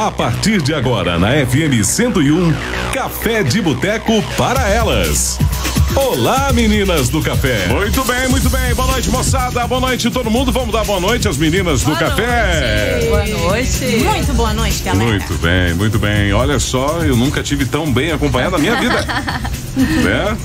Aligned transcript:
A 0.00 0.10
partir 0.10 0.62
de 0.62 0.72
agora, 0.72 1.18
na 1.18 1.32
FM 1.44 1.84
101, 1.84 2.54
Café 2.90 3.42
de 3.42 3.60
Boteco 3.60 4.22
para 4.34 4.66
elas. 4.66 5.38
Olá, 5.94 6.50
meninas 6.54 7.10
do 7.10 7.20
café. 7.20 7.66
Muito 7.66 8.02
bem, 8.04 8.26
muito 8.30 8.48
bem. 8.48 8.74
Boa 8.74 8.92
noite, 8.92 9.10
moçada. 9.10 9.66
Boa 9.66 9.78
noite, 9.82 10.10
todo 10.10 10.30
mundo. 10.30 10.50
Vamos 10.50 10.72
dar 10.72 10.86
boa 10.86 11.00
noite 11.00 11.28
às 11.28 11.36
meninas 11.36 11.82
boa 11.82 11.94
do 11.94 12.00
café. 12.00 12.92
Noite. 12.94 13.08
Boa 13.08 13.26
noite. 13.26 13.84
Muito 14.02 14.32
boa 14.32 14.54
noite, 14.54 14.82
galera. 14.82 15.04
Muito 15.04 15.34
bem, 15.34 15.74
muito 15.74 15.98
bem. 15.98 16.32
Olha 16.32 16.58
só, 16.58 17.00
eu 17.04 17.14
nunca 17.14 17.42
tive 17.42 17.66
tão 17.66 17.92
bem 17.92 18.10
acompanhado 18.10 18.52
na 18.52 18.58
minha 18.58 18.76
vida. 18.76 19.04
né? 19.76 20.38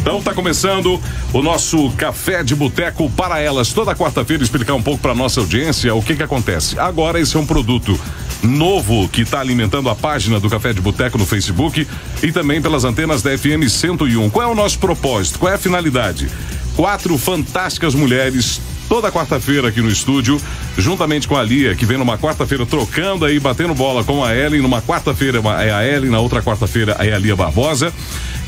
Então 0.00 0.22
tá 0.22 0.32
começando 0.32 1.00
o 1.32 1.42
nosso 1.42 1.90
café 1.96 2.44
de 2.44 2.54
boteco 2.54 3.10
para 3.10 3.40
elas. 3.40 3.72
Toda 3.72 3.92
quarta-feira 3.92 4.44
explicar 4.44 4.74
um 4.74 4.82
pouco 4.82 5.00
para 5.02 5.16
nossa 5.16 5.40
audiência 5.40 5.92
o 5.96 6.00
que 6.00 6.14
que 6.14 6.22
acontece. 6.22 6.78
Agora 6.78 7.18
esse 7.18 7.36
é 7.36 7.40
um 7.40 7.44
produto 7.44 7.98
novo 8.42 9.08
que 9.08 9.22
está 9.22 9.40
alimentando 9.40 9.88
a 9.88 9.94
página 9.94 10.40
do 10.40 10.48
Café 10.48 10.72
de 10.72 10.80
Boteco 10.80 11.18
no 11.18 11.26
Facebook 11.26 11.86
e 12.22 12.32
também 12.32 12.60
pelas 12.60 12.84
antenas 12.84 13.22
da 13.22 13.36
FM 13.36 13.68
101. 13.68 14.30
Qual 14.30 14.48
é 14.48 14.50
o 14.50 14.54
nosso 14.54 14.78
propósito? 14.78 15.38
Qual 15.38 15.52
é 15.52 15.56
a 15.56 15.58
finalidade? 15.58 16.28
Quatro 16.76 17.16
fantásticas 17.18 17.94
mulheres 17.94 18.60
toda 18.90 19.12
quarta-feira 19.12 19.68
aqui 19.68 19.80
no 19.80 19.88
estúdio, 19.88 20.40
juntamente 20.76 21.28
com 21.28 21.36
a 21.36 21.42
Lia, 21.44 21.76
que 21.76 21.86
vem 21.86 21.96
numa 21.96 22.18
quarta-feira 22.18 22.66
trocando 22.66 23.24
aí, 23.24 23.38
batendo 23.38 23.72
bola 23.72 24.02
com 24.02 24.24
a 24.24 24.34
Ellen. 24.34 24.60
Numa 24.60 24.82
quarta-feira 24.82 25.40
é 25.62 25.70
a 25.70 25.86
Ellen, 25.86 26.10
na 26.10 26.18
outra 26.18 26.42
quarta-feira 26.42 26.96
é 26.98 27.12
a 27.12 27.18
Lia 27.18 27.36
Barbosa. 27.36 27.92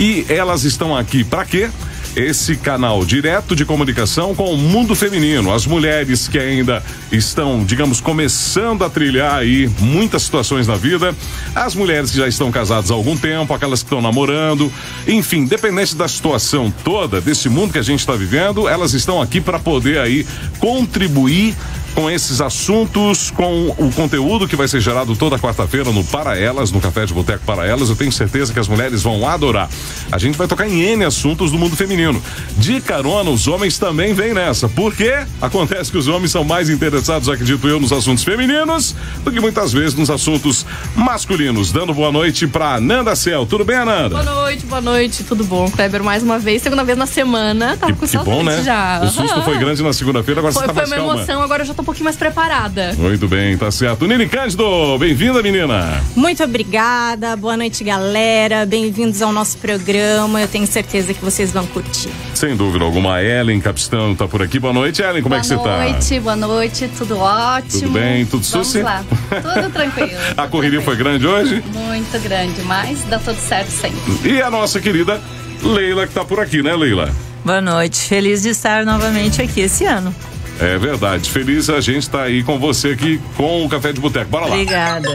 E 0.00 0.26
elas 0.28 0.64
estão 0.64 0.96
aqui 0.96 1.22
para 1.22 1.44
quê? 1.44 1.70
Esse 2.14 2.56
canal 2.56 3.04
direto 3.04 3.56
de 3.56 3.64
comunicação 3.64 4.34
com 4.34 4.52
o 4.52 4.58
mundo 4.58 4.94
feminino. 4.94 5.52
As 5.52 5.66
mulheres 5.66 6.28
que 6.28 6.38
ainda 6.38 6.82
estão, 7.10 7.64
digamos, 7.64 8.00
começando 8.00 8.84
a 8.84 8.90
trilhar 8.90 9.38
aí 9.38 9.70
muitas 9.80 10.22
situações 10.22 10.66
na 10.66 10.76
vida, 10.76 11.14
as 11.54 11.74
mulheres 11.74 12.10
que 12.10 12.18
já 12.18 12.28
estão 12.28 12.50
casadas 12.50 12.90
há 12.90 12.94
algum 12.94 13.16
tempo, 13.16 13.54
aquelas 13.54 13.80
que 13.80 13.86
estão 13.86 14.02
namorando, 14.02 14.72
enfim, 15.06 15.46
dependente 15.46 15.96
da 15.96 16.06
situação 16.06 16.72
toda 16.84 17.20
desse 17.20 17.48
mundo 17.48 17.72
que 17.72 17.78
a 17.78 17.82
gente 17.82 18.00
está 18.00 18.14
vivendo, 18.14 18.68
elas 18.68 18.92
estão 18.92 19.20
aqui 19.20 19.40
para 19.40 19.58
poder 19.58 19.98
aí 19.98 20.26
contribuir 20.58 21.54
com 21.94 22.10
esses 22.10 22.40
assuntos, 22.40 23.30
com 23.30 23.68
o 23.78 23.92
conteúdo 23.92 24.48
que 24.48 24.56
vai 24.56 24.66
ser 24.66 24.80
gerado 24.80 25.14
toda 25.14 25.38
quarta-feira 25.38 25.90
no 25.92 26.02
Para 26.04 26.38
Elas, 26.38 26.70
no 26.72 26.80
Café 26.80 27.04
de 27.04 27.12
Boteco 27.12 27.44
Para 27.44 27.66
Elas. 27.66 27.88
Eu 27.90 27.96
tenho 27.96 28.10
certeza 28.10 28.52
que 28.52 28.58
as 28.58 28.66
mulheres 28.68 29.02
vão 29.02 29.26
adorar. 29.28 29.68
A 30.10 30.18
gente 30.18 30.36
vai 30.38 30.46
tocar 30.46 30.66
em 30.66 30.80
N 30.80 31.04
assuntos 31.04 31.50
do 31.52 31.58
mundo 31.58 31.76
feminino. 31.76 32.22
De 32.56 32.80
carona, 32.80 33.30
os 33.30 33.46
homens 33.46 33.78
também 33.78 34.14
vêm 34.14 34.32
nessa. 34.32 34.68
Porque 34.68 35.12
acontece 35.40 35.90
que 35.90 35.98
os 35.98 36.08
homens 36.08 36.30
são 36.30 36.44
mais 36.44 36.70
interessados, 36.70 37.28
acredito 37.28 37.68
eu, 37.68 37.78
nos 37.78 37.92
assuntos 37.92 38.24
femininos 38.24 38.94
do 39.24 39.30
que 39.30 39.40
muitas 39.40 39.72
vezes 39.72 39.94
nos 39.94 40.10
assuntos 40.10 40.64
masculinos. 40.96 41.72
Dando 41.72 41.92
boa 41.92 42.10
noite 42.10 42.46
pra 42.46 42.80
Nanda 42.80 43.14
Cel. 43.14 43.44
Tudo 43.46 43.64
bem, 43.64 43.76
Ananda? 43.76 44.22
Boa 44.22 44.22
noite, 44.22 44.66
boa 44.66 44.80
noite. 44.80 45.24
Tudo 45.24 45.44
bom? 45.44 45.70
Kleber, 45.70 46.02
mais 46.02 46.22
uma 46.22 46.38
vez, 46.38 46.62
segunda 46.62 46.84
vez 46.84 46.96
na 46.96 47.06
semana. 47.06 47.76
Tava 47.76 47.92
que, 47.92 47.98
com 47.98 48.06
que 48.06 48.18
bom, 48.18 48.42
né? 48.42 48.62
já. 48.62 49.00
O 49.02 49.08
susto 49.08 49.42
foi 49.42 49.58
grande 49.60 49.82
na 49.82 49.92
segunda-feira, 49.92 50.40
agora 50.40 50.52
foi, 50.54 50.62
você 50.62 50.66
tá 50.68 50.72
Foi 50.72 50.80
mais 50.82 50.92
uma 50.92 51.08
calma. 51.08 51.22
emoção, 51.22 51.42
agora 51.42 51.62
eu 51.62 51.66
já 51.66 51.74
tô 51.74 51.81
um 51.82 51.84
pouquinho 51.84 52.04
mais 52.04 52.16
preparada. 52.16 52.94
Muito 52.96 53.28
bem, 53.28 53.58
tá 53.58 53.70
certo. 53.70 54.06
Nini 54.06 54.28
Cândido, 54.28 54.96
bem-vinda, 54.98 55.42
menina. 55.42 56.00
Muito 56.14 56.42
obrigada, 56.42 57.36
boa 57.36 57.56
noite, 57.56 57.82
galera. 57.82 58.64
Bem-vindos 58.64 59.20
ao 59.20 59.32
nosso 59.32 59.58
programa. 59.58 60.40
Eu 60.40 60.48
tenho 60.48 60.66
certeza 60.66 61.12
que 61.12 61.22
vocês 61.22 61.52
vão 61.52 61.66
curtir. 61.66 62.10
Sem 62.34 62.56
dúvida 62.56 62.84
alguma, 62.84 63.16
a 63.16 63.24
Ellen 63.24 63.60
Capistão 63.60 64.14
tá 64.14 64.28
por 64.28 64.40
aqui. 64.40 64.60
Boa 64.60 64.72
noite, 64.72 65.02
Ellen, 65.02 65.22
como 65.22 65.34
boa 65.34 65.38
é 65.38 65.40
que 65.40 65.46
você 65.48 65.56
tá? 65.56 65.62
Boa 65.62 65.76
noite, 65.78 66.20
boa 66.20 66.36
noite, 66.36 66.90
tudo 66.96 67.18
ótimo. 67.18 67.80
Tudo 67.80 67.92
bem, 67.92 68.24
tudo 68.26 68.44
Vamos 68.44 68.66
suci? 68.68 68.82
lá, 68.82 69.04
tudo 69.28 69.70
tranquilo. 69.72 70.10
a 70.36 70.46
correria 70.46 70.80
foi 70.80 70.96
grande 70.96 71.26
hoje? 71.26 71.62
Muito 71.66 72.18
grande, 72.20 72.62
mas 72.62 73.02
dá 73.04 73.18
tudo 73.18 73.38
certo 73.38 73.70
sempre. 73.70 73.98
E 74.24 74.40
a 74.40 74.48
nossa 74.48 74.80
querida 74.80 75.20
Leila 75.60 76.06
que 76.06 76.14
tá 76.14 76.24
por 76.24 76.38
aqui, 76.38 76.62
né, 76.62 76.76
Leila? 76.76 77.10
Boa 77.44 77.60
noite, 77.60 78.02
feliz 78.02 78.42
de 78.42 78.50
estar 78.50 78.84
novamente 78.84 79.42
aqui 79.42 79.62
esse 79.62 79.84
ano. 79.84 80.14
É 80.60 80.78
verdade. 80.78 81.30
Feliz 81.30 81.68
a 81.68 81.80
gente 81.80 82.08
tá 82.08 82.22
aí 82.22 82.42
com 82.42 82.58
você 82.58 82.88
aqui 82.88 83.20
com 83.36 83.64
o 83.64 83.68
Café 83.68 83.92
de 83.92 84.00
Boteco. 84.00 84.30
Bora 84.30 84.46
lá. 84.46 84.52
Obrigada. 84.52 85.08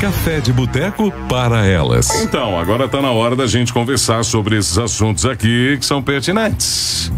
Café 0.00 0.40
de 0.40 0.52
Boteco 0.52 1.10
para 1.28 1.64
elas. 1.64 2.10
Então, 2.22 2.58
agora 2.58 2.86
tá 2.86 3.00
na 3.00 3.10
hora 3.10 3.34
da 3.34 3.46
gente 3.46 3.72
conversar 3.72 4.22
sobre 4.24 4.58
esses 4.58 4.76
assuntos 4.76 5.24
aqui 5.24 5.78
que 5.78 5.86
são 5.86 6.02
pertinentes. 6.02 7.10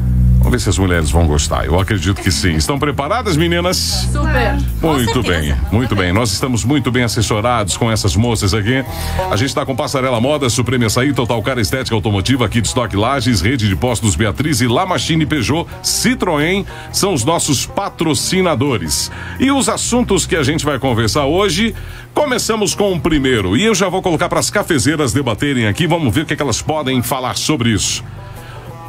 Vamos 0.46 0.62
ver 0.62 0.62
se 0.62 0.68
as 0.68 0.78
mulheres 0.78 1.10
vão 1.10 1.26
gostar. 1.26 1.66
Eu 1.66 1.76
acredito 1.76 2.22
que 2.22 2.30
sim. 2.30 2.54
Estão 2.54 2.78
preparadas, 2.78 3.36
meninas? 3.36 4.06
Super. 4.12 4.56
Muito 4.80 5.20
bem, 5.20 5.56
muito 5.72 5.96
bem. 5.96 6.12
Nós 6.12 6.30
estamos 6.30 6.64
muito 6.64 6.88
bem 6.92 7.02
assessorados 7.02 7.76
com 7.76 7.90
essas 7.90 8.14
moças 8.14 8.54
aqui. 8.54 8.84
A 9.28 9.34
gente 9.34 9.48
está 9.48 9.66
com 9.66 9.74
Passarela 9.74 10.20
Moda, 10.20 10.48
Supreme 10.48 10.84
Açaí, 10.84 11.12
Total 11.12 11.42
Cara 11.42 11.60
Estética 11.60 11.96
Automotiva, 11.96 12.46
aqui 12.46 12.60
de 12.60 12.68
Estoque 12.68 12.94
Lages, 12.94 13.40
Rede 13.40 13.68
de 13.68 13.74
Postos 13.74 14.14
Beatriz 14.14 14.60
e 14.60 14.68
La 14.68 14.86
Machine 14.86 15.26
Peugeot, 15.26 15.66
Citroën 15.82 16.64
são 16.92 17.12
os 17.12 17.24
nossos 17.24 17.66
patrocinadores. 17.66 19.10
E 19.40 19.50
os 19.50 19.68
assuntos 19.68 20.26
que 20.26 20.36
a 20.36 20.44
gente 20.44 20.64
vai 20.64 20.78
conversar 20.78 21.26
hoje, 21.26 21.74
começamos 22.14 22.72
com 22.72 22.92
o 22.92 23.00
primeiro. 23.00 23.56
E 23.56 23.64
eu 23.64 23.74
já 23.74 23.88
vou 23.88 24.00
colocar 24.00 24.28
para 24.28 24.38
as 24.38 24.48
cafezeiras 24.48 25.12
debaterem 25.12 25.66
aqui, 25.66 25.88
vamos 25.88 26.14
ver 26.14 26.20
o 26.20 26.24
que, 26.24 26.34
é 26.34 26.36
que 26.36 26.42
elas 26.42 26.62
podem 26.62 27.02
falar 27.02 27.36
sobre 27.36 27.70
isso. 27.70 28.04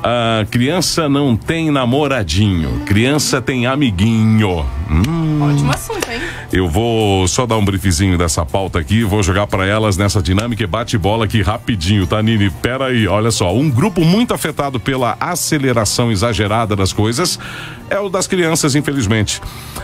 A 0.04 0.46
criança 0.50 1.10
não 1.10 1.36
tem 1.36 1.72
namoradinho, 1.72 2.82
criança 2.86 3.42
tem 3.42 3.66
amiguinho. 3.66 4.66
Hum. 4.90 5.42
Ótimo 5.42 5.72
assunto, 5.72 6.10
hein? 6.10 6.22
Eu 6.52 6.70
vou 6.70 7.28
só 7.28 7.46
dar 7.46 7.58
um 7.58 7.66
briefzinho 7.66 8.18
dessa 8.18 8.46
pauta 8.46 8.80
aqui, 8.80 9.04
vou 9.04 9.22
jogar 9.22 9.48
para 9.48 9.66
elas 9.66 9.98
nessa 9.98 10.22
dinâmica 10.22 10.64
e 10.64 10.68
bate 10.68 10.98
bola 10.98 11.26
aqui 11.26 11.42
rapidinho, 11.42 12.08
tá, 12.08 12.22
Nini? 12.22 12.50
Pera 12.50 12.86
aí, 12.86 13.08
olha 13.08 13.32
só. 13.32 13.54
Um 13.54 13.70
grupo 13.70 14.02
muito 14.06 14.34
afetado 14.34 14.80
pela 14.80 15.18
aceleração 15.20 16.12
exagerada 16.12 16.76
das 16.76 16.94
coisas 16.94 17.38
é 17.90 18.00
o 18.00 18.10
das 18.10 18.28
crianças, 18.28 18.76
infelizmente. 18.76 19.42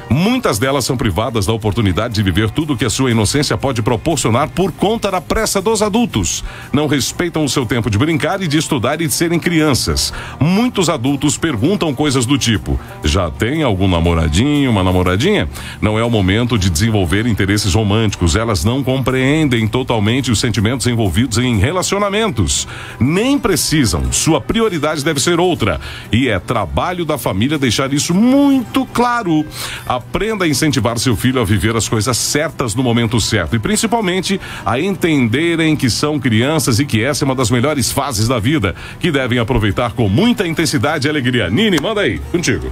Muitas 0.10 0.60
delas 0.60 0.86
são 0.86 0.96
privadas 0.96 1.46
da 1.46 1.54
oportunidade 1.54 2.14
de 2.14 2.24
viver 2.24 2.52
tudo 2.52 2.78
que 2.78 2.86
a 2.86 2.90
sua 2.90 3.12
inocência 3.12 3.58
pode 3.58 3.82
proporcionar 3.82 4.50
por 4.50 4.72
conta 4.72 5.10
da 5.10 5.22
pressa 5.22 5.62
dos 5.62 5.82
adultos. 5.82 6.44
Não 6.72 6.88
respeitam 6.88 7.44
o 7.44 7.50
seu 7.50 7.66
tempo 7.66 7.90
de 7.90 7.98
brincar 7.98 8.42
e 8.42 8.48
de 8.48 8.58
estudar 8.58 9.02
e 9.02 9.08
de 9.08 9.14
serem 9.14 9.40
crianças. 9.40 10.14
Muitos 10.40 10.90
adultos 10.90 11.38
perguntam 11.38 11.94
coisas 11.94 12.26
do 12.26 12.38
tipo: 12.38 12.80
já 13.04 13.32
tem 13.32 13.64
algum 13.64 13.88
namoradinho, 13.88 14.70
uma 14.70 14.84
namoradinha? 14.84 15.50
Não 15.82 15.98
é 15.98 16.04
o 16.04 16.10
momento 16.10 16.58
de 16.58 16.70
desenvolver 16.70 17.26
interesses 17.26 17.74
românticos. 17.74 18.36
Elas 18.36 18.64
não 18.64 18.84
compreendem 18.84 19.68
totalmente 19.68 20.32
os 20.32 20.40
sentimentos 20.40 20.86
envolvidos 20.88 21.38
em 21.38 21.58
relacionamentos. 21.58 22.68
Nem 23.00 23.40
precisam. 23.40 24.12
Sua 24.12 24.42
prioridade 24.42 25.04
deve 25.04 25.20
ser 25.20 25.40
outra. 25.40 25.80
E 26.12 26.28
é 26.28 26.40
trabalho 26.40 27.06
da 27.06 27.18
família 27.18 27.58
deixar 27.58 27.93
isso 27.94 28.14
muito 28.14 28.86
claro. 28.88 29.46
Aprenda 29.86 30.46
a 30.46 30.48
incentivar 30.48 30.98
seu 30.98 31.16
filho 31.16 31.42
a 31.42 31.46
viver 31.46 31.76
as 31.76 31.88
coisas 31.88 32.18
certas 32.18 32.76
no 32.76 32.84
momento 32.84 33.20
certo 33.20 33.56
e 33.56 33.60
principalmente 33.60 34.40
a 34.66 34.80
entenderem 34.80 35.76
que 35.76 35.90
são 35.90 36.20
crianças 36.20 36.80
e 36.80 36.86
que 36.86 37.04
essa 37.04 37.24
é 37.24 37.26
uma 37.26 37.36
das 37.36 37.50
melhores 37.50 37.92
fases 37.92 38.28
da 38.28 38.40
vida, 38.40 38.76
que 39.00 39.12
devem 39.12 39.40
aproveitar 39.40 39.94
com 39.94 40.08
muita 40.08 40.48
intensidade 40.48 41.08
e 41.08 41.10
alegria. 41.10 41.50
Nini, 41.50 41.78
manda 41.82 42.02
aí, 42.02 42.20
contigo. 42.32 42.72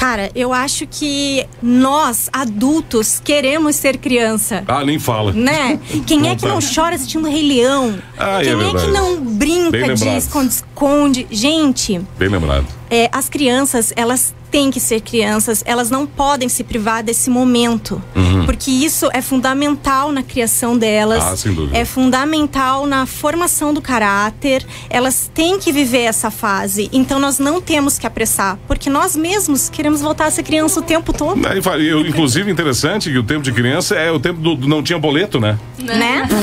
Cara, 0.00 0.30
eu 0.34 0.50
acho 0.50 0.86
que 0.86 1.46
nós, 1.62 2.30
adultos, 2.32 3.20
queremos 3.22 3.76
ser 3.76 3.98
criança. 3.98 4.64
Ah, 4.66 4.82
nem 4.82 4.98
fala. 4.98 5.30
Né? 5.30 5.78
Quem 6.08 6.26
é 6.30 6.34
que 6.34 6.46
não 6.46 6.58
chora 6.58 6.94
assistindo 6.94 7.28
Rei 7.28 7.46
Leão? 7.46 7.98
Ah, 8.16 8.40
é 8.40 8.44
Quem 8.44 8.52
é, 8.52 8.56
verdade. 8.56 8.86
que 8.86 8.90
não 8.92 9.22
brinca 9.22 9.94
de 9.94 10.04
lembrado. 10.04 10.62
Esconde-esconde? 10.84 11.26
Gente, 11.30 12.00
Bem 12.18 12.28
lembrado. 12.28 12.66
é, 12.90 13.08
as 13.12 13.28
crianças, 13.28 13.92
elas 13.94 14.34
têm 14.50 14.70
que 14.70 14.80
ser 14.80 15.00
crianças, 15.00 15.62
elas 15.64 15.90
não 15.90 16.04
podem 16.06 16.48
se 16.48 16.64
privar 16.64 17.04
desse 17.04 17.30
momento. 17.30 18.02
Porque 18.44 18.68
isso 18.68 19.08
é 19.12 19.22
fundamental 19.22 20.10
na 20.10 20.24
criação 20.24 20.76
delas. 20.76 21.22
Uhum. 21.22 21.30
Ah, 21.30 21.36
sem 21.36 21.54
dúvida. 21.54 21.78
É 21.78 21.84
fundamental 21.84 22.84
na 22.84 23.06
formação 23.06 23.72
do 23.72 23.80
caráter. 23.80 24.66
Elas 24.88 25.30
têm 25.32 25.56
que 25.58 25.70
viver 25.70 26.02
essa 26.02 26.32
fase. 26.32 26.90
Então 26.92 27.20
nós 27.20 27.38
não 27.38 27.60
temos 27.60 27.96
que 27.96 28.08
apressar. 28.08 28.58
Porque 28.66 28.90
nós 28.90 29.14
mesmos 29.14 29.68
queremos 29.68 30.00
voltar 30.00 30.26
a 30.26 30.30
ser 30.32 30.42
criança 30.42 30.80
o 30.80 30.82
tempo 30.82 31.12
todo. 31.12 31.40
Eu, 31.78 32.04
inclusive, 32.04 32.50
interessante 32.50 33.08
que 33.08 33.18
o 33.18 33.22
tempo 33.22 33.42
de 33.42 33.52
criança 33.52 33.94
é 33.94 34.10
o 34.10 34.18
tempo 34.18 34.40
do, 34.40 34.56
do 34.56 34.66
não 34.68 34.82
tinha 34.82 34.98
boleto, 34.98 35.38
né? 35.38 35.56
Né? 35.78 36.26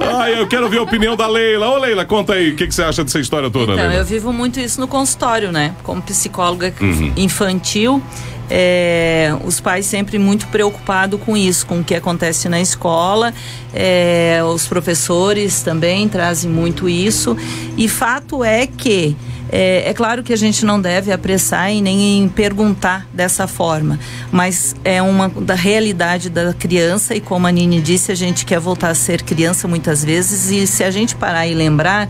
Ah, 0.00 0.30
eu 0.30 0.46
quero 0.46 0.68
ver 0.68 0.78
a 0.78 0.82
opinião 0.82 1.16
da 1.16 1.26
Leila. 1.26 1.68
Ô, 1.68 1.78
Leila, 1.78 2.04
conta 2.04 2.34
aí, 2.34 2.52
que, 2.58 2.66
que 2.66 2.74
você 2.74 2.82
acha 2.82 3.02
dessa 3.04 3.18
história 3.20 3.50
toda, 3.50 3.72
Então, 3.72 3.86
Leila? 3.86 3.94
eu 4.02 4.04
vivo 4.04 4.32
muito 4.32 4.58
isso 4.60 4.80
no 4.80 4.86
consultório, 4.88 5.50
né? 5.52 5.74
Como 5.82 6.02
psicóloga 6.02 6.72
Uhum. 6.80 7.12
infantil, 7.16 8.02
é, 8.50 9.32
os 9.44 9.60
pais 9.60 9.86
sempre 9.86 10.18
muito 10.18 10.46
preocupados 10.48 11.20
com 11.20 11.36
isso, 11.36 11.66
com 11.66 11.80
o 11.80 11.84
que 11.84 11.94
acontece 11.94 12.48
na 12.48 12.60
escola. 12.60 13.32
É, 13.74 14.40
os 14.44 14.66
professores 14.66 15.62
também 15.62 16.08
trazem 16.08 16.50
muito 16.50 16.88
isso. 16.88 17.36
E 17.76 17.88
fato 17.88 18.42
é 18.42 18.66
que 18.66 19.14
É, 19.50 19.88
é 19.90 19.94
claro 19.94 20.22
que 20.22 20.32
a 20.32 20.36
gente 20.36 20.64
não 20.64 20.80
deve 20.80 21.10
apressar 21.10 21.72
e 21.72 21.80
nem 21.80 22.28
perguntar 22.28 23.06
dessa 23.12 23.46
forma, 23.46 23.98
mas 24.30 24.76
é 24.84 25.00
uma 25.00 25.28
da 25.28 25.54
realidade 25.54 26.28
da 26.28 26.52
criança 26.52 27.14
e 27.14 27.20
como 27.20 27.46
a 27.46 27.50
Nini 27.50 27.80
disse, 27.80 28.12
a 28.12 28.14
gente 28.14 28.44
quer 28.44 28.60
voltar 28.60 28.90
a 28.90 28.94
ser 28.94 29.22
criança 29.22 29.66
muitas 29.66 30.04
vezes 30.04 30.50
e 30.50 30.66
se 30.66 30.84
a 30.84 30.90
gente 30.90 31.16
parar 31.16 31.46
e 31.46 31.54
lembrar 31.54 32.08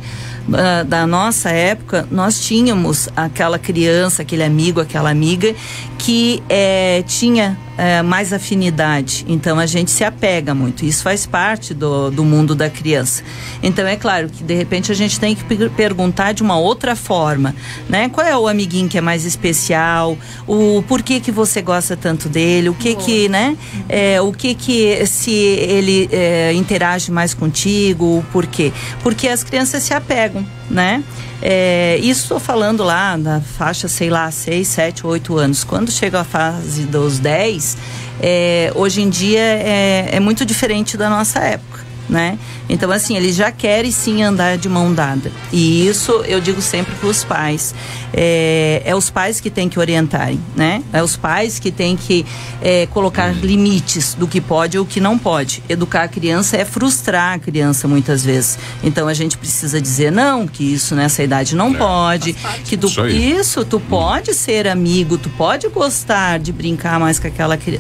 uh, 0.48 0.84
da 0.84 1.06
nossa 1.06 1.50
época, 1.50 2.06
nós 2.10 2.40
tínhamos 2.40 3.08
aquela 3.16 3.58
criança, 3.58 4.22
aquele 4.22 4.42
amigo, 4.42 4.80
aquela 4.80 5.10
amiga 5.10 5.54
que 5.96 6.42
é, 6.48 7.02
tinha 7.06 7.56
é, 7.78 8.02
mais 8.02 8.32
afinidade. 8.32 9.24
Então 9.28 9.58
a 9.58 9.64
gente 9.64 9.90
se 9.92 10.02
apega 10.02 10.52
muito. 10.52 10.84
Isso 10.84 11.04
faz 11.04 11.24
parte 11.24 11.72
do, 11.72 12.10
do 12.10 12.24
mundo 12.24 12.54
da 12.54 12.68
criança. 12.68 13.22
Então 13.62 13.86
é 13.86 13.96
claro 13.96 14.28
que 14.28 14.42
de 14.42 14.54
repente 14.54 14.90
a 14.90 14.94
gente 14.94 15.20
tem 15.20 15.36
que 15.36 15.44
perguntar 15.70 16.32
de 16.32 16.42
uma 16.42 16.58
outra 16.58 16.96
forma, 16.96 17.54
né? 17.88 18.08
Qual 18.08 18.26
é 18.26 18.36
o 18.36 18.48
amiguinho 18.48 18.88
que 18.88 18.98
é 18.98 19.00
mais 19.00 19.24
especial? 19.24 20.18
O 20.46 20.82
porquê 20.88 21.20
que 21.20 21.30
você 21.30 21.62
gosta 21.62 21.96
tanto 21.96 22.28
dele? 22.28 22.68
O 22.68 22.74
que 22.74 22.96
que, 22.96 23.28
né? 23.28 23.56
É, 23.88 24.20
o 24.20 24.32
que 24.32 24.54
que 24.54 25.06
se 25.06 25.30
ele 25.30 26.08
é, 26.10 26.52
interage 26.54 27.12
mais 27.12 27.32
contigo? 27.32 28.24
Por 28.32 28.46
quê? 28.46 28.72
Porque 29.02 29.28
as 29.28 29.44
crianças 29.44 29.84
se 29.84 29.94
apegam, 29.94 30.44
né? 30.70 31.02
É, 31.40 31.98
isso 32.02 32.22
estou 32.22 32.40
falando 32.40 32.82
lá 32.82 33.16
na 33.16 33.40
faixa, 33.40 33.88
sei 33.88 34.10
lá, 34.10 34.30
6, 34.30 34.66
7, 34.66 35.06
8 35.06 35.36
anos. 35.38 35.64
Quando 35.64 35.90
chega 35.90 36.20
a 36.20 36.24
fase 36.24 36.84
dos 36.84 37.18
10, 37.18 37.76
é, 38.20 38.72
hoje 38.74 39.02
em 39.02 39.08
dia 39.08 39.40
é, 39.40 40.08
é 40.12 40.20
muito 40.20 40.44
diferente 40.44 40.96
da 40.96 41.08
nossa 41.08 41.38
época 41.40 41.87
né? 42.08 42.38
Então, 42.68 42.90
assim, 42.90 43.16
eles 43.16 43.34
já 43.36 43.50
querem 43.50 43.90
sim 43.90 44.22
andar 44.22 44.56
de 44.56 44.68
mão 44.68 44.92
dada. 44.92 45.30
E 45.52 45.86
isso 45.86 46.12
eu 46.26 46.40
digo 46.40 46.60
sempre 46.62 46.94
para 46.94 47.08
os 47.08 47.24
pais. 47.24 47.74
É, 48.12 48.82
é, 48.84 48.94
os 48.94 49.10
pais 49.10 49.40
que 49.40 49.50
têm 49.50 49.68
que 49.68 49.78
orientarem, 49.78 50.40
né? 50.56 50.82
É 50.92 51.02
os 51.02 51.16
pais 51.16 51.58
que 51.58 51.70
têm 51.70 51.96
que 51.96 52.24
é, 52.62 52.86
colocar 52.86 53.34
limites 53.34 54.14
do 54.14 54.26
que 54.26 54.40
pode 54.40 54.78
ou 54.78 54.86
que 54.86 55.00
não 55.00 55.18
pode. 55.18 55.62
Educar 55.68 56.04
a 56.04 56.08
criança 56.08 56.56
é 56.56 56.64
frustrar 56.64 57.34
a 57.34 57.38
criança 57.38 57.86
muitas 57.86 58.24
vezes. 58.24 58.58
Então 58.82 59.08
a 59.08 59.14
gente 59.14 59.36
precisa 59.36 59.80
dizer 59.80 60.10
não, 60.10 60.46
que 60.46 60.64
isso 60.64 60.94
nessa 60.94 61.22
idade 61.22 61.54
não 61.54 61.74
é, 61.74 61.78
pode, 61.78 62.32
que 62.64 62.76
tu, 62.76 62.86
isso, 62.86 63.06
isso, 63.06 63.64
tu 63.64 63.78
pode 63.78 64.34
ser 64.34 64.66
amigo, 64.66 65.18
tu 65.18 65.28
pode 65.30 65.68
gostar 65.68 66.38
de 66.38 66.52
brincar 66.52 66.98
mais 66.98 67.18
com 67.18 67.26
aquela 67.26 67.56
que 67.56 67.78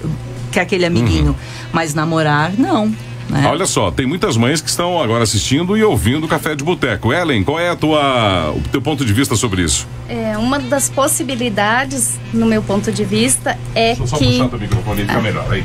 aquele 0.56 0.84
amiguinho, 0.84 1.28
uhum. 1.28 1.68
mas 1.72 1.94
namorar 1.94 2.52
não. 2.58 2.92
Né? 3.28 3.46
Olha 3.46 3.66
só, 3.66 3.90
tem 3.90 4.06
muitas 4.06 4.36
mães 4.36 4.60
que 4.60 4.70
estão 4.70 5.00
agora 5.02 5.22
assistindo 5.22 5.76
e 5.76 5.82
ouvindo 5.82 6.24
o 6.24 6.28
Café 6.28 6.54
de 6.54 6.64
Boteco. 6.64 7.12
Ellen, 7.12 7.44
qual 7.44 7.60
é 7.60 7.70
a 7.70 7.76
tua, 7.76 8.52
o 8.52 8.60
teu 8.70 8.80
ponto 8.80 9.04
de 9.04 9.12
vista 9.12 9.36
sobre 9.36 9.62
isso? 9.62 9.86
É, 10.08 10.36
uma 10.38 10.58
das 10.58 10.88
possibilidades, 10.88 12.18
no 12.32 12.46
meu 12.46 12.62
ponto 12.62 12.90
de 12.90 13.04
vista, 13.04 13.58
é 13.74 13.88
Deixa 13.88 14.02
eu 14.02 14.06
só 14.06 14.16
que... 14.16 14.38
puxar 14.38 14.56
o 14.56 14.60
microfone, 14.60 15.00
fica 15.02 15.18
ah. 15.18 15.20
melhor 15.20 15.52
aí 15.52 15.64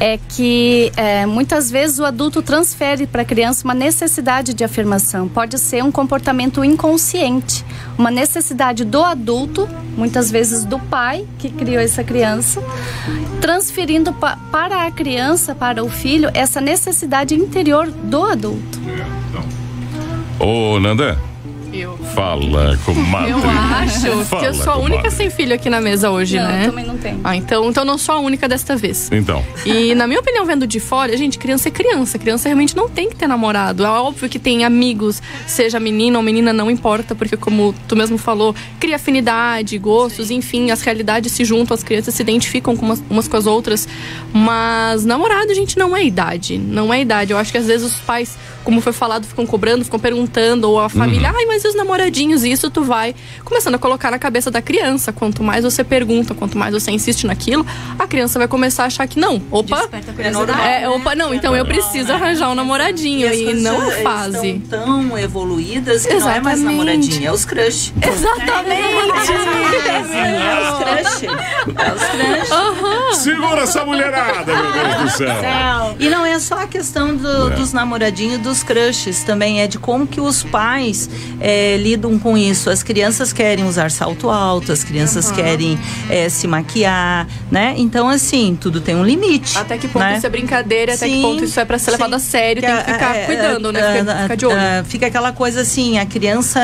é 0.00 0.18
que 0.18 0.90
é, 0.96 1.26
muitas 1.26 1.70
vezes 1.70 1.98
o 1.98 2.04
adulto 2.06 2.40
transfere 2.40 3.06
para 3.06 3.20
a 3.20 3.24
criança 3.24 3.64
uma 3.64 3.74
necessidade 3.74 4.54
de 4.54 4.64
afirmação. 4.64 5.28
Pode 5.28 5.58
ser 5.58 5.84
um 5.84 5.92
comportamento 5.92 6.64
inconsciente, 6.64 7.64
uma 7.98 8.10
necessidade 8.10 8.82
do 8.82 9.04
adulto, 9.04 9.68
muitas 9.96 10.30
vezes 10.30 10.64
do 10.64 10.78
pai 10.78 11.26
que 11.38 11.50
criou 11.50 11.82
essa 11.82 12.02
criança, 12.02 12.62
transferindo 13.42 14.12
pa 14.14 14.38
para 14.50 14.86
a 14.86 14.90
criança, 14.90 15.54
para 15.54 15.84
o 15.84 15.90
filho, 15.90 16.30
essa 16.32 16.60
necessidade 16.60 17.34
interior 17.34 17.90
do 17.90 18.24
adulto. 18.24 18.80
É, 18.88 19.06
então. 19.28 19.44
Ô, 20.48 20.80
Nanda, 20.80 21.18
eu. 21.72 21.96
Fala, 22.14 22.78
comadre. 22.84 23.30
Eu 23.30 23.38
acho 23.38 24.24
Fala, 24.24 24.42
que 24.42 24.48
eu 24.48 24.54
sou 24.54 24.72
a 24.72 24.76
única 24.76 24.96
comadre. 24.98 25.10
sem 25.16 25.30
filho 25.30 25.54
aqui 25.54 25.70
na 25.70 25.80
mesa 25.80 26.10
hoje, 26.10 26.36
não, 26.36 26.46
né? 26.46 26.62
Eu 26.62 26.70
também 26.70 26.86
não 26.86 26.98
tenho. 26.98 27.20
Ah, 27.22 27.36
então, 27.36 27.68
então 27.68 27.84
não 27.84 27.98
sou 27.98 28.14
a 28.14 28.18
única 28.18 28.48
desta 28.48 28.76
vez. 28.76 29.10
Então. 29.12 29.44
E 29.64 29.94
na 29.94 30.06
minha 30.06 30.20
opinião, 30.20 30.44
vendo 30.44 30.66
de 30.66 30.80
fora, 30.80 31.16
gente, 31.16 31.38
criança 31.38 31.68
é 31.68 31.70
criança. 31.70 32.18
Criança 32.18 32.48
realmente 32.48 32.76
não 32.76 32.88
tem 32.88 33.08
que 33.08 33.16
ter 33.16 33.26
namorado. 33.26 33.84
É 33.84 33.88
óbvio 33.88 34.28
que 34.28 34.38
tem 34.38 34.64
amigos, 34.64 35.22
seja 35.46 35.78
menina 35.80 36.18
ou 36.18 36.24
menina, 36.24 36.52
não 36.52 36.70
importa, 36.70 37.14
porque 37.14 37.36
como 37.36 37.74
tu 37.86 37.96
mesmo 37.96 38.18
falou, 38.18 38.54
cria 38.78 38.96
afinidade, 38.96 39.76
gostos, 39.78 40.28
Sim. 40.28 40.36
enfim, 40.36 40.70
as 40.70 40.82
realidades 40.82 41.32
se 41.32 41.44
juntam, 41.44 41.74
as 41.74 41.82
crianças 41.82 42.14
se 42.14 42.22
identificam 42.22 42.76
com 42.76 42.86
umas, 42.86 43.02
umas 43.08 43.28
com 43.28 43.36
as 43.36 43.46
outras. 43.46 43.88
Mas 44.32 45.04
namorado, 45.04 45.54
gente, 45.54 45.78
não 45.78 45.96
é 45.96 46.04
idade. 46.04 46.58
Não 46.58 46.92
é 46.92 47.00
idade. 47.00 47.32
Eu 47.32 47.38
acho 47.38 47.52
que 47.52 47.58
às 47.58 47.66
vezes 47.66 47.86
os 47.86 47.96
pais 48.00 48.36
como 48.64 48.80
foi 48.80 48.92
falado, 48.92 49.26
ficam 49.26 49.46
cobrando, 49.46 49.84
ficam 49.84 49.98
perguntando, 49.98 50.68
ou 50.70 50.80
a 50.80 50.88
família, 50.88 51.30
uhum. 51.30 51.36
ai, 51.36 51.46
mas 51.46 51.64
e 51.64 51.68
os 51.68 51.74
namoradinhos? 51.74 52.44
E 52.44 52.50
isso 52.50 52.70
tu 52.70 52.82
vai 52.82 53.14
começando 53.44 53.74
a 53.74 53.78
colocar 53.78 54.10
na 54.10 54.18
cabeça 54.18 54.50
da 54.50 54.60
criança. 54.62 55.12
Quanto 55.12 55.42
mais 55.42 55.64
você 55.64 55.82
pergunta, 55.82 56.34
quanto 56.34 56.56
mais 56.58 56.72
você 56.72 56.90
insiste 56.90 57.26
naquilo, 57.26 57.66
a 57.98 58.06
criança 58.06 58.38
vai 58.38 58.48
começar 58.48 58.84
a 58.84 58.86
achar 58.86 59.06
que 59.06 59.18
não. 59.18 59.42
Opa, 59.50 59.88
é, 60.18 60.30
normal, 60.30 60.60
é, 60.60 60.88
opa, 60.88 61.14
não, 61.14 61.34
então 61.34 61.56
eu 61.56 61.64
preciso 61.64 62.12
arranjar 62.12 62.50
um 62.50 62.54
namoradinho. 62.54 63.32
E, 63.32 63.50
e 63.50 63.54
não 63.54 63.90
fase. 64.02 64.50
Estão 64.50 64.84
tão 64.84 65.18
evoluídas 65.18 66.06
que 66.06 66.12
Exatamente. 66.12 66.30
não 66.30 66.30
é 66.30 66.40
mais 66.40 66.62
namoradinho, 66.62 67.28
é 67.28 67.32
os 67.32 67.44
crush. 67.44 67.92
Exatamente. 68.00 68.80
é 68.82 69.06
os 70.60 70.78
crush. 70.78 71.24
É 71.76 71.92
os 71.92 72.02
crush. 72.02 72.50
Uhum. 72.50 73.14
Segura 73.14 73.62
essa 73.62 73.84
mulherada, 73.84 74.52
meu 74.54 74.72
Deus 74.72 75.02
do 75.02 75.10
céu. 75.16 75.96
E 75.98 76.08
não 76.08 76.24
é 76.24 76.38
só 76.38 76.62
a 76.62 76.66
questão 76.66 77.16
do, 77.16 77.52
é. 77.52 77.56
dos 77.56 77.72
namoradinhos, 77.72 78.40
dos 78.50 78.64
crushes 78.64 79.22
também, 79.22 79.60
é 79.60 79.68
de 79.68 79.78
como 79.78 80.06
que 80.06 80.20
os 80.20 80.42
pais 80.42 81.08
é, 81.40 81.76
lidam 81.76 82.18
com 82.18 82.36
isso. 82.36 82.68
As 82.68 82.82
crianças 82.82 83.32
querem 83.32 83.64
usar 83.64 83.92
salto 83.92 84.28
alto, 84.28 84.72
as 84.72 84.82
crianças 84.82 85.28
uhum. 85.28 85.36
querem 85.36 85.78
é, 86.08 86.28
se 86.28 86.48
maquiar, 86.48 87.28
né? 87.50 87.74
Então, 87.76 88.08
assim, 88.08 88.58
tudo 88.60 88.80
tem 88.80 88.96
um 88.96 89.04
limite. 89.04 89.56
Até 89.56 89.78
que 89.78 89.86
ponto 89.86 90.02
né? 90.02 90.16
isso 90.16 90.26
é 90.26 90.30
brincadeira, 90.30 90.96
sim, 90.96 91.04
até 91.04 91.08
que 91.08 91.22
ponto 91.22 91.44
isso 91.44 91.60
é 91.60 91.64
para 91.64 91.78
ser 91.78 91.92
levado 91.92 92.10
sim. 92.10 92.16
a 92.16 92.18
sério, 92.18 92.62
tem 92.62 92.76
que 92.76 92.92
ficar 92.92 93.16
é, 93.16 93.26
cuidando, 93.26 93.72
né? 93.72 93.98
Fica, 93.98 94.16
fica 94.22 94.36
de 94.36 94.46
olho. 94.46 94.58
fica 94.84 95.06
aquela 95.06 95.32
coisa 95.32 95.60
assim, 95.60 95.98
a 95.98 96.06
criança. 96.06 96.60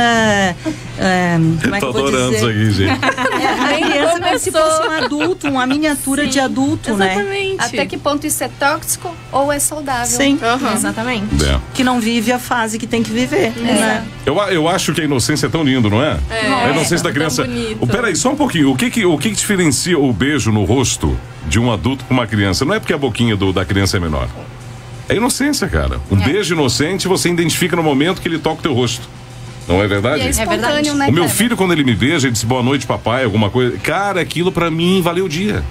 como 1.63 1.75
é 1.75 1.79
que 1.79 1.85
eu 1.85 1.93
vou 1.93 2.09
adorando 2.09 2.33
dizer? 2.33 2.37
isso 2.37 2.47
aqui, 2.49 2.71
gente. 2.73 2.99
a 3.87 3.91
criança 3.91 4.21
como 4.21 4.39
se 4.39 4.51
fosse 4.51 4.89
um 4.89 4.91
adulto, 4.91 5.49
uma 5.49 5.67
miniatura 5.67 6.25
sim, 6.25 6.31
de 6.31 6.41
adulto, 6.41 6.91
exatamente. 6.91 7.57
né? 7.57 7.65
Até 7.65 7.87
que 7.87 7.97
ponto 7.97 8.27
isso 8.27 8.43
é 8.43 8.49
tóxico 8.49 9.15
ou 9.31 9.53
é 9.53 9.61
saudável? 9.61 10.07
Sim, 10.07 10.37
uhum. 10.43 10.73
exatamente. 10.75 11.45
É 11.45 11.76
que 11.77 11.85
não 11.85 12.01
vive 12.01 12.33
a 12.33 12.39
fase 12.39 12.79
que 12.79 12.87
tem 12.87 13.03
que 13.03 13.11
viver. 13.11 13.53
É. 13.57 13.61
Né? 13.61 14.07
Eu, 14.25 14.37
eu 14.49 14.67
acho 14.67 14.95
que 14.95 15.03
a 15.03 15.05
inocência 15.05 15.47
é 15.47 15.49
tão 15.49 15.63
lindo, 15.63 15.91
não 15.91 16.03
é? 16.03 16.19
é 16.31 16.47
a 16.47 16.71
inocência 16.71 17.05
da 17.05 17.13
criança. 17.13 17.47
Oh, 17.79 17.87
peraí, 17.87 18.17
só 18.17 18.33
um 18.33 18.37
pouquinho. 18.37 18.73
O 18.73 18.77
que 18.77 18.91
que, 18.91 19.05
o 19.05 19.19
que 19.19 19.29
que 19.29 19.37
diferencia 19.37 19.99
o 19.99 20.11
beijo 20.13 20.51
no 20.51 20.65
rosto 20.65 21.17
de 21.47 21.61
um 21.61 21.71
adulto 21.71 22.05
com 22.07 22.15
uma 22.15 22.27
criança? 22.27 22.65
Não 22.65 22.75
é 22.75 22.81
porque 22.81 22.95
a 22.95 22.99
boquinha 22.99 23.37
do, 23.37 23.53
da 23.53 23.65
criança 23.65 23.99
é 23.99 24.01
menor. 24.01 24.27
É 25.07 25.15
inocência, 25.15 25.69
cara. 25.69 26.01
Um 26.11 26.21
é. 26.21 26.25
beijo 26.25 26.55
inocente 26.55 27.07
você 27.07 27.29
identifica 27.29 27.77
no 27.77 27.83
momento 27.83 28.23
que 28.23 28.29
ele 28.29 28.39
toca 28.39 28.61
o 28.61 28.63
teu 28.63 28.73
rosto. 28.73 29.07
Não 29.69 29.83
é 29.83 29.87
verdade? 29.87 30.23
E 30.23 30.27
é, 30.27 30.31
é 30.31 30.47
verdade. 30.47 30.91
Né, 30.93 31.09
o 31.09 31.13
meu 31.13 31.29
filho, 31.29 31.57
quando 31.57 31.73
ele 31.73 31.85
me 31.85 31.95
beija, 31.95 32.27
ele 32.27 32.33
disse 32.33 32.47
boa 32.47 32.63
noite, 32.63 32.87
papai, 32.87 33.25
alguma 33.25 33.51
coisa. 33.51 33.77
Cara, 33.79 34.21
aquilo 34.21 34.51
para 34.51 34.71
mim 34.71 35.03
valeu 35.03 35.27
o 35.27 35.29
dia. 35.29 35.63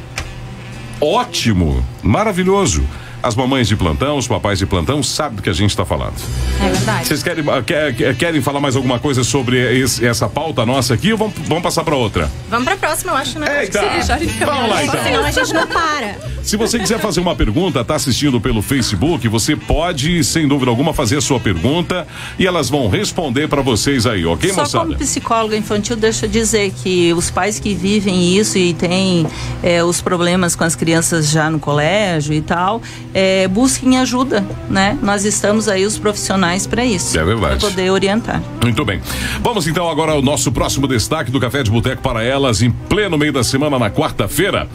Ótimo, 1.01 1.83
maravilhoso. 2.03 2.83
As 3.25 3.34
mamães 3.34 3.67
de 3.67 3.75
plantão, 3.75 4.20
os 4.20 4.27
papais 4.27 4.60
de 4.60 4.67
plantão 4.67 5.01
sabem 5.01 5.38
do 5.38 5.41
que 5.41 5.50
a 5.50 5.53
gente 5.53 5.72
está 5.72 5.84
falando. 5.84 6.13
É 6.62 6.70
verdade. 6.70 7.08
Vocês 7.08 7.24
querem, 7.24 7.44
ah, 7.50 7.63
quer, 7.63 8.15
querem 8.15 8.39
falar 8.39 8.60
mais 8.60 8.75
alguma 8.75 9.00
coisa 9.00 9.24
sobre 9.24 9.58
esse, 9.79 10.05
essa 10.05 10.29
pauta 10.29 10.63
nossa 10.63 10.94
aqui 10.94 11.12
ou 11.12 11.17
vamos, 11.17 11.34
vamos 11.48 11.63
passar 11.63 11.84
para 11.84 11.96
outra? 11.96 12.29
Vamos 12.51 12.65
para 12.65 12.75
a 12.75 12.77
próxima, 12.77 13.13
eu 13.13 13.15
acho, 13.15 13.39
né? 13.39 13.63
Eita. 13.63 13.82
Acho 13.82 14.12
a 14.13 14.17
gente 14.20 14.38
vamos 14.46 14.70
lá 14.70 14.84
então. 14.84 15.03
Senão 15.03 15.25
a 15.25 15.32
gente 15.32 15.53
não 15.53 15.65
para. 15.65 16.36
Se 16.44 16.55
você 16.55 16.77
quiser 16.77 17.00
fazer 17.00 17.20
uma 17.20 17.36
pergunta, 17.36 17.84
tá 17.84 17.96
assistindo 17.96 18.39
pelo 18.39 18.62
Facebook, 18.62 19.27
você 19.27 19.55
pode, 19.55 20.24
sem 20.24 20.48
dúvida 20.48 20.70
alguma, 20.70 20.94
fazer 20.94 21.17
a 21.17 21.22
sua 21.22 21.39
pergunta 21.39 22.05
e 22.38 22.46
elas 22.46 22.70
vão 22.70 22.88
responder 22.88 23.48
para 23.48 23.63
vocês 23.63 24.05
aí, 24.05 24.24
ok, 24.24 24.53
Só 24.53 24.62
moçada? 24.62 24.86
como 24.86 24.98
psicóloga 25.00 25.58
infantil, 25.58 25.96
deixa 25.96 26.27
eu 26.27 26.29
dizer 26.29 26.72
que 26.84 27.12
os 27.13 27.32
pais 27.32 27.60
que 27.60 27.74
vivem 27.74 28.38
isso 28.38 28.60
e 28.60 28.75
têm 28.75 29.25
é, 29.63 29.84
os 29.84 30.00
problemas 30.01 30.55
com 30.55 30.63
as 30.63 30.75
crianças 30.75 31.32
já 31.32 31.50
no 31.50 31.58
colégio 31.58 32.32
e 32.36 32.41
tal, 32.41 32.79
é, 33.17 33.48
busquem 33.48 33.98
ajuda, 33.98 34.45
né? 34.69 35.00
Nós 35.01 35.24
estamos 35.24 35.69
aí 35.69 35.86
os 35.86 35.98
profissionais 35.98 36.67
para 36.67 36.84
isso. 36.84 37.17
É 37.17 37.24
verdade. 37.24 37.62
Para 37.62 37.69
poder 37.69 37.89
orientar. 37.89 38.43
Muito 38.62 38.84
bem. 38.84 39.01
Vamos 39.39 39.65
então 39.67 39.89
agora 39.89 40.12
ao 40.12 40.22
nosso 40.22 40.51
próximo 40.51 40.86
destaque 40.86 41.31
do 41.31 41.39
Café 41.39 41.63
de 41.63 41.72
Boteco 41.72 42.01
para 42.01 42.22
elas 42.22 42.62
em 42.62 42.69
pleno 42.69 43.17
meio 43.17 43.31
da 43.31 43.41
semana 43.41 43.79
na 43.79 43.89
quarta-feira. 43.89 44.67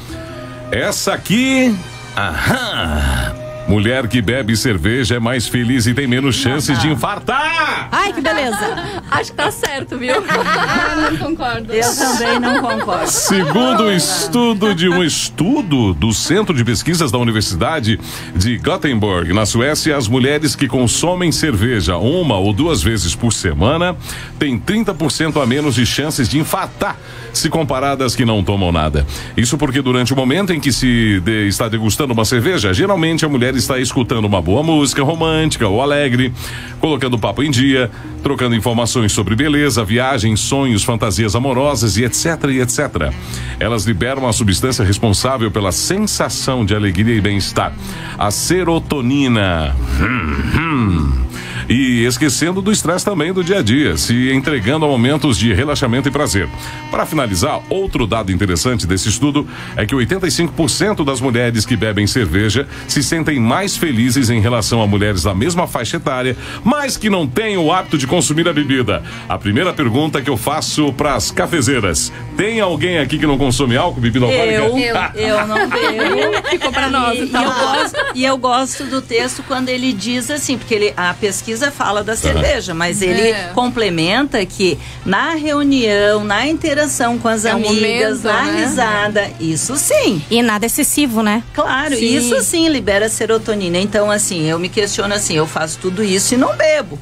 Essa 0.73 1.13
aqui, 1.13 1.77
aham, 2.17 3.35
Mulher 3.71 4.09
que 4.09 4.21
bebe 4.21 4.57
cerveja 4.57 5.15
é 5.15 5.21
mais 5.21 5.47
feliz 5.47 5.87
e 5.87 5.95
tem 5.95 6.05
menos 6.05 6.35
chances 6.35 6.77
de 6.81 6.89
infartar. 6.89 7.89
Ai, 7.93 8.13
que 8.13 8.21
beleza. 8.21 8.59
Acho 9.09 9.31
que 9.31 9.37
tá 9.37 9.49
certo, 9.53 9.97
viu? 9.97 10.15
Ah, 10.51 11.11
não 11.13 11.17
concordo. 11.17 11.73
Eu 11.73 11.95
também 11.97 12.41
não 12.41 12.61
concordo. 12.61 13.07
Segundo 13.09 13.85
o 13.85 13.93
estudo 13.93 14.75
de 14.75 14.89
um 14.89 15.05
estudo 15.05 15.95
do 15.95 16.13
Centro 16.13 16.53
de 16.55 16.65
Pesquisas 16.65 17.13
da 17.13 17.19
Universidade 17.19 17.99
de 18.35 18.59
Gothenburg, 18.59 19.33
na 19.33 19.47
Suécia, 19.47 19.97
as 19.97 20.09
mulheres 20.09 20.57
que 20.57 20.67
consomem 20.67 21.31
cerveja 21.31 21.97
uma 21.97 22.37
ou 22.39 22.53
duas 22.53 22.83
vezes 22.83 23.15
por 23.15 23.33
semana 23.33 23.97
têm 24.39 24.59
30% 24.59 25.41
a 25.41 25.47
menos 25.47 25.77
de 25.77 25.87
chances 25.87 26.29
de 26.29 26.39
infartar 26.39 26.97
se 27.33 27.49
comparadas 27.49 28.17
que 28.17 28.25
não 28.25 28.43
tomam 28.43 28.73
nada. 28.73 29.07
Isso 29.37 29.57
porque 29.57 29.81
durante 29.81 30.13
o 30.13 30.17
momento 30.17 30.53
em 30.53 30.59
que 30.59 30.73
se 30.73 31.21
de- 31.21 31.47
está 31.47 31.69
degustando 31.69 32.13
uma 32.13 32.25
cerveja, 32.25 32.75
geralmente 32.75 33.25
a 33.25 33.29
mulher 33.29 33.55
está 33.61 33.79
escutando 33.79 34.25
uma 34.25 34.43
boa 34.43 34.63
música 34.63 35.03
romântica 35.03 35.69
ou 35.69 35.81
alegre, 35.81 36.33
colocando 36.81 37.15
o 37.15 37.19
papo 37.19 37.43
em 37.43 37.51
dia, 37.51 37.91
trocando 38.23 38.57
informações 38.57 39.13
sobre 39.13 39.37
beleza, 39.37 39.85
viagens, 39.85 40.41
sonhos, 40.41 40.83
fantasias 40.83 41.37
amorosas 41.37 41.97
e 41.97 42.05
etc 42.05 42.45
e 42.49 42.61
etc. 42.61 43.13
Elas 43.59 43.85
liberam 43.85 44.27
a 44.27 44.33
substância 44.33 44.85
responsável 44.85 45.51
pela 45.51 45.71
sensação 45.71 46.65
de 46.65 46.75
alegria 46.75 47.15
e 47.15 47.21
bem-estar, 47.21 47.73
a 48.19 48.31
serotonina. 48.31 49.77
Hum, 50.01 50.59
hum. 50.59 51.25
E 51.71 52.05
esquecendo 52.05 52.61
do 52.61 52.73
estresse 52.73 53.05
também 53.05 53.33
do 53.33 53.45
dia 53.45 53.61
a 53.61 53.63
dia, 53.63 53.97
se 53.97 54.33
entregando 54.33 54.85
a 54.85 54.89
momentos 54.89 55.39
de 55.39 55.53
relaxamento 55.55 56.09
e 56.09 56.11
prazer. 56.11 56.49
Para 56.91 57.07
finalizar, 57.07 57.61
outro 57.71 58.09
dado 58.09 58.33
interessante 58.33 58.89
desse 58.89 59.09
estudo 59.09 59.47
é 59.77 59.87
que 59.87 59.95
85% 59.95 61.05
das 61.05 61.21
mulheres 61.21 61.65
que 61.65 61.77
bebem 61.77 62.09
cerveja 62.09 62.67
se 62.89 63.05
sentem 63.05 63.39
mais 63.39 63.77
felizes 63.77 64.31
em 64.31 64.41
relação 64.41 64.83
a 64.83 64.87
mulheres 64.87 65.23
da 65.23 65.33
mesma 65.33 65.69
faixa 65.69 65.99
etária, 65.99 66.37
mas 66.65 66.97
que 66.97 67.09
não 67.09 67.25
têm 67.25 67.57
o 67.57 67.73
hábito 67.73 67.97
de 67.97 68.05
consumir 68.05 68.49
a 68.49 68.53
bebida. 68.53 69.05
A 69.29 69.39
primeira 69.39 69.73
pergunta 69.73 70.21
que 70.21 70.29
eu 70.29 70.37
faço 70.37 70.93
para 70.95 71.15
as 71.15 71.31
cafezeiras: 71.31 72.13
tem 72.37 72.59
alguém 72.59 72.99
aqui 72.99 73.17
que 73.17 73.27
não 73.29 73.39
consome 73.39 73.77
álcool, 73.77 74.01
bebida 74.01 74.25
alcoólica? 74.27 74.55
Eu, 74.55 74.77
Eu. 74.77 74.97
eu 75.15 75.47
não 75.47 75.69
bebo. 75.69 76.49
Ficou 76.51 76.73
pra 76.73 76.91
nós, 76.91 77.17
E, 77.17 77.23
então. 77.23 77.43
e 77.43 77.45
eu 77.45 77.53
gosto, 77.53 77.97
e 78.17 78.25
eu 78.25 78.37
gosto 78.39 78.85
do 78.87 79.01
texto 79.01 79.45
quando 79.47 79.69
ele 79.69 79.93
diz 79.93 80.29
assim, 80.33 80.59
porque 80.59 80.75
ele, 80.75 80.93
a 80.97 81.15
pesquisa 81.15 81.60
fala 81.69 82.05
da 82.05 82.15
cerveja, 82.15 82.73
mas 82.73 83.03
ele 83.03 83.31
É. 83.31 83.51
complementa 83.53 84.47
que 84.47 84.79
na 85.05 85.35
reunião, 85.35 86.23
na 86.23 86.47
interação 86.47 87.19
com 87.19 87.27
as 87.27 87.45
É 87.45 87.51
amigas, 87.51 88.21
momento, 88.21 88.23
na 88.23 88.43
né? 88.45 88.61
risada, 88.65 89.31
isso 89.41 89.77
sim. 89.77 90.23
E 90.31 90.41
nada 90.43 90.67
excessivo, 90.67 91.23
né? 91.25 91.43
Claro, 91.53 91.97
Sim. 91.97 92.17
isso 92.17 92.41
sim 92.43 92.69
libera 92.69 93.09
serotonina. 93.09 93.79
Então, 93.79 94.11
assim, 94.11 94.47
eu 94.49 94.59
me 94.61 94.69
questiono 94.69 95.13
assim, 95.15 95.35
eu 95.37 95.47
faço 95.49 95.79
tudo 95.81 96.05
isso 96.05 96.35
e 96.35 96.37
não 96.37 96.55
bebo. 96.57 96.97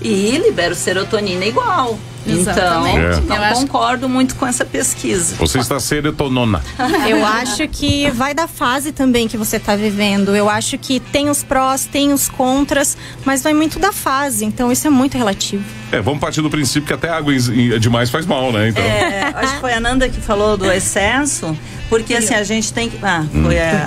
E 0.00 0.36
libero 0.44 0.74
serotonina 0.74 1.44
igual. 1.44 1.96
Exatamente. 2.26 2.98
É. 2.98 3.18
Então, 3.18 3.36
Eu 3.36 3.42
acho- 3.42 3.60
concordo 3.62 4.08
muito 4.08 4.34
com 4.36 4.46
essa 4.46 4.64
pesquisa. 4.64 5.34
Você 5.36 5.58
está 5.58 5.78
serotonona. 5.80 6.62
Eu 7.08 7.24
acho 7.24 7.66
que 7.68 8.10
vai 8.10 8.34
da 8.34 8.46
fase 8.46 8.92
também 8.92 9.28
que 9.28 9.36
você 9.36 9.58
tá 9.58 9.74
vivendo. 9.76 10.34
Eu 10.36 10.48
acho 10.48 10.78
que 10.78 11.00
tem 11.00 11.28
os 11.30 11.42
prós, 11.42 11.84
tem 11.84 12.12
os 12.12 12.28
contras, 12.28 12.96
mas 13.24 13.42
vai 13.42 13.52
muito 13.54 13.78
da 13.78 13.92
fase. 13.92 14.44
Então 14.44 14.70
isso 14.70 14.86
é 14.86 14.90
muito 14.90 15.16
relativo. 15.18 15.64
É, 15.90 16.00
vamos 16.00 16.20
partir 16.20 16.40
do 16.40 16.48
princípio 16.50 16.86
que 16.86 16.92
até 16.92 17.08
água 17.10 17.34
em- 17.34 17.74
em- 17.74 17.78
demais 17.78 18.08
faz 18.10 18.24
mal, 18.26 18.50
né? 18.52 18.68
Então. 18.68 18.82
É, 18.82 19.30
acho 19.34 19.54
que 19.54 19.60
foi 19.60 19.72
a 19.74 19.80
Nanda 19.80 20.08
que 20.08 20.20
falou 20.20 20.56
do 20.56 20.70
excesso, 20.72 21.54
porque 21.90 22.14
assim, 22.14 22.34
a 22.34 22.42
gente 22.44 22.72
tem 22.72 22.88
que. 22.88 22.98
Ah, 23.02 23.24
foi 23.42 23.58
a, 23.60 23.86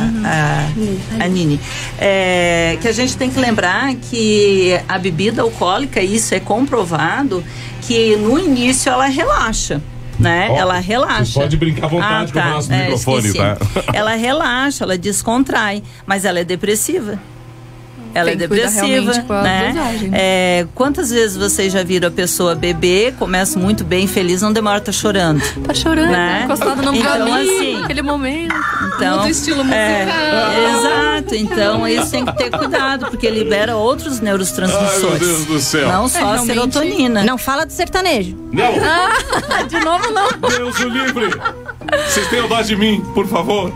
a, 1.20 1.24
a 1.24 1.28
Nini. 1.28 1.60
É, 2.00 2.78
que 2.80 2.88
a 2.88 2.92
gente 2.92 3.18
tem 3.18 3.30
que 3.32 3.40
lembrar 3.40 3.94
que 3.96 4.80
a 4.88 5.00
bebida 5.00 5.42
alcoólica, 5.42 6.00
isso 6.02 6.36
é 6.36 6.40
comprovado, 6.40 7.44
que 7.88 8.16
no 8.16 8.40
início 8.40 8.92
ela 8.92 9.06
relaxa. 9.06 9.82
Né? 10.18 10.48
Ó, 10.50 10.58
ela 10.58 10.80
relaxa. 10.80 11.42
pode 11.42 11.58
brincar 11.58 11.88
à 11.88 11.90
vontade 11.90 12.32
com 12.32 12.40
o 12.40 12.44
nosso 12.50 12.72
microfone, 12.72 13.28
esqueci. 13.28 13.38
tá? 13.38 13.58
Ela 13.94 14.16
relaxa, 14.16 14.86
ela 14.86 14.98
descontrai, 14.98 15.84
mas 16.06 16.24
ela 16.24 16.40
é 16.40 16.44
depressiva. 16.46 17.20
Ela 18.16 18.32
Tem 18.32 18.36
é 18.36 18.38
que 18.38 18.48
cuidar 18.48 18.68
depressiva, 18.70 19.12
a 19.30 19.44
né? 19.44 19.68
dosagem. 19.74 20.10
É, 20.14 20.66
quantas 20.74 21.10
vezes 21.12 21.36
vocês 21.36 21.74
já 21.74 21.84
viram 21.84 22.08
a 22.08 22.12
pessoa 22.12 22.56
beber, 22.56 23.14
começa 23.20 23.60
muito 23.60 23.84
bem, 23.84 24.08
feliz, 24.08 24.42
não 24.42 24.54
demora, 24.54 24.80
tá 24.80 24.94
chorando. 24.94 25.42
Tá 25.68 25.74
chorando, 25.74 26.12
Né? 26.12 26.44
encostado 26.46 26.82
no 26.82 26.96
Então, 26.96 27.12
caminho, 27.12 27.36
assim, 27.36 27.84
aquele 27.84 28.02
momento. 28.02 28.56
Então, 28.96 29.18
Muda 29.18 29.28
o 29.28 29.30
estilo 29.30 29.62
é, 29.70 30.06
musical. 30.06 30.80
exato. 30.80 31.36
Então, 31.36 31.88
isso 31.88 32.10
tem 32.12 32.26
que 32.26 32.38
ter 32.38 32.50
cuidado, 32.52 33.08
porque 33.08 33.30
libera 33.30 33.76
outros 33.76 34.14
Ai, 34.14 34.24
meu 34.24 34.24
neurotransmissores. 34.38 35.20
Deus 35.20 35.46
do 35.46 35.60
céu. 35.60 35.90
Não 35.90 36.08
só 36.08 36.18
a 36.20 36.22
realmente. 36.22 36.46
serotonina. 36.48 37.24
Não 37.26 37.38
fala 37.38 37.66
do 37.66 37.74
sertanejo. 37.74 38.38
Não, 38.54 39.68
De 39.68 39.80
novo, 39.84 40.10
não. 40.12 40.30
Deus 40.50 40.80
o 40.80 40.88
livre. 40.88 41.30
Vocês 42.08 42.28
tenham 42.30 42.48
dó 42.48 42.62
de 42.62 42.78
mim, 42.78 43.04
por 43.14 43.28
favor. 43.28 43.74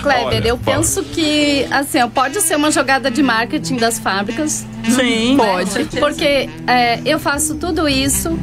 Kleber, 0.00 0.26
Olha, 0.26 0.48
eu 0.48 0.56
fala. 0.58 0.76
penso 0.78 1.02
que, 1.02 1.66
assim, 1.70 1.98
pode 2.08 2.40
ser 2.40 2.56
uma 2.56 2.70
jogada 2.70 3.10
de 3.10 3.22
marketing 3.22 3.76
das 3.76 3.98
fábricas, 3.98 4.64
Sim. 4.84 5.36
Pode. 5.36 5.84
porque 6.00 6.48
é, 6.66 7.00
eu 7.04 7.18
faço 7.18 7.56
tudo 7.56 7.88
isso, 7.88 8.38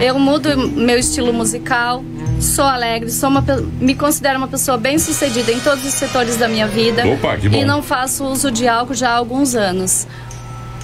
eu 0.00 0.18
mudo 0.18 0.56
meu 0.70 0.98
estilo 0.98 1.32
musical, 1.32 2.02
sou 2.40 2.64
alegre, 2.64 3.10
sou 3.10 3.28
uma, 3.28 3.44
me 3.80 3.94
considero 3.94 4.38
uma 4.38 4.48
pessoa 4.48 4.76
bem 4.78 4.98
sucedida 4.98 5.50
em 5.52 5.60
todos 5.60 5.84
os 5.84 5.94
setores 5.94 6.36
da 6.36 6.48
minha 6.48 6.66
vida 6.68 7.06
Opa, 7.06 7.36
que 7.36 7.48
bom. 7.48 7.56
e 7.58 7.64
não 7.64 7.82
faço 7.82 8.24
uso 8.24 8.50
de 8.50 8.68
álcool 8.68 8.94
já 8.94 9.10
há 9.10 9.14
alguns 9.16 9.54
anos. 9.54 10.06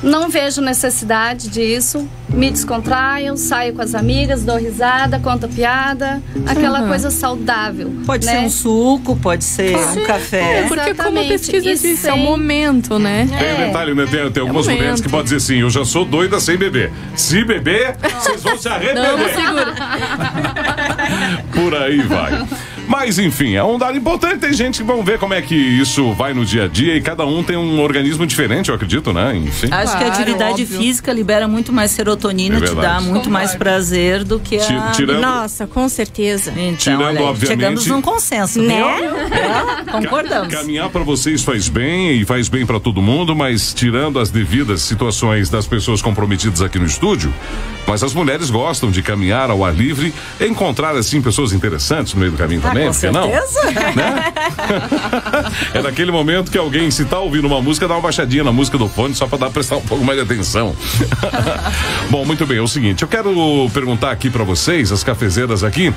Não 0.05 0.29
vejo 0.29 0.61
necessidade 0.61 1.49
disso, 1.49 2.07
me 2.29 2.51
descontraio, 2.51 3.37
saio 3.39 3.73
com 3.73 3.81
as 3.81 3.95
amigas, 3.95 4.43
dou 4.45 4.57
risada, 4.59 5.19
conto 5.19 5.49
piada, 5.49 6.23
aquela 6.47 6.87
coisa 6.87 7.11
saudável. 7.11 7.91
Pode 8.05 8.27
né? 8.27 8.33
ser 8.33 8.39
um 8.47 8.51
suco, 8.51 9.17
pode 9.17 9.43
ser 9.45 9.75
um 9.77 10.05
café. 10.05 10.61
É, 10.61 10.63
porque 10.69 10.93
como 10.95 11.19
a 11.19 11.25
Exatamente. 11.25 11.29
pesquisa 11.29 11.71
E 11.71 11.75
disse, 11.75 12.07
é 12.07 12.13
o 12.13 12.17
sem- 12.17 12.23
momento, 12.25 12.99
né? 12.99 13.27
Tem 13.39 13.55
um 13.55 13.67
detalhe, 13.69 13.95
né? 13.95 14.07
Tem, 14.11 14.31
tem 14.31 14.41
algumas 14.43 14.67
momento. 14.67 14.79
mulheres 14.79 15.01
que 15.01 15.09
podem 15.09 15.25
dizer 15.25 15.37
assim: 15.37 15.61
eu 15.61 15.71
já 15.71 15.85
sou 15.85 16.05
doida 16.05 16.39
sem 16.39 16.57
beber. 16.59 16.93
Se 17.17 17.43
beber, 17.45 17.97
vocês 18.21 18.43
vão 18.43 18.59
se 18.59 18.69
Não, 18.69 18.75
arrepender. 18.77 19.35
segura. 19.35 19.75
Por 21.55 21.75
aí 21.75 22.01
vai. 22.03 22.47
Mas 22.87 23.19
enfim, 23.19 23.55
é 23.55 23.65
um 23.65 23.79
dado 23.79 23.97
importante. 23.97 24.39
Tem 24.39 24.53
gente 24.53 24.79
que 24.79 24.85
vão 24.85 25.03
ver 25.03 25.19
como 25.19 25.35
é 25.35 25.41
que 25.43 25.55
isso 25.55 26.13
vai 26.13 26.35
no 26.35 26.45
dia 26.45 26.65
a 26.65 26.69
dia 26.69 26.95
e 26.97 27.01
cada 27.01 27.25
um 27.27 27.43
tem 27.43 27.57
um 27.57 27.81
organismo 27.81 28.27
diferente, 28.27 28.69
eu 28.69 28.75
acredito, 28.75 29.13
né? 29.13 29.35
Enfim. 29.37 29.69
Acho 29.71 29.97
que 29.97 30.05
a 30.05 30.07
Claro, 30.07 30.13
atividade 30.23 30.63
óbvio. 30.63 30.79
física 30.81 31.13
libera 31.13 31.49
muito 31.49 31.73
mais 31.73 31.91
serotonina, 31.93 32.59
É 32.59 32.61
te 32.61 32.75
dá 32.75 33.01
muito 33.01 33.31
mais 33.31 33.55
prazer 33.55 34.23
do 34.25 34.39
que 34.39 34.57
a. 34.59 34.91
tirando- 34.93 35.21
Nossa, 35.21 35.67
com 35.67 35.89
certeza. 35.89 36.53
Então, 36.57 36.75
Tirando, 36.77 37.21
obviamente- 37.21 37.47
chegamos 37.47 37.87
num 37.87 38.03
consenso, 38.03 38.61
Né? 38.61 38.81
É, 38.81 39.91
concordamos. 39.91 40.53
Caminhar 40.53 40.89
para 40.91 41.03
vocês 41.03 41.43
faz 41.43 41.69
bem 41.69 42.21
e 42.21 42.25
faz 42.25 42.49
bem 42.49 42.65
para 42.67 42.79
todo 42.81 43.01
mundo, 43.03 43.35
mas 43.35 43.73
tirando 43.73 44.19
as 44.19 44.31
devidas 44.31 44.83
situações 44.83 45.49
das 45.49 45.67
pessoas 45.67 46.01
comprometidas 46.03 46.61
aqui 46.63 46.79
no 46.79 46.87
estúdio, 46.87 47.33
mas 47.87 48.03
as 48.03 48.13
mulheres 48.15 48.51
gostam 48.51 48.91
de 48.91 49.03
caminhar 49.03 49.51
ao 49.51 49.65
ar 49.65 49.75
livre, 49.75 50.13
encontrar 50.41 50.97
assim 50.97 51.21
pessoas 51.21 51.53
interessantes 51.53 52.15
no 52.15 52.21
meio 52.21 52.33
do 52.33 52.39
caminho 52.39 52.61
também, 52.61 52.74
Ah, 52.83 52.87
com 52.87 53.01
que 53.01 53.11
não? 53.11 53.31
certeza. 53.31 53.71
Né? 53.95 54.33
é 55.75 55.83
naquele 55.83 56.11
momento 56.11 56.51
que 56.51 56.59
alguém, 56.59 56.91
se 56.91 57.05
tá 57.05 57.19
ouvindo 57.19 57.47
uma 57.47 57.61
música, 57.63 57.87
dá 57.89 57.95
uma 57.95 58.01
baixadinha 58.03 58.45
na 58.45 58.53
música 58.53 58.77
do 58.79 58.89
fone 58.89 59.15
só 59.15 59.27
para 59.27 59.39
dar 59.39 59.51
prestar 59.51 59.77
um 59.77 59.83
pouco 59.83 60.05
mais 60.05 60.19
de 60.19 60.25
atenção. 60.25 60.75
Bom, 62.11 62.25
muito 62.25 62.47
bem, 62.47 62.59
é 62.59 62.63
o 62.63 62.69
seguinte, 62.69 63.03
eu 63.03 63.09
quero 63.09 63.33
perguntar 63.73 64.11
aqui 64.11 64.31
para 64.31 64.45
vocês, 64.45 64.93
as 64.93 65.03
cafezeiras 65.05 65.63
aqui, 65.65 65.93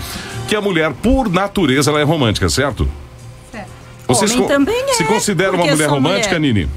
que 0.48 0.56
a 0.56 0.62
mulher 0.62 0.94
por 0.94 1.30
natureza 1.32 1.92
ela 1.92 2.00
é 2.00 2.04
romântica, 2.04 2.50
certo? 2.50 2.90
Certo. 3.52 3.68
Vocês 4.08 4.32
Homem 4.32 4.44
co- 4.44 4.54
também 4.54 4.84
é, 4.90 4.94
se 4.94 5.04
considera 5.04 5.52
uma 5.56 5.66
mulher 5.66 5.90
romântica, 5.90 6.40
mulher. 6.40 6.54
Nini? 6.54 6.70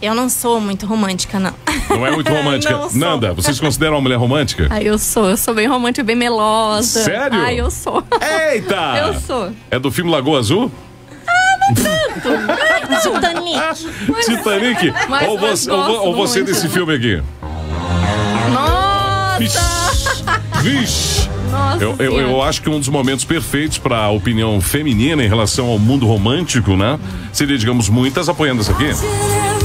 Eu 0.00 0.14
não 0.14 0.28
sou 0.28 0.60
muito 0.60 0.84
romântica, 0.86 1.38
não. 1.38 1.54
Não 1.88 2.06
é 2.06 2.10
muito 2.10 2.30
romântica. 2.32 2.76
Não. 2.76 2.90
Nanda, 2.92 3.32
vocês 3.32 3.58
consideram 3.58 3.94
uma 3.94 4.00
mulher 4.02 4.16
romântica? 4.16 4.66
Ai, 4.70 4.84
eu 4.84 4.98
sou. 4.98 5.30
Eu 5.30 5.36
sou 5.36 5.54
bem 5.54 5.66
romântica, 5.66 6.04
bem 6.04 6.14
melosa. 6.16 7.02
Sério? 7.04 7.38
Ai, 7.40 7.58
eu 7.60 7.70
sou. 7.70 8.02
Eita! 8.52 8.76
Eu 9.08 9.20
sou. 9.20 9.50
É 9.70 9.78
do 9.78 9.90
filme 9.90 10.10
Lagoa 10.10 10.38
Azul? 10.38 10.70
Titanic. 13.02 13.60
Titanic? 14.24 14.94
mas- 15.08 15.28
ou 15.28 15.38
mas 15.38 15.60
você, 15.60 15.70
ou, 15.70 15.76
vo- 15.82 15.86
gosto 15.92 16.06
ou 16.06 16.14
você 16.14 16.42
desse 16.42 16.68
filme 16.68 16.94
aqui? 16.94 17.22
Nossa! 18.52 19.38
Vixe! 19.38 19.58
Vixe! 20.62 21.28
Nossa 21.50 21.82
Eu, 21.84 21.94
eu, 21.98 22.20
eu 22.20 22.42
acho 22.42 22.60
que 22.62 22.68
um 22.68 22.78
dos 22.78 22.88
momentos 22.88 23.24
perfeitos 23.24 23.78
para 23.78 23.98
a 23.98 24.10
opinião 24.10 24.60
feminina 24.60 25.22
em 25.24 25.28
relação 25.28 25.66
ao 25.68 25.78
mundo 25.78 26.06
romântico, 26.06 26.76
né? 26.76 26.98
Seria, 27.32 27.56
digamos, 27.58 27.88
muitas 27.88 28.28
apoiando 28.28 28.62
isso 28.62 28.70
aqui. 28.72 28.90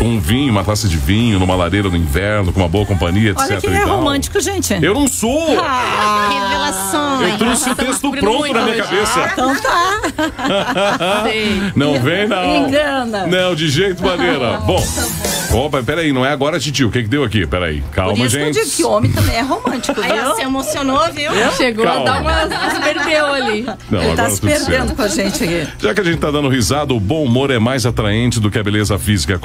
Com 0.02 0.08
um 0.08 0.20
vinho, 0.20 0.52
uma 0.52 0.64
taça 0.64 0.88
de 0.88 0.98
vinho, 0.98 1.38
numa 1.38 1.54
lareira 1.54 1.88
no 1.88 1.96
inverno, 1.96 2.52
com 2.52 2.60
uma 2.60 2.68
boa 2.68 2.84
companhia, 2.88 3.30
etc. 3.30 3.46
Olha 3.52 3.62
que 3.62 3.68
é 3.68 3.84
romântico, 3.84 4.42
gente. 4.42 4.74
Eu 4.84 4.96
não 4.96 5.08
sou! 5.08 5.56
Revelações. 6.30 7.32
Eu 7.34 7.38
trouxe 7.38 7.70
o 7.70 7.76
texto 7.76 8.12
pronto 8.12 8.52
na 8.52 8.62
minha 8.64 8.84
cabeça. 8.84 9.30
Então 9.32 9.56
tá. 9.62 10.02
Não 11.76 12.00
vem, 12.02 12.28
não. 12.28 12.68
Engana. 12.68 13.28
Não, 13.28 13.54
de 13.54 13.70
jeito 13.70 14.04
maneira. 14.04 14.58
Bom. 14.66 14.84
Opa, 15.52 15.84
peraí, 15.84 16.14
não 16.14 16.26
é 16.26 16.30
agora, 16.32 16.58
titio. 16.60 16.88
O 16.88 16.92
que 16.92 17.04
que 17.04 17.10
deu 17.10 17.24
aqui? 17.26 17.46
Peraí. 17.46 17.84
Calma, 17.92 18.16
Por 18.16 18.26
isso 18.26 18.38
que 18.38 18.42
eu 18.42 18.54
gente. 18.54 18.64
digo 18.64 18.76
que 18.78 18.84
homem 18.86 19.12
também 19.12 19.36
é 19.36 19.42
romântico, 19.42 20.00
Aí 20.00 20.18
ela 20.18 20.34
se 20.36 20.42
emocionou, 20.42 21.12
viu? 21.12 21.32
Chegou 21.58 21.84
Calma. 21.84 22.02
a 22.10 22.14
dar 22.14 22.22
uma. 22.22 22.72
Se 22.72 22.80
perdeu 22.80 23.26
ali. 23.28 23.66
Não, 23.90 24.02
Ele 24.02 24.16
tá 24.16 24.30
se 24.30 24.40
perdendo 24.40 24.66
certo. 24.70 24.96
com 24.96 25.02
a 25.02 25.08
gente 25.10 25.44
aqui. 25.44 25.68
Já 25.80 25.94
que 25.94 26.00
a 26.00 26.04
gente 26.04 26.20
tá 26.20 26.32
dando 26.32 26.48
risada, 26.48 26.94
o 26.94 27.00
bom 27.00 27.24
humor 27.26 27.52
é 27.52 27.60
mais 27.60 27.86
atraente 27.86 28.40
do 28.40 28.50
que 28.50 28.58
a 28.58 28.64
beleza 28.64 28.98
física. 28.98 29.38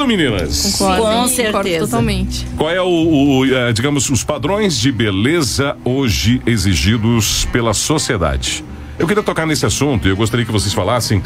Concordo, 0.00 0.06
meninas? 0.06 0.62
Concordo. 0.62 1.02
Com 1.02 1.08
Concordo 1.08 1.28
certeza. 1.28 1.84
totalmente. 1.86 2.46
Qual 2.56 2.70
é 2.70 2.80
o, 2.80 2.86
o, 2.86 3.44
eh, 3.44 3.72
digamos, 3.72 4.08
os 4.08 4.24
padrões 4.24 4.78
de 4.78 4.90
beleza 4.90 5.76
hoje 5.84 6.40
exigidos 6.46 7.44
pela 7.52 7.74
sociedade? 7.74 8.64
Eu 8.98 9.06
queria 9.06 9.22
tocar 9.22 9.46
nesse 9.46 9.66
assunto 9.66 10.06
e 10.06 10.10
eu 10.10 10.16
gostaria 10.16 10.44
que 10.44 10.52
vocês 10.52 10.72
falassem, 10.72 11.22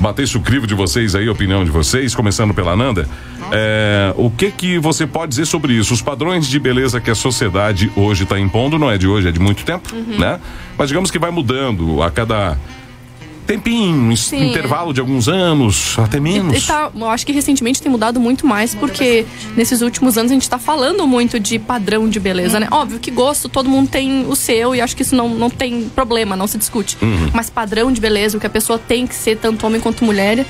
batesse 0.00 0.36
o 0.36 0.40
crivo 0.40 0.66
de 0.66 0.74
vocês 0.74 1.14
aí, 1.14 1.28
a 1.28 1.32
opinião 1.32 1.64
de 1.64 1.70
vocês, 1.70 2.14
começando 2.14 2.52
pela 2.52 2.76
Nanda. 2.76 3.08
Eh, 3.52 4.12
o 4.16 4.30
que 4.30 4.50
que 4.50 4.78
você 4.78 5.06
pode 5.06 5.30
dizer 5.30 5.46
sobre 5.46 5.74
isso? 5.74 5.94
Os 5.94 6.02
padrões 6.02 6.48
de 6.48 6.58
beleza 6.58 7.00
que 7.00 7.10
a 7.10 7.14
sociedade 7.14 7.90
hoje 7.96 8.24
está 8.24 8.38
impondo, 8.38 8.78
não 8.78 8.90
é 8.90 8.98
de 8.98 9.06
hoje, 9.06 9.28
é 9.28 9.32
de 9.32 9.40
muito 9.40 9.64
tempo, 9.64 9.94
né? 10.18 10.40
Mas 10.76 10.88
digamos 10.88 11.10
que 11.10 11.18
vai 11.18 11.30
mudando 11.30 12.02
a 12.02 12.10
cada 12.10 12.56
tempinho, 13.46 14.16
Sim. 14.16 14.50
intervalo 14.50 14.92
de 14.92 15.00
alguns 15.00 15.28
anos, 15.28 15.96
até 15.98 16.18
menos. 16.18 16.64
E 16.64 16.66
tá, 16.66 16.90
eu 16.94 17.08
acho 17.08 17.24
que 17.24 17.32
recentemente 17.32 17.80
tem 17.80 17.90
mudado 17.90 18.20
muito 18.20 18.46
mais, 18.46 18.74
porque 18.74 19.24
nesses 19.56 19.80
últimos 19.82 20.18
anos 20.18 20.30
a 20.30 20.34
gente 20.34 20.48
tá 20.48 20.58
falando 20.58 21.06
muito 21.06 21.38
de 21.38 21.58
padrão 21.58 22.08
de 22.08 22.18
beleza, 22.18 22.58
né? 22.58 22.68
Óbvio 22.70 22.98
que 22.98 23.10
gosto, 23.10 23.48
todo 23.48 23.68
mundo 23.68 23.88
tem 23.88 24.26
o 24.26 24.34
seu, 24.34 24.74
e 24.74 24.80
acho 24.80 24.96
que 24.96 25.02
isso 25.02 25.14
não, 25.14 25.28
não 25.28 25.48
tem 25.48 25.88
problema, 25.88 26.36
não 26.36 26.46
se 26.46 26.58
discute. 26.58 26.98
Mas 27.32 27.48
padrão 27.48 27.92
de 27.92 28.00
beleza, 28.00 28.36
o 28.36 28.40
que 28.40 28.46
a 28.46 28.50
pessoa 28.50 28.78
tem 28.78 29.06
que 29.06 29.14
ser, 29.14 29.36
tanto 29.38 29.66
homem 29.66 29.80
quanto 29.80 30.04
mulher, 30.04 30.44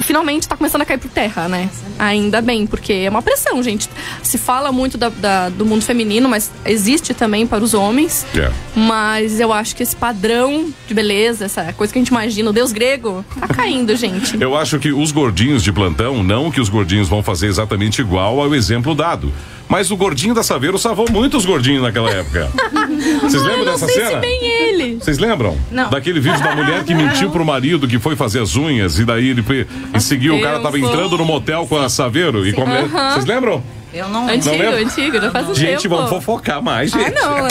finalmente 0.00 0.48
tá 0.48 0.56
começando 0.56 0.82
a 0.82 0.84
cair 0.84 0.98
por 0.98 1.10
terra, 1.10 1.48
né? 1.48 1.68
Ainda 1.98 2.40
bem, 2.40 2.66
porque 2.66 2.92
é 2.92 3.10
uma 3.10 3.22
pressão, 3.22 3.62
gente. 3.62 3.88
Se 4.22 4.38
fala 4.38 4.70
muito 4.72 4.96
da- 4.98 5.08
da- 5.08 5.48
do 5.48 5.64
mundo 5.66 5.82
feminino, 5.82 6.28
mas 6.28 6.50
existe 6.64 7.12
também 7.14 7.46
para 7.46 7.62
os 7.62 7.74
homens. 7.74 8.24
É. 8.34 8.50
Mas 8.74 9.40
eu 9.40 9.52
acho 9.52 9.74
que 9.76 9.82
esse 9.82 9.96
padrão 9.96 10.68
de 10.86 10.94
beleza, 10.94 11.44
essa 11.46 11.72
coisa 11.72 11.92
que 11.92 11.98
a 11.98 12.02
gente 12.02 12.08
imagina, 12.08 12.50
o 12.50 12.52
deus 12.52 12.72
grego, 12.72 13.24
tá 13.40 13.48
caindo, 13.48 13.94
gente. 13.96 14.40
Eu 14.40 14.56
acho 14.56 14.78
que 14.78 14.92
os 14.92 15.10
gordinhos 15.12 15.62
de 15.62 15.72
plantão, 15.72 16.22
não 16.22 16.50
que 16.50 16.60
os 16.60 16.68
gordinhos 16.68 17.08
vão 17.08 17.22
fazer 17.22 17.46
exatamente 17.48 18.00
igual 18.00 18.40
ao 18.40 18.54
exemplo 18.54 18.94
dado. 18.94 19.32
Mas 19.68 19.90
o 19.90 19.96
gordinho 19.96 20.34
da 20.34 20.42
Saveiro 20.42 20.78
salvou 20.78 21.06
muitos 21.10 21.44
gordinhos 21.44 21.82
naquela 21.82 22.10
época. 22.10 22.48
Vocês 23.22 23.42
lembram 23.42 23.58
Eu 23.60 23.64
não 23.66 23.72
dessa 23.72 23.86
sei 23.86 23.94
cena? 23.96 24.10
se 24.10 24.16
bem 24.16 24.44
ele. 24.44 24.94
Vocês 24.96 25.18
lembram? 25.18 25.56
Não. 25.70 25.90
Daquele 25.90 26.20
vídeo 26.20 26.42
da 26.42 26.54
mulher 26.56 26.84
que 26.84 26.94
mentiu 26.96 27.30
pro 27.30 27.44
marido 27.44 27.86
que 27.86 27.98
foi 27.98 28.16
fazer 28.16 28.40
as 28.40 28.56
unhas 28.56 28.98
e 28.98 29.04
daí 29.04 29.28
ele 29.28 29.42
foi, 29.42 29.66
e 29.94 30.00
seguiu, 30.00 30.36
o 30.36 30.40
cara 30.42 30.60
tava 30.60 30.78
entrando 30.78 31.18
no 31.18 31.24
motel 31.24 31.66
com 31.66 31.76
a 31.76 31.88
Saveiro 31.88 32.46
e 32.46 32.52
com 32.52 32.62
a 32.62 32.66
mulher. 32.66 32.88
Vocês 32.88 33.26
lembram? 33.26 33.62
Eu 33.92 34.08
não. 34.08 34.28
Antigo, 34.28 34.50
lembra? 34.56 34.80
antigo, 34.80 35.20
já 35.20 35.30
faz 35.30 35.48
um 35.48 35.54
Gente, 35.54 35.82
tempo. 35.82 35.96
vamos 35.96 36.10
fofocar 36.10 36.62
mais, 36.62 36.94
Ah, 36.94 36.98
gente. 36.98 37.14
não, 37.14 37.38
é. 37.38 37.50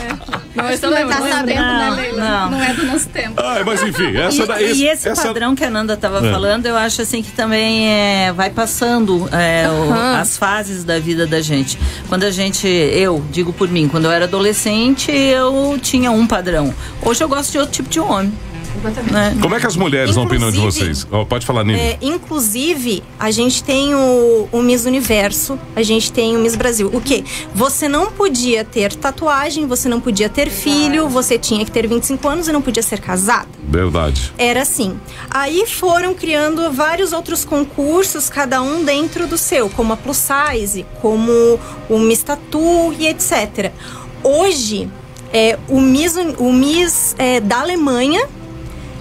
Não, 0.55 0.65
lembro. 0.67 0.79
Tá 0.79 0.89
não 0.89 0.95
lembro. 0.97 1.13
sabendo, 1.29 1.61
né, 1.61 1.87
Não, 1.89 1.95
Leila? 1.95 2.21
não. 2.21 2.51
Não 2.51 2.63
é 2.63 2.73
do 2.73 2.85
nosso 2.85 3.09
tempo. 3.09 3.33
Ai, 3.43 3.63
mas 3.63 3.81
enfim, 3.83 4.15
essa 4.17 4.43
E, 4.43 4.47
daí. 4.47 4.71
e 4.73 4.87
esse 4.87 5.09
essa- 5.09 5.27
padrão 5.27 5.55
que 5.55 5.63
a 5.63 5.69
Nanda 5.69 5.93
estava 5.93 6.25
É. 6.25 6.31
falando, 6.31 6.65
eu 6.65 6.75
acho 6.77 7.01
assim 7.01 7.21
que 7.23 7.31
também 7.31 7.87
é, 7.89 8.31
vai 8.33 8.49
passando 8.51 9.27
é, 9.31 9.67
o- 9.69 9.91
Aham. 9.91 10.19
as 10.19 10.37
fases 10.37 10.83
da 10.83 10.99
vida 10.99 11.25
da 11.27 11.41
gente. 11.41 11.77
Quando 12.07 12.23
a 12.23 12.31
gente, 12.31 12.67
eu 12.67 13.23
digo 13.31 13.51
por 13.51 13.67
mim, 13.69 13.87
quando 13.87 14.05
eu 14.05 14.11
era 14.11 14.25
adolescente, 14.25 15.11
eu 15.11 15.77
tinha 15.81 16.11
um 16.11 16.25
padrão. 16.27 16.73
Hoje 17.01 17.23
eu 17.23 17.27
gosto 17.29 17.51
de 17.51 17.57
outro 17.57 17.73
tipo 17.73 17.89
de 17.89 17.99
homem. 17.99 18.31
Né? 19.11 19.37
Como 19.41 19.55
é 19.55 19.59
que 19.59 19.67
as 19.67 19.75
mulheres 19.75 20.15
na 20.15 20.21
opinião 20.23 20.51
de 20.51 20.57
Inclusive- 20.57 20.85
vocês? 20.93 21.07
Ó, 21.11 21.25
pode 21.25 21.45
falar, 21.45 21.63
Nini. 21.63 21.79
É, 21.79 21.97
inclusive, 22.01 23.03
a 23.19 23.31
gente 23.31 23.63
tem 23.63 23.95
o, 23.95 24.47
o 24.51 24.61
Miss 24.61 24.85
Universo, 24.85 25.59
a 25.75 25.81
gente 25.83 26.11
tem 26.11 26.35
o 26.35 26.39
Miss 26.39 26.55
Brasil. 26.55 26.89
O 26.93 27.01
quê? 27.01 27.23
Você 27.53 27.87
não 27.87 28.11
podia 28.11 28.63
ter 28.63 28.93
tatuagem, 28.93 29.65
você 29.65 29.89
não 29.89 29.99
podia 29.99 30.29
ter 30.29 30.49
filho, 30.49 31.07
você 31.09 31.37
tinha 31.37 31.63
que 31.65 31.71
ter 31.71 31.87
25 31.87 32.27
anos 32.27 32.47
e 32.47 32.51
não 32.51 32.61
podia 32.61 32.83
ser 32.83 32.99
casado. 32.99 33.47
Verdade. 33.67 34.31
Era 34.37 34.61
assim. 34.61 34.97
Aí 35.29 35.65
foram 35.65 36.13
criando 36.13 36.71
vários 36.71 37.11
outros 37.13 37.43
concursos, 37.43 38.29
cada 38.29 38.61
um 38.61 38.83
dentro 38.83 39.27
do 39.27 39.37
seu, 39.37 39.69
como 39.69 39.93
a 39.93 39.97
Plus 39.97 40.17
Size, 40.17 40.85
como 41.01 41.59
o 41.89 41.99
Miss 41.99 42.23
Tattoo 42.23 42.93
e 42.97 43.07
etc. 43.07 43.71
Hoje, 44.23 44.89
é, 45.33 45.57
o 45.67 45.79
Miss, 45.79 46.15
o 46.37 46.51
Miss 46.53 47.15
é, 47.17 47.39
da 47.39 47.59
Alemanha 47.59 48.27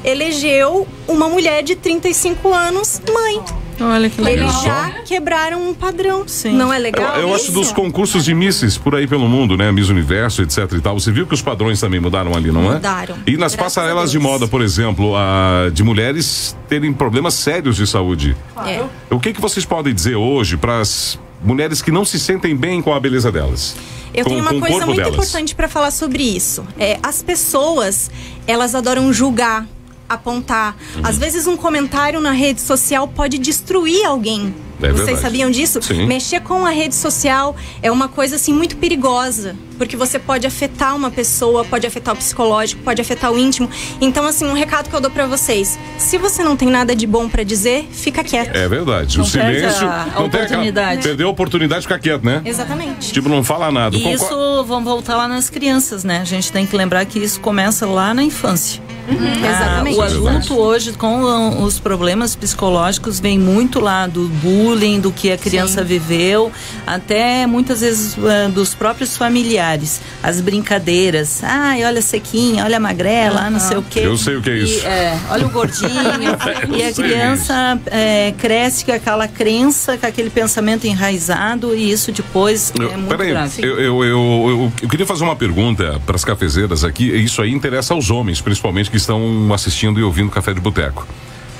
elegeu 0.06 0.86
uma 1.08 1.28
mulher 1.28 1.62
de 1.62 1.74
35 1.74 2.54
anos 2.54 3.02
mãe. 3.12 3.42
Olha 3.78 4.08
que 4.08 4.20
legal. 4.22 4.46
Eles 4.48 4.62
já 4.62 4.90
quebraram 5.04 5.68
um 5.68 5.74
padrão. 5.74 6.26
Sim. 6.26 6.52
Não 6.52 6.72
é 6.72 6.78
Eu, 6.78 6.82
legal? 6.82 7.16
eu 7.16 7.34
acho 7.34 7.44
isso? 7.44 7.52
dos 7.52 7.72
concursos 7.72 8.24
de 8.24 8.32
Misses 8.32 8.78
por 8.78 8.94
aí 8.94 9.06
pelo 9.06 9.28
mundo, 9.28 9.54
né? 9.56 9.70
Miss 9.70 9.90
Universo, 9.90 10.40
etc 10.42 10.72
e 10.72 10.80
tal. 10.80 10.98
Você 10.98 11.12
viu 11.12 11.26
que 11.26 11.34
os 11.34 11.42
padrões 11.42 11.78
também 11.78 12.00
mudaram 12.00 12.32
ali, 12.34 12.50
não 12.50 12.70
é? 12.70 12.74
Mudaram. 12.74 13.16
E 13.26 13.32
nas 13.32 13.54
Graças 13.54 13.74
passarelas 13.74 14.10
de 14.10 14.18
moda, 14.18 14.48
por 14.48 14.62
exemplo, 14.62 15.14
a, 15.14 15.68
de 15.70 15.82
mulheres 15.82 16.56
terem 16.68 16.92
problemas 16.92 17.34
sérios 17.34 17.76
de 17.76 17.86
saúde. 17.86 18.34
É. 18.64 18.82
O 19.10 19.20
que, 19.20 19.34
que 19.34 19.40
vocês 19.40 19.66
podem 19.66 19.92
dizer 19.92 20.14
hoje 20.16 20.56
para 20.56 20.80
as 20.80 21.18
mulheres 21.44 21.82
que 21.82 21.90
não 21.90 22.04
se 22.04 22.18
sentem 22.18 22.56
bem 22.56 22.80
com 22.80 22.94
a 22.94 23.00
beleza 23.00 23.30
delas? 23.30 23.76
Eu 24.14 24.24
com, 24.24 24.30
tenho 24.30 24.40
uma 24.42 24.58
coisa 24.58 24.86
muito 24.86 24.96
delas? 24.96 25.12
importante 25.14 25.54
para 25.54 25.68
falar 25.68 25.90
sobre 25.90 26.22
isso. 26.22 26.64
É, 26.78 26.98
as 27.02 27.22
pessoas, 27.22 28.10
elas 28.46 28.74
adoram 28.74 29.12
julgar, 29.12 29.66
apontar. 30.08 30.76
Uhum. 30.96 31.02
Às 31.04 31.18
vezes 31.18 31.46
um 31.46 31.56
comentário 31.56 32.20
na 32.20 32.32
rede 32.32 32.60
social 32.60 33.06
pode 33.08 33.38
destruir 33.38 34.04
alguém. 34.04 34.54
É 34.78 34.88
Vocês 34.88 34.96
verdade. 35.06 35.20
sabiam 35.22 35.50
disso? 35.50 35.80
Sim. 35.80 36.06
Mexer 36.06 36.40
com 36.40 36.66
a 36.66 36.70
rede 36.70 36.94
social 36.94 37.56
é 37.82 37.90
uma 37.90 38.08
coisa 38.08 38.36
assim 38.36 38.52
muito 38.52 38.76
perigosa, 38.76 39.56
porque 39.78 39.96
você 39.96 40.18
pode 40.18 40.46
afetar 40.46 40.94
uma 40.94 41.10
pessoa, 41.10 41.64
pode 41.64 41.86
afetar 41.86 42.12
o 42.12 42.16
psicológico, 42.18 42.82
pode 42.82 43.00
afetar 43.00 43.32
o 43.32 43.38
íntimo. 43.38 43.70
Então 44.02 44.26
assim, 44.26 44.44
um 44.44 44.52
recado 44.52 44.90
que 44.90 44.94
eu 44.94 45.00
dou 45.00 45.10
para 45.10 45.26
vocês: 45.26 45.78
se 45.96 46.18
você 46.18 46.44
não 46.44 46.56
tem 46.58 46.68
nada 46.68 46.94
de 46.94 47.06
bom 47.06 47.26
para 47.26 47.42
dizer, 47.42 47.88
fica 47.90 48.22
quieto. 48.22 48.54
É 48.54 48.68
verdade. 48.68 49.16
Não 49.16 49.24
o 49.24 49.26
silêncio. 49.26 49.88
a- 49.88 50.08
não 50.14 50.28
tem 50.28 50.42
oportunidade. 50.42 51.02
Perdeu 51.02 51.28
a 51.28 51.30
oportunidade 51.30 51.80
de 51.80 51.86
ficar 51.86 51.98
quieto, 51.98 52.22
né? 52.24 52.42
Exatamente. 52.44 53.10
Tipo, 53.14 53.30
não 53.30 53.42
fala 53.42 53.72
nada. 53.72 53.96
E 53.96 54.02
Concor- 54.02 54.26
isso, 54.28 54.64
vamos 54.64 54.84
voltar 54.84 55.16
lá 55.16 55.26
nas 55.26 55.48
crianças, 55.48 56.04
né? 56.04 56.18
A 56.20 56.24
gente 56.24 56.52
tem 56.52 56.66
que 56.66 56.76
lembrar 56.76 57.02
que 57.06 57.18
isso 57.18 57.40
começa 57.40 57.86
lá 57.86 58.12
na 58.12 58.22
infância. 58.22 58.82
Ah, 59.08 59.48
Exatamente. 59.48 59.96
o 59.96 60.02
adulto 60.02 60.54
hoje, 60.58 60.92
com 60.92 61.26
ah, 61.26 61.50
os 61.62 61.78
problemas 61.78 62.34
psicológicos, 62.34 63.20
vem 63.20 63.38
muito 63.38 63.78
lá 63.80 64.06
do 64.06 64.28
bullying, 64.28 65.00
do 65.00 65.12
que 65.12 65.30
a 65.30 65.38
criança 65.38 65.84
viveu, 65.84 66.50
até 66.86 67.46
muitas 67.46 67.80
vezes 67.80 68.16
ah, 68.18 68.48
dos 68.48 68.74
próprios 68.74 69.16
familiares. 69.16 70.00
As 70.22 70.40
brincadeiras. 70.40 71.42
Ai, 71.44 71.84
olha 71.84 72.00
a 72.00 72.02
sequinha, 72.02 72.64
olha 72.64 72.76
a 72.78 72.80
magrela, 72.80 73.42
ah, 73.46 73.50
não 73.50 73.60
sei 73.60 73.76
o 73.76 73.82
quê. 73.82 74.00
Eu 74.00 74.16
sei 74.18 74.36
o 74.36 74.42
que 74.42 74.50
é 74.50 74.54
E, 74.56 74.64
isso. 74.64 74.86
é, 74.86 75.18
olha 75.30 75.46
o 75.46 75.50
gordinho. 75.50 75.90
e 76.76 76.82
a 76.82 76.92
sei 76.92 77.04
criança 77.04 77.80
é, 77.86 78.34
cresce 78.36 78.84
com 78.84 78.92
aquela 78.92 79.28
crença, 79.28 79.96
com 79.96 80.06
aquele 80.06 80.30
pensamento 80.30 80.86
enraizado, 80.86 81.74
e 81.74 81.90
isso 81.90 82.10
depois 82.12 82.72
Eu- 82.78 82.90
é 82.90 82.96
muito 82.96 83.08
peraí, 83.08 83.28
grave. 83.30 83.62
eu, 83.62 83.78
eu, 83.78 84.04
eu, 84.04 84.04
eu- 84.04 84.72
eu 84.82 84.88
queria 84.88 85.06
fazer 85.06 85.24
uma 85.24 85.36
pergunta 85.36 86.00
para 86.04 86.16
as 86.16 86.24
cafezeiras 86.24 86.82
aqui. 86.84 87.04
e 87.10 87.24
Isso 87.24 87.40
aí 87.42 87.52
interessa 87.52 87.94
aos 87.94 88.10
homens, 88.10 88.40
principalmente 88.40 88.90
que 88.90 88.95
estão 88.96 89.52
assistindo 89.52 89.98
e 90.00 90.02
ouvindo 90.02 90.30
Café 90.30 90.52
de 90.54 90.60
Boteco. 90.60 91.06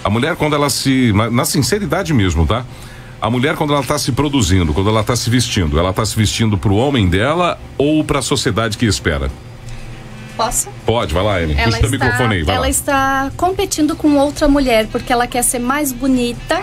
A 0.02 0.10
mulher, 0.10 0.36
quando 0.36 0.54
ela 0.54 0.70
se. 0.70 1.12
Na, 1.32 1.44
sinceridade 1.44 2.12
mesmo, 2.14 2.46
tá? 2.46 2.64
A 3.20 3.30
mulher, 3.30 3.56
quando 3.56 3.72
ela 3.72 3.82
está 3.82 3.98
se 3.98 4.12
produzindo, 4.12 4.72
quando 4.72 4.90
ela 4.90 5.00
está 5.00 5.16
se 5.16 5.28
vestindo, 5.30 5.78
ela 5.78 5.90
está 5.90 6.04
se 6.04 6.14
vestindo 6.16 6.56
para 6.56 6.70
o 6.70 6.76
homem 6.76 7.08
dela 7.08 7.58
ou 7.78 8.04
para 8.04 8.18
a 8.20 8.22
sociedade 8.22 8.76
que 8.78 8.84
espera? 8.86 9.30
Posso? 10.36 10.68
Pode, 10.84 11.14
vai 11.14 11.24
lá, 11.24 11.42
Ellen. 11.42 11.56
Ela 11.56 11.64
Puxa 11.64 11.76
o 11.78 11.84
está, 11.86 11.90
microfone 11.90 12.34
aí, 12.34 12.42
vai 12.42 12.54
ela 12.54 12.64
lá. 12.64 12.68
está 12.70 13.32
competindo 13.36 13.96
com 13.96 14.16
outra 14.16 14.46
mulher 14.46 14.86
porque 14.88 15.12
ela 15.12 15.26
quer 15.26 15.42
ser 15.42 15.58
mais 15.58 15.92
bonita 15.92 16.62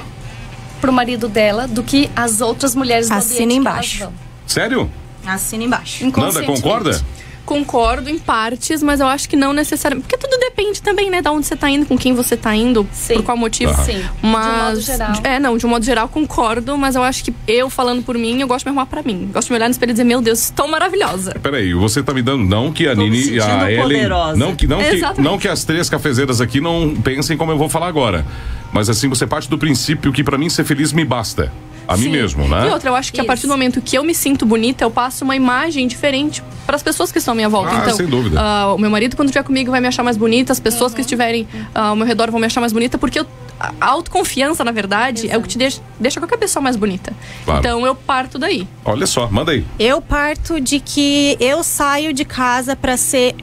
pro 0.79 0.93
marido 0.93 1.27
dela 1.27 1.67
do 1.67 1.81
que 1.81 2.09
as 2.15 2.39
outras 2.39 2.75
mulheres 2.75 3.09
do 3.09 3.15
Assina 3.15 3.33
ambiente 3.45 3.49
que 3.51 3.57
embaixo. 3.57 4.03
elas 4.03 4.13
vão. 4.13 4.23
Sério? 4.45 4.91
Assina 5.25 5.63
embaixo. 5.63 6.05
Nanda, 6.15 6.43
concorda? 6.43 7.01
Concordo 7.45 8.09
em 8.09 8.17
partes, 8.17 8.81
mas 8.81 8.99
eu 8.99 9.07
acho 9.07 9.27
que 9.27 9.35
não 9.35 9.53
necessariamente. 9.53 10.07
Porque 10.07 10.17
tudo 10.17 10.39
depende 10.39 10.81
também, 10.81 11.09
né, 11.09 11.21
de 11.21 11.29
onde 11.29 11.45
você 11.45 11.55
tá 11.55 11.69
indo, 11.69 11.85
com 11.85 11.97
quem 11.97 12.13
você 12.13 12.35
tá 12.37 12.55
indo, 12.55 12.87
Sim. 12.91 13.15
por 13.15 13.23
qual 13.23 13.37
motivo. 13.37 13.73
Sim. 13.83 14.03
Mas. 14.21 14.45
De 14.45 14.51
um 14.51 14.65
modo 14.65 14.81
geral. 14.81 15.13
É, 15.23 15.39
não, 15.39 15.57
de 15.57 15.65
um 15.65 15.69
modo 15.69 15.85
geral 15.85 16.07
concordo, 16.07 16.77
mas 16.77 16.95
eu 16.95 17.03
acho 17.03 17.23
que 17.23 17.33
eu 17.47 17.69
falando 17.69 18.03
por 18.03 18.17
mim, 18.17 18.39
eu 18.41 18.47
gosto 18.47 18.65
de 18.65 18.71
me 18.71 18.77
arrumar 18.77 18.85
pra 18.85 19.01
mim. 19.03 19.29
Gosto 19.33 19.47
de 19.47 19.53
me 19.53 19.57
olhar 19.57 19.67
no 19.67 19.71
espelho 19.71 19.91
e 19.91 19.93
dizer, 19.93 20.03
meu 20.03 20.21
Deus, 20.21 20.43
estou 20.45 20.67
maravilhosa. 20.67 21.35
Peraí, 21.41 21.73
você 21.73 22.01
tá 22.01 22.13
me 22.13 22.21
dando 22.21 22.43
não 22.43 22.71
que 22.71 22.87
a 22.87 22.95
Tô 22.95 23.01
Nini 23.01 23.31
e 23.31 23.39
a 23.41 23.71
Ellen. 23.71 23.83
poderosa. 23.83 24.37
Não 24.37 24.55
que, 24.55 24.67
não, 24.67 24.79
que, 24.79 25.21
não 25.21 25.37
que 25.37 25.47
as 25.47 25.63
três 25.63 25.89
cafezeiras 25.89 26.41
aqui 26.41 26.59
não 26.61 26.95
pensem 26.95 27.37
como 27.37 27.51
eu 27.51 27.57
vou 27.57 27.69
falar 27.69 27.87
agora. 27.87 28.25
Mas 28.71 28.89
assim, 28.89 29.07
você 29.07 29.27
parte 29.27 29.49
do 29.49 29.57
princípio 29.57 30.11
que 30.11 30.23
pra 30.23 30.37
mim 30.37 30.49
ser 30.49 30.63
feliz 30.63 30.91
me 30.91 31.05
basta. 31.05 31.51
A 31.87 31.97
mim 31.97 32.03
Sim. 32.03 32.09
mesmo, 32.11 32.47
né? 32.47 32.67
E 32.67 32.71
outra, 32.71 32.89
eu 32.89 32.95
acho 32.95 33.11
que 33.11 33.19
a 33.19 33.23
Isso. 33.23 33.27
partir 33.27 33.43
do 33.47 33.49
momento 33.49 33.81
que 33.81 33.97
eu 33.97 34.03
me 34.03 34.15
sinto 34.15 34.45
bonita, 34.45 34.83
eu 34.83 34.91
passo 34.91 35.23
uma 35.23 35.35
imagem 35.35 35.87
diferente 35.87 36.41
para 36.65 36.75
as 36.75 36.83
pessoas 36.83 37.11
que 37.11 37.17
estão 37.17 37.33
à 37.33 37.35
minha 37.35 37.49
volta. 37.49 37.71
Ah, 37.75 37.79
então, 37.81 37.95
sem 37.95 38.05
dúvida. 38.07 38.39
ah, 38.39 38.73
o 38.73 38.77
meu 38.77 38.89
marido, 38.89 39.15
quando 39.17 39.27
estiver 39.29 39.43
comigo, 39.43 39.69
vai 39.71 39.81
me 39.81 39.87
achar 39.87 40.03
mais 40.03 40.15
bonita, 40.17 40.51
as 40.53 40.59
pessoas 40.59 40.93
que 40.93 41.01
estiverem 41.01 41.47
ah, 41.75 41.87
ao 41.89 41.95
meu 41.95 42.05
redor 42.07 42.31
vão 42.31 42.39
me 42.39 42.45
achar 42.45 42.61
mais 42.61 42.71
bonita, 42.73 42.97
porque 42.97 43.19
eu- 43.19 43.27
a 43.59 43.71
a 43.79 43.85
autoconfiança, 43.87 44.63
na 44.63 44.71
verdade, 44.71 45.29
é 45.29 45.37
o 45.37 45.41
que 45.41 45.47
te 45.47 45.57
deixa, 45.57 45.79
deixa 45.99 46.19
qualquer 46.19 46.37
pessoa 46.37 46.61
mais 46.61 46.75
bonita. 46.75 47.13
Claro. 47.45 47.59
Então 47.59 47.85
eu 47.85 47.93
parto 47.95 48.37
daí. 48.39 48.67
Olha 48.83 49.05
só, 49.05 49.27
manda 49.29 49.51
aí. 49.51 49.65
Eu 49.79 50.01
parto 50.01 50.59
de 50.59 50.79
que 50.79 51.37
eu 51.39 51.63
saio 51.63 52.11
de 52.13 52.25
casa 52.25 52.75
pra 52.75 52.97
ser 52.97 53.35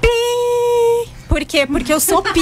pi. 0.00 0.08
Por 1.28 1.44
quê? 1.44 1.66
Porque 1.66 1.92
eu 1.92 2.00
sou 2.00 2.22
pi, 2.22 2.40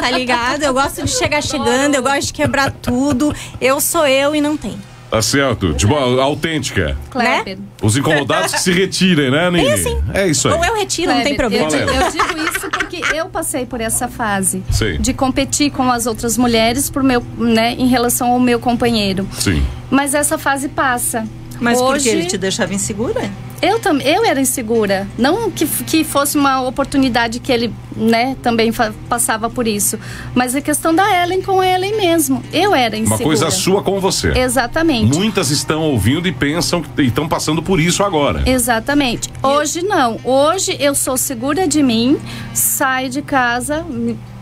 tá 0.00 0.10
ligado? 0.10 0.62
Eu 0.62 0.72
gosto 0.72 1.02
de 1.02 1.10
chegar 1.10 1.42
chegando, 1.42 1.94
eu 1.94 2.02
gosto 2.02 2.26
de 2.28 2.32
quebrar 2.32 2.70
tudo. 2.70 3.34
Eu 3.60 3.80
sou 3.80 4.06
eu 4.06 4.34
e 4.34 4.40
não 4.40 4.56
tem. 4.56 4.78
Tá 5.10 5.22
certo. 5.22 5.72
Tipo, 5.74 5.94
autêntica. 5.94 6.96
Kleber. 7.08 7.58
Os 7.80 7.96
incomodados 7.96 8.52
que 8.52 8.60
se 8.60 8.72
retirem, 8.72 9.30
né, 9.30 9.48
Nini? 9.48 9.70
assim. 9.70 10.02
É 10.12 10.26
isso 10.26 10.48
aí. 10.48 10.54
Ou 10.54 10.64
eu 10.64 10.74
retiro, 10.74 11.12
não 11.12 11.22
tem 11.22 11.36
Kleber, 11.36 11.68
problema. 11.68 11.92
Eu, 11.92 12.02
eu 12.02 12.10
digo 12.10 12.50
isso 12.50 12.68
porque 12.70 13.00
eu 13.14 13.26
passei 13.26 13.64
por 13.64 13.80
essa 13.80 14.08
fase 14.08 14.64
Sim. 14.70 14.96
de 14.98 15.12
competir 15.12 15.70
com 15.70 15.88
as 15.92 16.06
outras 16.06 16.36
mulheres 16.36 16.90
por 16.90 17.04
meu, 17.04 17.24
né, 17.38 17.76
em 17.78 17.86
relação 17.86 18.32
ao 18.32 18.40
meu 18.40 18.58
companheiro. 18.58 19.28
Sim. 19.38 19.64
Mas 19.88 20.14
essa 20.14 20.36
fase 20.36 20.68
passa. 20.68 21.24
Mas 21.60 21.80
Hoje, 21.80 22.04
porque 22.04 22.08
ele 22.08 22.26
te 22.26 22.36
deixava 22.36 22.74
insegura? 22.74 23.30
Eu 23.62 23.78
também, 23.80 24.06
eu 24.06 24.24
era 24.24 24.40
insegura. 24.40 25.06
Não 25.18 25.50
que, 25.50 25.66
que 25.66 26.04
fosse 26.04 26.36
uma 26.36 26.60
oportunidade 26.62 27.40
que 27.40 27.50
ele, 27.52 27.72
né, 27.96 28.36
também 28.42 28.72
passava 29.08 29.48
por 29.48 29.66
isso, 29.66 29.98
mas 30.34 30.54
a 30.54 30.60
questão 30.60 30.94
da 30.94 31.22
Ellen 31.22 31.42
com 31.42 31.60
a 31.60 31.66
Ellen 31.66 31.96
mesmo. 31.96 32.42
Eu 32.52 32.74
era 32.74 32.96
Uma 32.96 33.02
insegura. 33.02 33.24
coisa 33.24 33.50
sua 33.50 33.82
com 33.82 34.00
você. 34.00 34.32
Exatamente. 34.38 35.16
Muitas 35.16 35.50
estão 35.50 35.82
ouvindo 35.82 36.28
e 36.28 36.32
pensam 36.32 36.82
que 36.82 37.02
estão 37.02 37.28
passando 37.28 37.62
por 37.62 37.80
isso 37.80 38.02
agora. 38.02 38.42
Exatamente. 38.46 39.30
Hoje 39.42 39.82
não. 39.82 40.18
Hoje 40.24 40.76
eu 40.78 40.94
sou 40.94 41.16
segura 41.16 41.66
de 41.66 41.82
mim, 41.82 42.18
saio 42.52 43.08
de 43.10 43.22
casa 43.22 43.84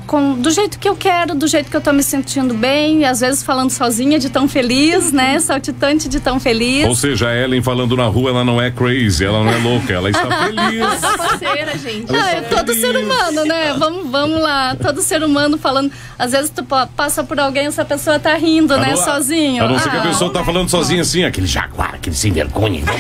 com, 0.07 0.35
do 0.35 0.51
jeito 0.51 0.79
que 0.79 0.89
eu 0.89 0.95
quero, 0.97 1.35
do 1.35 1.47
jeito 1.47 1.71
que 1.71 1.77
eu 1.77 1.81
tô 1.81 1.93
me 1.93 2.03
sentindo 2.03 2.55
bem, 2.55 3.05
às 3.05 3.21
vezes 3.21 3.43
falando 3.43 3.71
sozinha 3.71 4.19
de 4.19 4.29
tão 4.31 4.49
feliz, 4.49 5.13
né? 5.13 5.39
Saltitante 5.41 6.09
de 6.09 6.21
tão 6.21 6.39
feliz. 6.41 6.87
Ou 6.87 6.95
seja, 6.95 7.29
a 7.29 7.37
Ellen 7.37 7.63
falando 7.63 7.97
na 7.97 8.07
rua, 8.07 8.31
ela 8.31 8.45
não 8.45 8.61
é 8.61 8.71
crazy, 8.71 9.25
ela 9.25 9.43
não 9.45 9.51
é 9.53 9.57
louca, 9.59 9.93
ela 9.93 10.11
está 10.11 10.27
feliz. 10.45 11.01
Parceira, 11.17 11.79
gente. 11.79 12.15
Ah, 12.15 12.31
é 12.33 12.41
todo 12.43 12.75
ser 12.75 12.97
humano, 12.97 13.45
né? 13.45 13.75
Vamos, 13.79 14.11
vamos 14.11 14.41
lá. 14.41 14.77
Todo 14.81 15.01
ser 15.03 15.23
humano 15.23 15.57
falando. 15.59 15.91
Às 16.19 16.33
vezes 16.33 16.51
tu 16.51 16.65
pa- 16.65 16.87
passa 16.87 17.25
por 17.25 17.39
alguém, 17.41 17.67
essa 17.67 17.85
pessoa 17.85 18.19
tá 18.19 18.35
rindo, 18.35 18.77
né? 18.77 18.97
Sozinho. 18.97 19.65
A 19.65 19.69
não 19.69 19.79
ser 19.79 19.91
que 19.91 19.97
a 19.97 20.01
Ah, 20.01 20.07
pessoa 20.09 20.33
tá 20.33 20.45
falando 20.45 20.69
sozinha 20.69 21.03
assim, 21.03 21.25
aquele 21.25 21.47
jaguar, 21.47 21.95
aquele 21.95 22.15
sem 22.17 22.33
vergonha. 22.33 22.83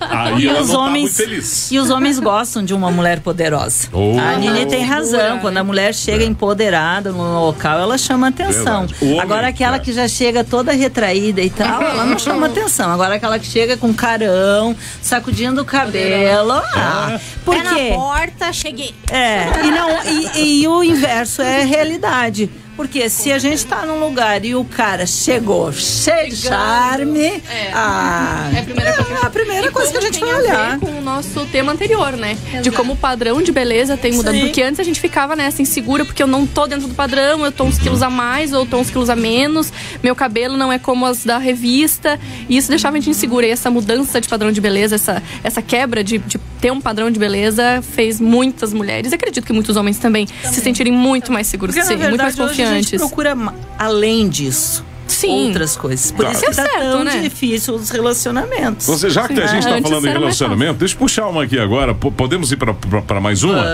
Aí 0.00 0.44
E 0.44 0.48
ela 0.48 0.60
os 0.62 0.70
tá 0.70 0.78
homens 0.78 1.02
muito 1.02 1.16
feliz. 1.16 1.70
e 1.70 1.78
os 1.78 1.90
homens 1.90 2.18
gostam 2.18 2.62
de 2.64 2.74
uma 2.74 2.90
mulher 2.90 3.20
poderosa. 3.20 3.88
Oh. 3.92 4.18
a 4.18 4.36
Nini 4.36 4.66
tem 4.66 4.84
razão. 4.84 5.38
Quando 5.40 5.56
a 5.58 5.64
mulher 5.64 5.94
chega 5.94 6.24
empoderada 6.24 7.12
no 7.12 7.40
local, 7.46 7.78
ela 7.78 7.96
chama 7.98 8.28
atenção. 8.28 8.86
Homem, 9.00 9.20
Agora 9.20 9.48
aquela 9.48 9.76
é. 9.76 9.78
que 9.78 9.92
já 9.92 10.06
chega 10.08 10.44
toda 10.44 10.72
retraída 10.72 11.40
e 11.40 11.50
tal, 11.50 11.82
ela 11.82 12.04
não 12.04 12.18
chama 12.18 12.46
atenção. 12.46 12.90
Agora 12.90 13.14
aquela 13.16 13.38
que 13.38 13.46
chega 13.46 13.76
com 13.76 13.92
carão, 13.94 14.74
sacudindo 15.02 15.62
o 15.62 15.64
cabelo. 15.64 16.52
Ah, 16.52 17.18
por 17.44 17.54
Pé 17.56 17.62
quê? 17.74 17.90
na 17.90 17.96
porta, 17.96 18.52
cheguei. 18.52 18.94
É, 19.10 19.44
e, 19.64 19.70
não, 19.70 19.88
e, 20.04 20.60
e 20.62 20.68
o 20.68 20.82
inverso 20.84 21.42
é 21.42 21.64
realidade. 21.64 22.50
Porque 22.76 23.08
se 23.10 23.30
a 23.32 23.38
gente 23.38 23.66
tá 23.66 23.84
num 23.84 24.00
lugar 24.00 24.44
e 24.44 24.54
o 24.54 24.64
cara 24.64 25.04
chegou 25.06 25.70
cheio 25.72 26.30
de 26.30 26.36
charme, 26.36 27.20
É. 27.50 27.70
ah, 27.74 28.50
É 28.54 28.58
a 28.60 28.62
primeira 28.62 28.92
coisa 28.94 29.10
é 29.20 29.26
a 29.26 29.30
primeira 29.30 29.70
coisa 29.72 29.92
que 29.92 29.98
a 29.98 30.00
gente 30.00 30.20
vai 30.20 30.30
a 30.30 30.34
ver 30.36 30.40
olhar. 30.42 30.78
com 30.78 30.86
o 30.98 31.00
nosso 31.02 31.44
tema 31.46 31.72
anterior, 31.72 32.12
né? 32.16 32.36
De 32.62 32.70
como 32.70 32.94
o 32.94 32.96
padrão 32.96 33.42
de 33.42 33.52
beleza 33.52 33.96
tem 33.96 34.12
mudado. 34.12 34.34
Sim. 34.34 34.42
Porque 34.46 34.62
antes 34.62 34.80
a 34.80 34.82
gente 34.84 34.98
ficava 35.00 35.36
nessa 35.36 35.60
insegura, 35.60 36.04
porque 36.04 36.22
eu 36.22 36.26
não 36.26 36.46
tô 36.46 36.66
dentro 36.66 36.88
do 36.88 36.94
padrão, 36.94 37.44
eu 37.44 37.52
tô 37.52 37.64
uns 37.64 37.78
quilos 37.78 38.02
a 38.02 38.08
mais 38.10 38.52
ou 38.52 38.64
tô 38.64 38.78
uns 38.78 38.88
quilos 38.90 39.10
a 39.10 39.16
menos, 39.16 39.72
meu 40.02 40.14
cabelo 40.14 40.56
não 40.56 40.72
é 40.72 40.78
como 40.78 41.04
as 41.06 41.24
da 41.24 41.38
revista. 41.38 42.18
E 42.48 42.56
isso 42.56 42.68
deixava 42.70 42.96
a 42.96 43.00
gente 43.00 43.10
insegura. 43.10 43.46
E 43.46 43.50
essa 43.50 43.70
mudança 43.70 44.20
de 44.20 44.28
padrão 44.28 44.50
de 44.50 44.60
beleza, 44.60 44.94
essa, 44.94 45.22
essa 45.44 45.60
quebra 45.60 46.02
de, 46.02 46.18
de 46.18 46.38
ter 46.60 46.70
um 46.70 46.80
padrão 46.80 47.10
de 47.10 47.18
beleza, 47.18 47.82
fez 47.82 48.20
muitas 48.20 48.72
mulheres, 48.72 49.12
e 49.12 49.14
acredito 49.14 49.46
que 49.46 49.52
muitos 49.52 49.76
homens 49.76 49.96
também, 49.98 50.26
se 50.52 50.60
sentirem 50.60 50.92
muito 50.92 51.32
mais 51.32 51.46
seguros 51.46 51.74
Porque, 51.74 51.88
de 51.88 51.94
na 51.94 52.02
si, 52.02 52.08
muito 52.08 52.22
mais 52.22 52.34
verdade, 52.36 52.56
hoje 52.62 52.72
a 52.72 52.82
gente 52.82 52.96
procura 52.98 53.36
além 53.78 54.28
disso. 54.28 54.84
Sim. 55.10 55.46
Outras 55.48 55.76
coisas. 55.76 56.10
Por 56.12 56.24
Tá. 56.24 56.32
isso 56.32 56.40
que 56.40 56.46
tá 56.46 56.62
Certo, 56.62 56.78
tão 56.92 57.04
né? 57.04 57.20
difícil 57.20 57.74
os 57.74 57.90
relacionamentos. 57.90 58.86
Você, 58.86 59.10
já 59.10 59.26
que 59.26 59.40
a 59.40 59.46
gente 59.46 59.64
tá 59.66 59.80
falando 59.80 60.06
em 60.06 60.12
relacionamento, 60.12 60.74
deixa 60.78 60.94
eu 60.94 60.98
puxar 60.98 61.26
uma 61.28 61.44
aqui 61.44 61.58
agora. 61.58 61.94
P- 61.94 62.10
podemos 62.10 62.50
ir 62.52 62.56
pra 62.56 63.20
mais 63.20 63.42
uma? 63.42 63.64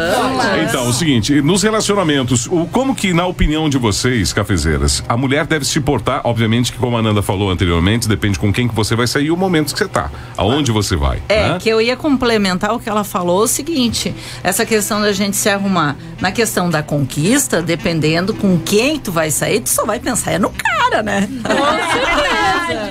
Então, 0.69 0.89
o 0.89 0.93
seguinte, 0.93 1.41
nos 1.43 1.63
relacionamentos, 1.63 2.47
o, 2.47 2.67
como 2.67 2.95
que, 2.95 3.13
na 3.13 3.27
opinião 3.27 3.69
de 3.69 3.79
vocês, 3.79 4.33
cafezeiras, 4.33 5.03
a 5.09 5.17
mulher 5.17 5.47
deve 5.47 5.65
se 5.65 5.81
portar, 5.81 6.21
obviamente 6.25 6.73
que 6.73 6.79
como 6.79 6.97
a 6.97 7.01
Ananda 7.01 7.23
falou 7.23 7.51
anteriormente, 7.51 8.09
depende 8.09 8.39
com 8.39 8.53
quem 8.53 8.67
que 8.69 8.75
você 8.75 8.95
vai 8.95 9.07
sair 9.07 9.27
e 9.27 9.31
o 9.31 9.37
momento 9.37 9.73
que 9.73 9.79
você 9.79 9.89
tá, 9.89 10.11
aonde 10.37 10.71
você 10.73 10.97
vai. 10.97 11.21
É, 11.29 11.49
né? 11.51 11.59
que 11.61 11.69
eu 11.69 11.81
ia 11.81 11.97
complementar 11.97 12.73
o 12.75 12.79
que 12.81 12.89
ela 12.89 13.05
falou, 13.05 13.43
o 13.43 13.49
seguinte, 13.49 14.15
essa 14.43 14.65
questão 14.65 15.01
da 15.01 15.13
gente 15.13 15.37
se 15.37 15.49
arrumar. 15.49 15.97
Na 16.21 16.33
questão 16.33 16.71
da 16.71 16.83
conquista, 16.83 17.61
dependendo 17.61 18.33
com 18.33 18.59
quem 18.59 18.99
tu 18.99 19.13
vai 19.13 19.31
sair, 19.31 19.61
tu 19.61 19.69
só 19.69 19.85
vai 19.85 20.01
pensar 20.01 20.33
é 20.33 20.39
no 20.39 20.51
cara, 20.51 21.03
né? 21.03 21.26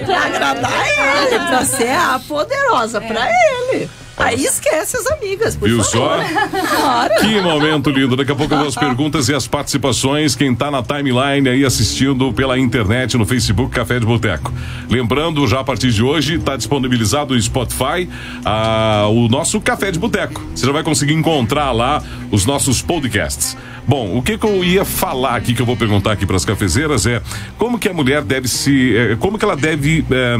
Pra 0.06 0.26
agradar 0.26 0.88
ele, 0.88 1.40
pra 1.40 1.66
ser 1.66 1.92
a 1.92 2.20
poderosa 2.28 3.02
pra 3.02 3.28
ele. 3.30 3.90
Aí 4.18 4.46
esquece 4.46 4.96
as 4.96 5.06
amigas, 5.08 5.56
por 5.56 5.68
Viu 5.68 5.84
favor. 5.84 6.24
só? 6.24 6.76
Claro. 6.78 7.16
Que 7.20 7.42
momento 7.42 7.90
lindo. 7.90 8.16
Daqui 8.16 8.32
a 8.32 8.36
pouco 8.36 8.54
eu 8.54 8.60
vou 8.60 8.68
as 8.68 8.76
perguntas 8.76 9.28
e 9.28 9.34
as 9.36 9.46
participações. 9.46 10.36
Quem 10.36 10.56
tá 10.56 10.72
na 10.72 10.82
timeline 10.82 11.50
aí 11.50 11.66
assistindo 11.66 12.32
pela 12.32 12.58
internet 12.58 13.18
no 13.18 13.26
Facebook 13.26 13.72
Café 13.76 14.00
de 14.00 14.06
Boteco. 14.06 14.54
Lembrando, 14.90 15.46
já 15.48 15.60
a 15.60 15.64
partir 15.64 15.92
de 15.92 16.02
hoje, 16.02 16.40
tá 16.40 16.56
disponibilizado 16.56 17.34
no 17.36 17.42
Spotify 17.42 18.08
ah, 18.46 19.08
o 19.10 19.28
nosso 19.28 19.60
Café 19.60 19.92
de 19.92 20.00
Boteco. 20.00 20.42
Você 20.56 20.66
já 20.66 20.72
vai 20.72 20.84
conseguir 20.84 21.14
encontrar 21.14 21.72
lá 21.74 22.02
os 22.32 22.46
nossos 22.46 22.82
podcasts. 22.82 23.58
Bom, 23.88 24.18
o 24.18 24.22
que, 24.22 24.38
que 24.38 24.46
eu 24.46 24.64
ia 24.64 24.84
falar 24.86 25.36
aqui, 25.36 25.54
que 25.54 25.62
eu 25.62 25.66
vou 25.66 25.76
perguntar 25.78 26.14
aqui 26.14 26.26
para 26.26 26.36
as 26.38 26.46
cafezeiras 26.46 27.06
é 27.06 27.22
como 27.58 27.78
que 27.78 27.88
a 27.90 27.94
mulher 27.94 28.24
deve 28.24 28.48
se. 28.48 28.96
eh, 28.96 29.16
como 29.20 29.38
que 29.38 29.46
ela 29.46 29.56
deve. 29.58 30.04
eh, 30.10 30.38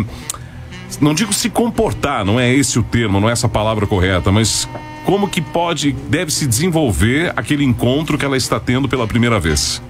não 1.02 1.14
digo 1.14 1.34
se 1.34 1.50
comportar, 1.50 2.24
não 2.26 2.40
é 2.40 2.54
esse 2.54 2.78
o 2.80 2.84
termo, 2.84 3.20
não 3.20 3.30
é 3.30 3.32
essa 3.32 3.48
a 3.48 3.50
palavra 3.50 3.86
correta, 3.88 4.32
mas 4.32 4.68
como 5.06 5.28
que 5.28 5.42
pode, 5.42 5.92
deve 5.92 6.32
se 6.32 6.48
desenvolver 6.48 7.32
aquele 7.36 7.64
encontro 7.64 8.18
que 8.18 8.26
ela 8.26 8.38
está 8.38 8.60
tendo 8.60 8.88
pela 8.90 9.06
primeira 9.08 9.40
vez, 9.40 9.82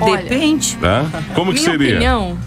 Olha, 0.00 0.22
Depende. 0.22 0.76
tá? 0.76 1.06
Como 1.34 1.52
que 1.52 1.60
Minha 1.60 1.70
seria? 1.72 1.90
opinião, 1.94 2.38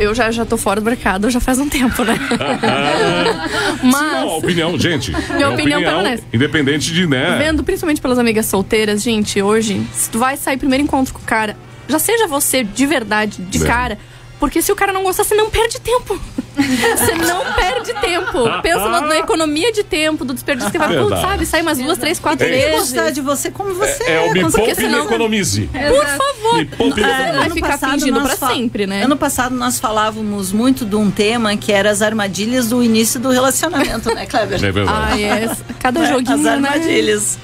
eu 0.00 0.12
já, 0.14 0.30
já 0.32 0.44
tô 0.44 0.56
fora 0.56 0.80
do 0.80 0.84
mercado 0.84 1.30
já 1.30 1.38
faz 1.38 1.58
um 1.60 1.68
tempo, 1.68 2.02
né? 2.02 2.18
Não, 3.82 3.88
a 3.88 4.24
Mas, 4.24 4.32
opinião, 4.32 4.78
gente. 4.78 5.12
Minha 5.12 5.46
é 5.46 5.48
opinião 5.48 5.80
permanece. 5.80 6.24
independente 6.32 6.92
de, 6.92 7.06
né? 7.06 7.36
vendo 7.38 7.62
principalmente 7.62 8.00
pelas 8.00 8.18
amigas 8.18 8.46
solteiras, 8.46 9.02
gente, 9.02 9.40
hoje, 9.40 9.80
se 9.92 10.10
tu 10.10 10.18
vai 10.18 10.36
sair 10.36 10.56
primeiro 10.56 10.82
encontro 10.84 11.14
com 11.14 11.20
o 11.20 11.24
cara, 11.24 11.56
já 11.88 11.98
seja 11.98 12.26
você 12.26 12.64
de 12.64 12.86
verdade, 12.86 13.40
de 13.42 13.62
É. 13.62 13.66
cara, 13.66 13.98
porque 14.38 14.60
se 14.62 14.70
o 14.72 14.76
cara 14.76 14.92
não 14.92 15.02
gostar, 15.02 15.24
você 15.24 15.34
não 15.34 15.50
perde 15.50 15.80
tempo. 15.80 16.18
Você 16.58 17.14
não 17.14 17.52
perde 17.54 17.94
tempo. 18.00 18.60
Pensa 18.62 18.88
na, 18.88 19.00
na 19.02 19.16
economia 19.16 19.70
de 19.72 19.84
tempo, 19.84 20.24
do 20.24 20.34
desperdício 20.34 20.72
que 20.72 20.76
vai, 20.78 20.88
putz, 20.98 21.20
sabe? 21.20 21.46
Sai 21.46 21.62
umas 21.62 21.78
duas, 21.78 21.96
três, 21.98 22.18
quatro 22.18 22.44
que 22.44 22.50
vezes. 22.52 22.72
gostar 22.80 23.10
de 23.10 23.20
você 23.20 23.48
como 23.48 23.74
você 23.74 24.02
É, 24.02 24.14
é 24.14 24.20
o 24.28 24.32
me 24.32 24.40
porque 24.40 24.56
poupe 24.56 24.72
e 24.72 24.74
me 24.74 24.90
senão- 24.90 25.04
economize. 25.04 25.70
Por 25.72 26.04
favor. 26.04 26.56
Me 26.56 26.64
poupe 26.64 27.00
É, 27.00 27.04
vai 27.06 27.46
ano 27.46 27.54
ficar 27.54 27.68
passado 27.68 27.92
fingindo 27.92 28.20
pra 28.20 28.36
fa- 28.36 28.48
sempre, 28.48 28.88
né? 28.88 29.04
Ano 29.04 29.16
passado 29.16 29.54
nós 29.54 29.78
falávamos 29.78 30.50
muito 30.52 30.84
de 30.84 30.96
um 30.96 31.12
tema 31.12 31.56
que 31.56 31.70
era 31.72 31.90
as 31.92 32.02
armadilhas 32.02 32.68
do 32.68 32.82
início 32.82 33.20
do 33.20 33.30
relacionamento, 33.30 34.12
né, 34.12 34.26
Kleber? 34.26 34.62
É 34.64 34.72
verdade. 34.72 35.22
É. 35.22 35.50
Cada 35.78 36.00
Né? 36.00 36.08
joguinho, 36.08 36.34
As 36.34 36.40
né? 36.42 36.50
armadilhas. 36.54 37.38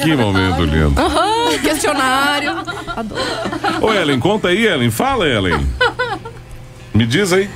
Que 0.00 0.14
momento 0.14 0.62
lindo. 0.62 0.94
Aham, 1.00 1.58
questionário. 1.60 2.58
Adoro. 2.94 3.20
Ô, 3.80 3.92
Ellen, 3.92 4.20
conta 4.20 4.48
aí, 4.48 4.64
Ellen. 4.66 4.90
Fala, 4.92 5.26
Ellen. 5.26 5.66
Me 6.94 7.06
diz 7.06 7.32
aí. 7.32 7.48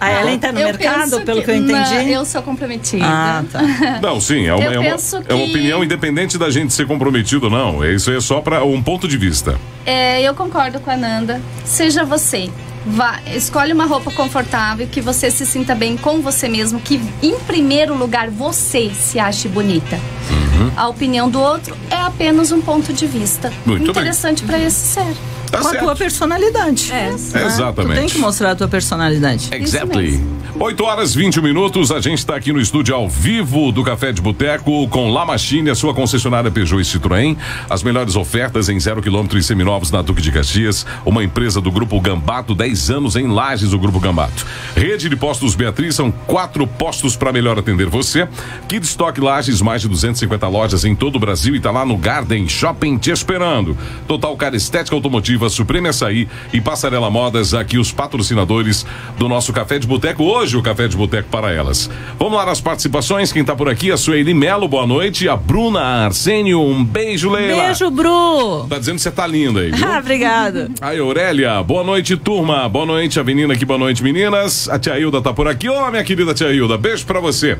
A 0.00 0.12
Ellen 0.20 0.38
tá 0.38 0.52
no 0.52 0.60
Eu 0.60 0.66
mercado, 0.66 1.20
pelo 1.22 1.42
que, 1.42 1.50
eu 1.50 1.56
entendi? 1.56 1.72
Não, 1.94 2.02
eu 2.02 2.24
sou 2.24 2.40
comprometida. 2.40 3.04
Ah, 3.04 3.42
tá. 3.50 3.60
Não, 4.00 4.20
sim, 4.20 4.46
é 4.46 4.54
uma, 4.54 4.64
Eu 4.64 4.72
é 4.74 4.78
uma, 4.78 4.90
penso 4.92 5.16
é 5.16 5.34
uma 5.34 5.44
que- 5.44 5.50
opinião 5.50 5.82
independente 5.82 6.38
da 6.38 6.48
gente 6.50 6.72
ser 6.72 6.86
comprometido 6.86 7.46
ou 7.46 7.50
não. 7.50 7.84
Isso 7.84 8.12
é 8.12 8.20
só 8.20 8.40
para 8.40 8.62
um 8.64 8.80
ponto 8.80 9.08
de 9.08 9.16
vista. 9.18 9.58
É, 9.84 10.22
eu 10.22 10.34
concordo 10.34 10.78
com 10.78 10.88
a 10.90 10.96
Nanda. 10.96 11.40
Seja 11.64 12.04
você. 12.04 12.48
Vá, 12.86 13.18
escolhe 13.34 13.72
uma 13.72 13.86
roupa 13.86 14.12
confortável, 14.12 14.86
que 14.86 15.00
você 15.00 15.32
se 15.32 15.44
sinta 15.44 15.74
bem 15.74 15.96
com 15.96 16.22
você 16.22 16.48
mesmo, 16.48 16.78
que 16.80 17.00
em 17.20 17.36
primeiro 17.40 17.92
lugar 17.96 18.30
você 18.30 18.90
se 18.94 19.18
ache 19.18 19.48
bonita. 19.48 19.96
Uhum. 20.30 20.70
A 20.76 20.86
opinião 20.88 21.28
do 21.28 21.40
outro 21.40 21.76
é 21.90 21.96
apenas 21.96 22.52
um 22.52 22.60
ponto 22.62 22.92
de 22.92 23.04
vista. 23.04 23.52
Muito. 23.66 23.90
Interessante 23.90 24.44
para 24.44 24.60
esse 24.60 24.94
ser. 24.94 25.12
Tá 25.50 25.58
Com 25.58 25.68
a 25.68 25.70
certo. 25.70 25.84
tua 25.84 25.96
personalidade. 25.96 26.92
É. 26.92 27.10
né? 27.10 27.46
Exatamente. 27.46 27.94
Tu 27.94 28.00
tem 28.00 28.08
que 28.08 28.18
mostrar 28.18 28.52
a 28.52 28.56
tua 28.56 28.68
personalidade. 28.68 29.48
Exactly. 29.52 30.20
8 30.60 30.84
horas 30.84 31.14
20 31.14 31.40
minutos, 31.40 31.92
a 31.92 32.00
gente 32.00 32.18
está 32.18 32.34
aqui 32.34 32.52
no 32.52 32.60
estúdio 32.60 32.92
ao 32.94 33.08
vivo 33.08 33.70
do 33.70 33.84
Café 33.84 34.10
de 34.10 34.20
Boteco 34.20 34.88
com 34.88 35.08
La 35.12 35.24
Machine, 35.24 35.70
a 35.70 35.74
sua 35.74 35.94
concessionária 35.94 36.50
Peugeot 36.50 36.80
e 36.80 36.84
Citroën. 36.84 37.36
As 37.70 37.82
melhores 37.84 38.16
ofertas 38.16 38.68
em 38.68 38.78
zero 38.80 39.00
quilômetro 39.00 39.38
e 39.38 39.42
seminovos 39.42 39.92
na 39.92 40.02
Duque 40.02 40.20
de 40.20 40.32
Caxias, 40.32 40.84
uma 41.06 41.22
empresa 41.22 41.60
do 41.60 41.70
Grupo 41.70 42.00
Gambato, 42.00 42.56
10 42.56 42.90
anos 42.90 43.14
em 43.14 43.28
Lages, 43.28 43.72
o 43.72 43.78
Grupo 43.78 44.00
Gambato. 44.00 44.44
Rede 44.74 45.08
de 45.08 45.14
Postos 45.14 45.54
Beatriz, 45.54 45.94
são 45.94 46.10
quatro 46.10 46.66
postos 46.66 47.14
para 47.14 47.32
melhor 47.32 47.56
atender 47.56 47.86
você. 47.86 48.26
Kidstock 48.66 49.20
Lages, 49.20 49.62
mais 49.62 49.82
de 49.82 49.88
250 49.88 50.48
lojas 50.48 50.84
em 50.84 50.94
todo 50.96 51.16
o 51.16 51.20
Brasil 51.20 51.54
e 51.54 51.60
tá 51.60 51.70
lá 51.70 51.86
no 51.86 51.96
Garden 51.96 52.48
Shopping 52.48 52.98
te 52.98 53.12
esperando. 53.12 53.76
Total 54.08 54.36
Cara 54.36 54.56
Estética 54.56 54.96
Automotiva, 54.96 55.37
Supreme 55.50 55.88
Açaí 55.88 56.28
e 56.52 56.60
Passarela 56.60 57.10
Modas, 57.10 57.54
aqui 57.54 57.78
os 57.78 57.92
patrocinadores 57.92 58.84
do 59.16 59.28
nosso 59.28 59.52
Café 59.52 59.78
de 59.78 59.86
Boteco. 59.86 60.24
Hoje 60.24 60.56
o 60.56 60.62
Café 60.62 60.88
de 60.88 60.96
Boteco 60.96 61.28
para 61.30 61.52
elas. 61.52 61.90
Vamos 62.18 62.34
lá 62.34 62.46
nas 62.46 62.60
participações. 62.60 63.32
Quem 63.32 63.44
tá 63.44 63.54
por 63.54 63.68
aqui? 63.68 63.92
A 63.92 63.96
Sueli 63.96 64.34
Melo, 64.34 64.66
boa 64.68 64.86
noite. 64.86 65.28
A 65.28 65.36
Bruna 65.36 65.80
Arsênio, 65.80 66.60
um 66.60 66.84
beijo, 66.84 67.30
Leila. 67.30 67.64
Beijo, 67.64 67.90
Bru! 67.90 68.66
Tá 68.68 68.78
dizendo 68.78 68.96
que 68.96 69.02
você 69.02 69.10
tá 69.10 69.26
linda 69.26 69.60
aí, 69.60 69.70
viu? 69.72 69.86
Ah, 69.86 69.98
obrigada. 69.98 70.70
Aí, 70.80 70.98
Aurélia, 70.98 71.62
boa 71.62 71.84
noite, 71.84 72.16
turma. 72.16 72.68
Boa 72.68 72.86
noite, 72.86 73.20
a 73.20 73.24
menina 73.24 73.54
aqui, 73.54 73.64
boa 73.64 73.78
noite, 73.78 74.02
meninas. 74.02 74.68
A 74.68 74.78
tia 74.78 74.98
Hilda 74.98 75.20
tá 75.20 75.32
por 75.32 75.46
aqui. 75.48 75.68
Ô, 75.68 75.90
minha 75.90 76.04
querida 76.04 76.32
tia 76.34 76.52
Hilda, 76.52 76.76
beijo 76.78 77.04
pra 77.04 77.20
você. 77.20 77.58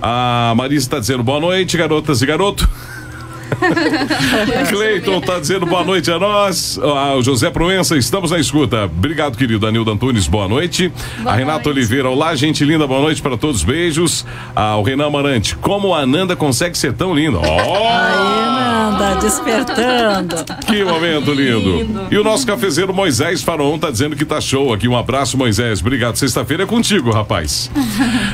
A 0.00 0.52
Marisa 0.56 0.90
tá 0.90 0.98
dizendo 0.98 1.22
boa 1.22 1.40
noite, 1.40 1.76
garotas 1.76 2.22
e 2.22 2.26
garoto. 2.26 2.68
Cleiton 4.68 5.20
tá 5.20 5.38
dizendo 5.38 5.66
boa 5.66 5.84
noite 5.84 6.10
a 6.10 6.18
nós. 6.18 6.78
Ah, 6.82 7.14
o 7.14 7.22
José 7.22 7.50
Proença, 7.50 7.96
estamos 7.96 8.30
na 8.30 8.38
escuta. 8.38 8.84
Obrigado, 8.84 9.36
querido 9.36 9.66
Anildo 9.66 9.90
Antunes, 9.90 10.26
boa 10.26 10.48
noite. 10.48 10.92
Boa 11.18 11.32
a 11.32 11.36
Renata 11.36 11.64
noite. 11.64 11.68
Oliveira, 11.68 12.10
olá, 12.10 12.34
gente 12.34 12.64
linda, 12.64 12.86
boa 12.86 13.00
noite 13.00 13.22
para 13.22 13.36
todos, 13.36 13.62
beijos. 13.62 14.26
Ah, 14.54 14.76
o 14.76 14.82
Renan 14.82 15.06
Amarante, 15.06 15.56
como 15.56 15.94
a 15.94 16.00
Ananda 16.00 16.34
consegue 16.36 16.76
ser 16.76 16.92
tão 16.92 17.14
linda? 17.14 17.38
Ó! 17.38 17.42
Aí, 17.42 18.46
Nanda, 18.56 19.14
despertando. 19.16 20.36
Que 20.66 20.84
momento 20.84 21.32
lindo. 21.32 22.06
E 22.10 22.18
o 22.18 22.24
nosso 22.24 22.46
cafezeiro 22.46 22.92
Moisés 22.92 23.42
Faron 23.42 23.78
tá 23.78 23.90
dizendo 23.90 24.16
que 24.16 24.24
tá 24.24 24.40
show 24.40 24.72
aqui. 24.72 24.88
Um 24.88 24.96
abraço, 24.96 25.36
Moisés. 25.36 25.80
Obrigado. 25.80 26.16
Sexta-feira 26.16 26.64
é 26.64 26.66
contigo, 26.66 27.10
rapaz. 27.10 27.70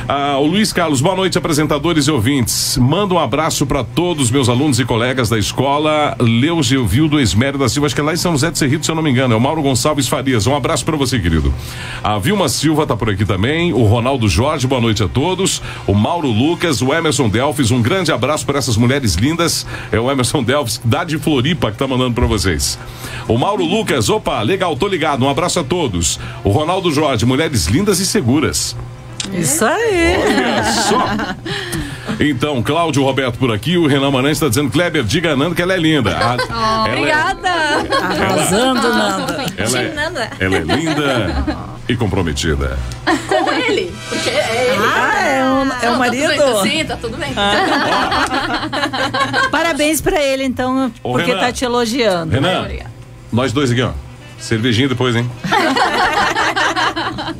Ah, 0.05 0.37
o 0.37 0.45
Luiz 0.45 0.73
Carlos, 0.73 0.99
boa 1.01 1.15
noite, 1.15 1.37
apresentadores 1.37 2.07
e 2.07 2.11
ouvintes. 2.11 2.77
Manda 2.77 3.13
um 3.13 3.19
abraço 3.19 3.65
para 3.65 3.83
todos 3.83 4.29
meus 4.29 4.49
alunos 4.49 4.79
e 4.79 4.85
colegas 4.85 5.02
da 5.29 5.37
escola 5.37 6.15
Leugevildo 6.19 7.19
Esmério 7.19 7.59
da 7.59 7.67
Silva. 7.67 7.87
Acho 7.87 7.95
que 7.95 7.99
é 7.99 8.03
lá 8.03 8.13
em 8.13 8.17
São 8.17 8.31
José 8.31 8.49
de 8.49 8.57
Cerrito, 8.57 8.85
se 8.85 8.91
eu 8.91 8.95
não 8.95 9.03
me 9.03 9.11
engano. 9.11 9.33
É 9.33 9.37
o 9.37 9.39
Mauro 9.39 9.61
Gonçalves 9.61 10.07
Farias. 10.07 10.47
Um 10.47 10.55
abraço 10.55 10.85
para 10.85 10.95
você, 10.95 11.19
querido. 11.19 11.53
A 12.01 12.17
Vilma 12.17 12.47
Silva 12.47 12.87
tá 12.87 12.95
por 12.95 13.09
aqui 13.09 13.25
também. 13.25 13.73
O 13.73 13.83
Ronaldo 13.83 14.29
Jorge, 14.29 14.65
boa 14.65 14.79
noite 14.79 15.03
a 15.03 15.07
todos. 15.07 15.61
O 15.85 15.93
Mauro 15.93 16.29
Lucas, 16.29 16.81
o 16.81 16.93
Emerson 16.93 17.27
Delfes. 17.27 17.69
Um 17.69 17.81
grande 17.81 18.13
abraço 18.13 18.45
para 18.45 18.57
essas 18.57 18.77
mulheres 18.77 19.15
lindas. 19.15 19.67
É 19.91 19.99
o 19.99 20.09
Emerson 20.09 20.41
Delfes, 20.41 20.79
da 20.83 21.03
de 21.03 21.17
Floripa, 21.17 21.69
que 21.69 21.77
tá 21.77 21.85
mandando 21.85 22.13
para 22.13 22.25
vocês. 22.25 22.79
O 23.27 23.37
Mauro 23.37 23.65
Lucas, 23.65 24.09
opa, 24.09 24.41
legal, 24.41 24.75
tô 24.77 24.87
ligado. 24.87 25.25
Um 25.25 25.29
abraço 25.29 25.59
a 25.59 25.63
todos. 25.63 26.17
O 26.45 26.49
Ronaldo 26.49 26.91
Jorge, 26.91 27.25
mulheres 27.25 27.67
lindas 27.67 27.99
e 27.99 28.05
seguras. 28.05 28.75
Isso 29.33 29.65
aí. 29.65 30.17
Olha 30.17 30.63
só. 30.63 31.05
Então, 32.19 32.61
Cláudio 32.63 33.03
Roberto 33.03 33.37
por 33.37 33.51
aqui, 33.53 33.77
o 33.77 33.85
Renan 33.87 34.09
Maranhão 34.11 34.31
está 34.31 34.47
dizendo, 34.49 34.69
Kleber, 34.71 35.03
diga 35.03 35.33
a 35.33 35.35
Nanda 35.35 35.53
que 35.55 35.61
ela 35.61 35.73
é 35.73 35.77
linda. 35.77 36.17
A- 36.17 36.37
ela 36.87 36.87
é- 36.87 36.91
Obrigada! 36.91 37.49
Arrasando, 38.01 38.81
Nanda. 38.89 39.45
Ela 39.57 39.81
é, 39.81 39.93
ela 40.39 40.55
é 40.57 40.59
linda 40.59 41.45
e 41.89 41.95
comprometida. 41.95 42.77
Com 43.27 43.51
ele. 43.51 43.93
Porque 44.09 44.29
é 44.29 44.73
ele. 44.73 44.83
Ah, 44.95 45.23
é, 45.25 45.43
um, 45.43 45.71
é 45.81 45.89
o 45.91 45.99
marido? 45.99 46.35
Tá 46.35 46.43
tudo 46.45 46.61
bem, 46.63 46.71
sim, 46.79 46.85
tá 46.85 46.97
tudo 46.97 47.17
bem. 47.17 47.33
Parabéns 49.51 50.01
pra 50.01 50.21
ele, 50.21 50.43
então, 50.43 50.91
Ô, 51.03 51.13
porque 51.13 51.31
Renan. 51.31 51.39
tá 51.45 51.51
te 51.51 51.65
elogiando. 51.65 52.31
Renan, 52.33 52.67
nós 53.31 53.51
dois 53.51 53.71
aqui, 53.71 53.81
ó. 53.81 53.91
Cervejinha 54.39 54.89
depois, 54.89 55.15
hein? 55.15 55.29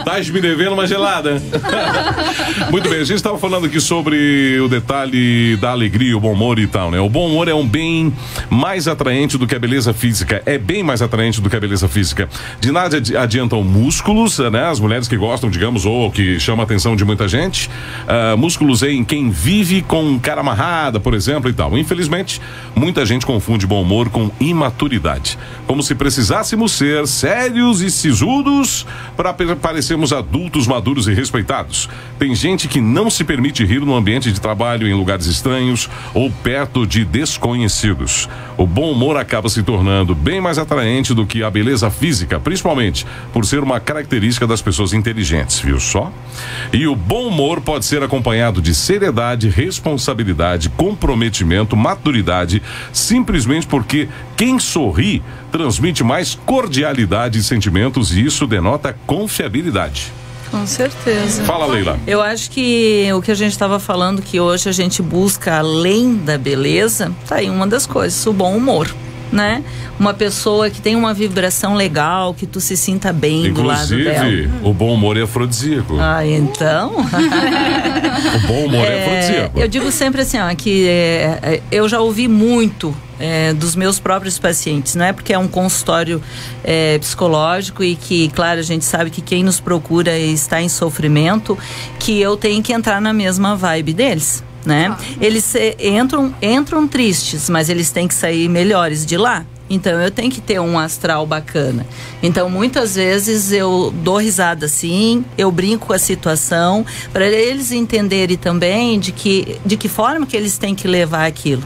Tá 0.04 0.20
me 0.20 0.42
devendo 0.42 0.74
uma 0.74 0.86
gelada. 0.88 1.42
Muito 2.72 2.90
bem, 2.90 3.00
a 3.00 3.04
gente 3.04 3.18
estava 3.18 3.38
falando 3.38 3.66
aqui 3.68 3.80
sobre 3.80 4.60
o 4.60 4.68
detalhe 4.68 5.56
da 5.58 5.72
alegria, 5.72 6.16
o 6.18 6.20
bom 6.20 6.34
humor 6.34 6.60
e 6.60 6.68
tal, 6.68 6.92
né? 6.92 7.00
O 7.00 7.10
bom 7.10 7.28
humor 7.28 7.48
é 7.48 7.54
um 7.54 7.68
bem 7.68 8.14
mais 8.50 8.88
atraente 8.88 9.38
do 9.38 9.46
que 9.48 9.56
a 9.56 9.60
beleza 9.60 9.94
física. 9.94 10.42
É 10.46 10.58
bem 10.58 10.84
mais 10.84 11.02
atraente 11.02 11.40
do 11.42 11.50
que 11.50 11.56
a 11.56 11.60
beleza 11.60 11.88
física. 11.88 12.28
De 12.60 12.72
nada 12.72 12.98
adi- 12.98 13.16
adiantam 13.16 13.64
músculos, 13.64 14.40
né? 14.40 14.66
As 14.70 14.80
mulheres 14.80 15.08
que 15.08 15.16
gostam, 15.18 15.50
digamos, 15.50 15.86
ou 15.86 16.12
que 16.12 16.40
chamam 16.40 16.62
a 16.62 16.64
atenção 16.64 16.96
de 16.96 17.06
muita 17.06 17.28
gente. 17.28 17.70
Ah, 18.08 18.36
músculos 18.38 18.84
em 18.84 19.04
quem 19.04 19.30
vive 19.30 19.82
com 19.82 20.20
cara 20.20 20.42
amarrada, 20.42 21.00
por 21.00 21.14
exemplo, 21.14 21.50
e 21.50 21.54
tal. 21.54 21.78
Infelizmente, 21.78 22.42
muita 22.76 23.06
gente 23.06 23.26
confunde 23.26 23.66
bom 23.68 23.82
humor 23.82 24.10
com 24.10 24.30
imaturidade. 24.40 25.38
Como 25.68 25.82
se 25.84 25.96
precisássemos 25.96 26.72
ser 26.74 27.08
sérios 27.08 27.82
e 27.82 27.90
sisudos 27.90 28.86
para 29.16 29.34
parecermos 29.84 30.14
adultos 30.14 30.66
maduros 30.66 31.10
e 31.10 31.14
respeitados. 31.14 31.90
Tem 32.18 32.34
gente 32.34 32.70
que 32.70 32.80
não 32.80 33.10
se 33.10 33.26
permite 33.26 33.66
rir 33.66 33.82
no 33.82 33.94
ambiente 33.94 34.32
de 34.32 34.40
trabalho, 34.40 34.88
em 34.88 34.94
lugares 34.94 35.26
estranhos 35.26 35.90
ou 36.14 36.32
perto 36.32 36.88
de 36.88 37.04
desconhecidos. 37.04 38.30
O 38.56 38.66
bom 38.66 38.92
humor 38.92 39.18
acaba 39.18 39.50
se 39.50 39.62
tornando 39.62 40.16
bem 40.16 40.40
mais 40.40 40.58
atraente 40.58 41.14
do 41.14 41.26
que 41.26 41.44
a 41.44 41.50
beleza 41.50 41.92
física, 41.92 42.40
principalmente 42.40 43.06
por 43.34 43.46
ser 43.46 43.60
uma 43.60 43.78
característica 43.78 44.48
das 44.48 44.62
pessoas 44.62 44.94
inteligentes, 44.94 45.60
viu 45.60 45.82
só? 45.82 46.10
E 46.72 46.88
o 46.88 46.96
bom 46.96 47.28
humor 47.28 47.60
pode 47.60 47.84
ser 47.84 48.02
acompanhado 48.02 48.62
de 48.62 48.74
seriedade, 48.74 49.50
responsabilidade, 49.50 50.70
comprometimento, 50.70 51.76
maturidade, 51.76 52.62
simplesmente 52.94 53.68
porque 53.68 54.08
quem 54.44 54.60
sorri 54.60 55.24
transmite 55.54 56.04
mais 56.04 56.36
cordialidade 56.46 57.40
e 57.40 57.44
sentimentos 57.44 58.12
e 58.12 58.26
isso 58.26 58.46
denota 58.46 58.94
confiabilidade. 59.08 60.12
Com 60.52 60.68
certeza. 60.68 61.46
Fala, 61.46 61.66
Leila. 61.66 61.98
Eu 62.06 62.22
acho 62.22 62.52
que 62.52 63.08
o 63.16 63.22
que 63.22 63.32
a 63.32 63.36
gente 63.36 63.54
estava 63.54 63.80
falando, 63.80 64.22
que 64.22 64.42
hoje 64.42 64.68
a 64.68 64.74
gente 64.74 65.02
busca 65.02 65.60
além 65.60 66.16
da 66.18 66.38
beleza, 66.38 67.10
tá 67.26 67.36
aí 67.36 67.50
uma 67.50 67.66
das 67.66 67.86
coisas, 67.86 68.26
o 68.28 68.34
bom 68.34 68.54
humor. 68.58 68.94
Né? 69.32 69.64
Uma 69.98 70.14
pessoa 70.14 70.70
que 70.70 70.80
tem 70.82 70.96
uma 70.96 71.12
vibração 71.14 71.74
legal, 71.74 72.34
que 72.36 72.46
tu 72.46 72.60
se 72.60 72.76
sinta 72.78 73.12
bem 73.14 73.52
do 73.52 73.64
lado 73.64 73.88
dela. 73.88 74.28
Inclusive, 74.28 74.50
o 74.62 74.74
bom 74.74 74.94
humor 74.94 75.18
é 75.18 75.22
afrodisíaco. 75.22 75.96
Ah, 76.00 76.28
então. 76.28 76.94
O 78.36 78.48
bom 78.48 78.66
humor 78.66 78.86
é, 78.86 78.96
É, 78.96 79.06
afrodisíaco. 79.06 79.60
eu 79.60 79.68
digo 79.68 79.92
sempre 79.92 80.22
assim, 80.22 80.38
ó, 80.38 80.54
que 80.54 80.88
é, 80.88 81.40
é, 81.42 81.62
eu 81.72 81.88
já 81.90 82.00
ouvi 82.00 82.28
muito 82.28 82.96
é, 83.24 83.54
dos 83.54 83.74
meus 83.74 84.00
próprios 84.00 84.38
pacientes, 84.38 84.96
não 84.96 85.06
é 85.06 85.14
porque 85.14 85.32
é 85.32 85.40
um 85.40 85.48
consultório 85.48 86.22
é, 86.62 87.00
psicológico 87.00 87.82
e 87.82 87.96
que, 87.96 88.28
claro, 88.30 88.60
a 88.60 88.64
gente 88.64 88.84
sabe 88.84 89.10
que 89.10 89.22
quem 89.22 89.46
nos 89.46 89.62
procura 89.62 90.20
está 90.20 90.62
em 90.62 90.68
sofrimento, 90.68 91.58
que 92.00 92.20
eu 92.20 92.36
tenho 92.36 92.62
que 92.62 92.74
entrar 92.74 93.00
na 93.00 93.14
mesma 93.14 93.56
vibe 93.56 93.94
deles. 93.94 94.44
Né? 94.66 94.94
Eles 95.22 95.56
é, 95.56 95.76
entram, 95.80 96.36
entram 96.42 96.86
tristes, 96.86 97.50
mas 97.50 97.70
eles 97.70 97.92
têm 97.92 98.10
que 98.10 98.14
sair 98.14 98.50
melhores 98.50 99.06
de 99.06 99.16
lá. 99.18 99.46
Então 99.70 100.00
eu 100.02 100.12
tenho 100.12 100.30
que 100.30 100.42
ter 100.42 100.60
um 100.60 100.78
astral 100.78 101.26
bacana. 101.26 101.86
Então 102.22 102.50
muitas 102.50 102.96
vezes 102.96 103.52
eu 103.52 103.94
dou 104.04 104.18
risada 104.18 104.66
assim, 104.66 105.26
eu 105.38 105.52
brinco 105.52 105.88
com 105.88 105.94
a 105.94 106.00
situação 106.00 106.86
para 107.12 107.28
eles 107.28 107.72
entenderem 107.72 108.38
também 108.38 109.00
de 109.00 109.12
que 109.12 109.58
de 109.66 109.78
que 109.78 109.88
forma 109.88 110.26
que 110.26 110.36
eles 110.36 110.58
têm 110.58 110.76
que 110.76 110.88
levar 110.88 111.26
aquilo 111.26 111.64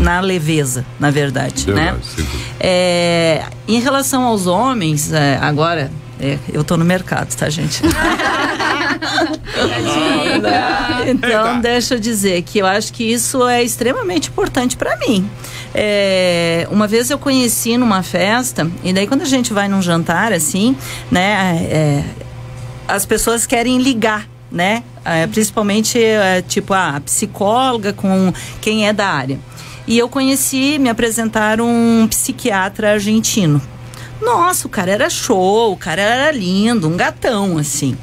na 0.00 0.20
leveza, 0.20 0.84
na 0.98 1.10
verdade, 1.10 1.68
né? 1.70 1.92
Verdade, 1.92 2.06
sim. 2.06 2.26
É, 2.60 3.44
em 3.66 3.80
relação 3.80 4.24
aos 4.24 4.46
homens, 4.46 5.12
é, 5.12 5.38
agora 5.40 5.90
é, 6.20 6.38
eu 6.52 6.64
tô 6.64 6.76
no 6.76 6.84
mercado, 6.84 7.34
tá, 7.34 7.48
gente? 7.48 7.80
então, 11.06 11.60
deixa 11.60 11.94
eu 11.94 12.00
dizer 12.00 12.42
que 12.42 12.58
eu 12.58 12.66
acho 12.66 12.92
que 12.92 13.04
isso 13.04 13.46
é 13.46 13.62
extremamente 13.62 14.28
importante 14.28 14.76
para 14.76 14.96
mim. 14.96 15.30
É, 15.74 16.66
uma 16.70 16.86
vez 16.86 17.10
eu 17.10 17.18
conheci 17.18 17.76
numa 17.76 18.02
festa, 18.02 18.70
e 18.82 18.92
daí 18.92 19.06
quando 19.06 19.22
a 19.22 19.26
gente 19.26 19.52
vai 19.52 19.68
num 19.68 19.82
jantar 19.82 20.32
assim, 20.32 20.76
né? 21.10 21.66
é, 21.70 22.04
as 22.86 23.04
pessoas 23.04 23.46
querem 23.46 23.78
ligar 23.78 24.26
né? 24.50 24.82
É, 25.04 25.26
principalmente, 25.26 26.02
é, 26.02 26.42
tipo, 26.42 26.74
a 26.74 27.00
psicóloga 27.00 27.92
com 27.92 28.32
quem 28.60 28.88
é 28.88 28.92
da 28.92 29.06
área. 29.06 29.38
E 29.86 29.96
eu 29.96 30.08
conheci, 30.08 30.78
me 30.78 30.88
apresentaram 30.88 31.66
um 31.66 32.06
psiquiatra 32.08 32.92
argentino. 32.92 33.60
Nossa, 34.20 34.66
o 34.66 34.70
cara 34.70 34.90
era 34.90 35.08
show, 35.08 35.72
o 35.72 35.76
cara 35.76 36.02
era 36.02 36.32
lindo, 36.32 36.88
um 36.88 36.96
gatão, 36.96 37.56
assim. 37.56 37.96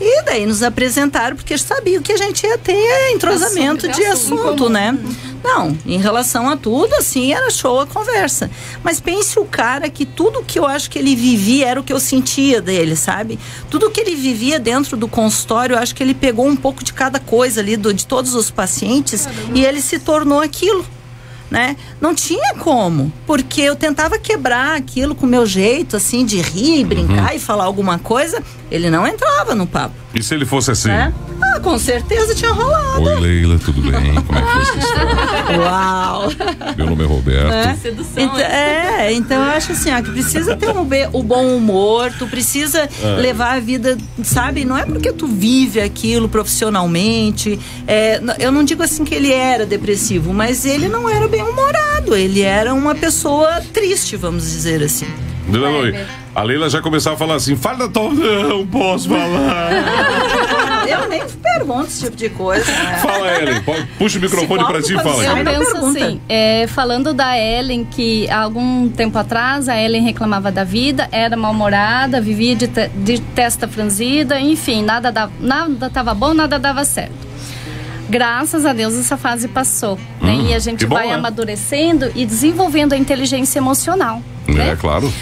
E 0.00 0.22
daí 0.22 0.46
nos 0.46 0.62
apresentaram, 0.62 1.36
porque 1.36 1.58
sabiam 1.58 2.02
que 2.02 2.12
a 2.12 2.16
gente 2.16 2.46
ia 2.46 2.56
ter 2.56 3.12
entrosamento 3.12 3.86
de 3.86 4.04
assunto, 4.06 4.42
assunto 4.42 4.68
né? 4.70 4.98
Não, 5.44 5.76
em 5.84 5.98
relação 5.98 6.48
a 6.48 6.56
tudo, 6.56 6.94
assim, 6.94 7.32
era 7.32 7.50
show 7.50 7.80
a 7.80 7.86
conversa. 7.86 8.50
Mas 8.82 8.98
pense 8.98 9.38
o 9.38 9.44
cara 9.44 9.90
que 9.90 10.06
tudo 10.06 10.42
que 10.42 10.58
eu 10.58 10.66
acho 10.66 10.90
que 10.90 10.98
ele 10.98 11.14
vivia 11.14 11.68
era 11.68 11.80
o 11.80 11.82
que 11.82 11.92
eu 11.92 12.00
sentia 12.00 12.60
dele, 12.62 12.96
sabe? 12.96 13.38
Tudo 13.68 13.90
que 13.90 14.00
ele 14.00 14.14
vivia 14.14 14.58
dentro 14.58 14.96
do 14.96 15.06
consultório, 15.06 15.74
eu 15.74 15.78
acho 15.78 15.94
que 15.94 16.02
ele 16.02 16.14
pegou 16.14 16.46
um 16.46 16.56
pouco 16.56 16.82
de 16.82 16.92
cada 16.92 17.18
coisa 17.18 17.60
ali, 17.60 17.76
do, 17.76 17.92
de 17.92 18.06
todos 18.06 18.34
os 18.34 18.50
pacientes, 18.50 19.26
Caramba. 19.26 19.58
e 19.58 19.64
ele 19.64 19.82
se 19.82 19.98
tornou 19.98 20.40
aquilo 20.40 20.84
né? 21.50 21.76
Não 22.00 22.14
tinha 22.14 22.54
como, 22.54 23.12
porque 23.26 23.60
eu 23.60 23.74
tentava 23.74 24.18
quebrar 24.18 24.76
aquilo 24.76 25.14
com 25.14 25.26
o 25.26 25.28
meu 25.28 25.44
jeito, 25.44 25.96
assim, 25.96 26.24
de 26.24 26.40
rir, 26.40 26.84
brincar 26.84 27.30
uhum. 27.30 27.36
e 27.36 27.38
falar 27.40 27.64
alguma 27.64 27.98
coisa, 27.98 28.42
ele 28.70 28.90
não 28.90 29.06
entrava 29.06 29.54
no 29.54 29.66
papo. 29.66 29.94
E 30.14 30.22
se 30.22 30.34
ele 30.34 30.44
fosse 30.44 30.70
assim? 30.70 30.88
Né? 30.88 31.12
Ah, 31.40 31.60
com 31.60 31.78
certeza 31.78 32.34
tinha 32.34 32.52
rolado. 32.52 33.02
Oi, 33.02 33.20
Leila, 33.20 33.58
tudo 33.58 33.80
bem? 33.82 34.14
Como 34.22 34.38
é 34.38 34.42
que 34.42 34.52
foi 34.52 34.62
essa 34.62 34.78
história? 34.78 35.60
Uau! 35.60 36.28
Meu 36.76 36.86
nome 36.86 37.04
é 37.04 37.06
Roberto. 37.06 37.52
É, 37.52 37.74
Sedução, 37.76 38.24
então, 38.24 38.38
é, 38.38 39.12
então 39.12 39.36
eu 39.44 39.50
acho 39.50 39.72
assim, 39.72 39.92
ó, 39.92 40.02
que 40.02 40.10
precisa 40.10 40.56
ter 40.56 40.68
um 40.70 40.86
o 41.12 41.22
bom 41.22 41.56
humor, 41.56 42.12
tu 42.18 42.26
precisa 42.26 42.88
é. 43.02 43.06
levar 43.16 43.56
a 43.56 43.60
vida, 43.60 43.96
sabe? 44.22 44.64
Não 44.64 44.76
é 44.76 44.84
porque 44.84 45.12
tu 45.12 45.26
vive 45.26 45.80
aquilo 45.80 46.28
profissionalmente. 46.28 47.58
É, 47.86 48.20
eu 48.38 48.50
não 48.50 48.64
digo 48.64 48.82
assim 48.82 49.04
que 49.04 49.14
ele 49.14 49.32
era 49.32 49.64
depressivo, 49.64 50.32
mas 50.32 50.64
ele 50.64 50.88
não 50.88 51.08
era 51.08 51.28
bem 51.28 51.42
humorado. 51.42 52.16
Ele 52.16 52.42
era 52.42 52.74
uma 52.74 52.94
pessoa 52.94 53.60
triste, 53.72 54.16
vamos 54.16 54.44
dizer 54.50 54.82
assim. 54.82 55.06
Dona 55.50 56.06
a 56.34 56.42
Leila 56.42 56.70
já 56.70 56.80
começava 56.80 57.16
a 57.16 57.18
falar 57.18 57.34
assim: 57.34 57.56
fala, 57.56 57.88
Tom, 57.88 58.12
não 58.12 58.66
posso 58.66 59.08
falar. 59.08 59.70
Eu 60.88 61.08
nem 61.08 61.22
pergunto 61.26 61.86
esse 61.86 62.04
tipo 62.04 62.16
de 62.16 62.28
coisa. 62.30 62.64
Né? 62.70 62.98
Fala, 63.02 63.40
Ellen. 63.40 63.62
Puxa 63.98 64.18
o 64.18 64.22
microfone 64.22 64.64
para 64.64 64.82
ti 64.82 64.94
e 64.94 64.98
fala. 64.98 65.24
Eu 65.24 65.44
penso 65.44 65.76
assim, 65.76 66.20
é, 66.28 66.66
falando 66.66 67.12
da 67.12 67.36
Ellen, 67.38 67.84
que 67.84 68.28
há 68.28 68.40
algum 68.40 68.88
tempo 68.88 69.18
atrás 69.18 69.68
a 69.68 69.80
Ellen 69.80 70.02
reclamava 70.02 70.50
da 70.50 70.64
vida, 70.64 71.08
era 71.12 71.36
mal-humorada, 71.36 72.20
vivia 72.20 72.56
de, 72.56 72.68
te, 72.68 72.88
de 72.88 73.20
testa 73.20 73.68
franzida, 73.68 74.40
enfim, 74.40 74.82
nada 74.82 75.12
dava, 75.12 75.32
nada 75.40 75.90
tava 75.90 76.14
bom, 76.14 76.34
nada 76.34 76.58
dava 76.58 76.84
certo 76.84 77.30
graças 78.08 78.66
a 78.66 78.72
Deus 78.72 78.94
essa 78.98 79.16
fase 79.16 79.46
passou. 79.46 79.96
Hum, 80.20 80.26
né? 80.26 80.34
E 80.50 80.54
a 80.54 80.58
gente 80.58 80.84
vai 80.84 81.06
bom, 81.06 81.14
amadurecendo 81.14 82.10
e 82.16 82.26
desenvolvendo 82.26 82.92
a 82.92 82.96
inteligência 82.96 83.60
emocional. 83.60 84.20
É, 84.48 84.52
né? 84.52 84.76
claro. 84.80 85.12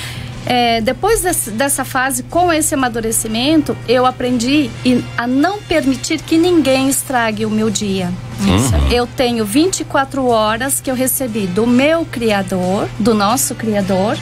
É, 0.46 0.80
depois 0.80 1.22
desse, 1.22 1.50
dessa 1.50 1.84
fase, 1.84 2.22
com 2.22 2.52
esse 2.52 2.74
amadurecimento, 2.74 3.76
eu 3.88 4.06
aprendi 4.06 4.70
a 5.16 5.26
não 5.26 5.58
permitir 5.58 6.22
que 6.22 6.38
ninguém 6.38 6.88
estrague 6.88 7.44
o 7.44 7.50
meu 7.50 7.68
dia. 7.68 8.10
Uhum. 8.40 8.88
Eu 8.90 9.06
tenho 9.06 9.44
24 9.44 10.26
horas 10.26 10.80
que 10.80 10.90
eu 10.90 10.94
recebi 10.94 11.46
do 11.46 11.66
meu 11.66 12.04
Criador, 12.04 12.88
do 12.98 13.14
nosso 13.14 13.54
Criador, 13.54 14.16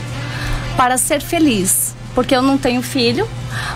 para 0.75 0.97
ser 0.97 1.21
feliz. 1.21 1.95
Porque 2.13 2.35
eu 2.35 2.41
não 2.41 2.57
tenho 2.57 2.81
filho, 2.81 3.27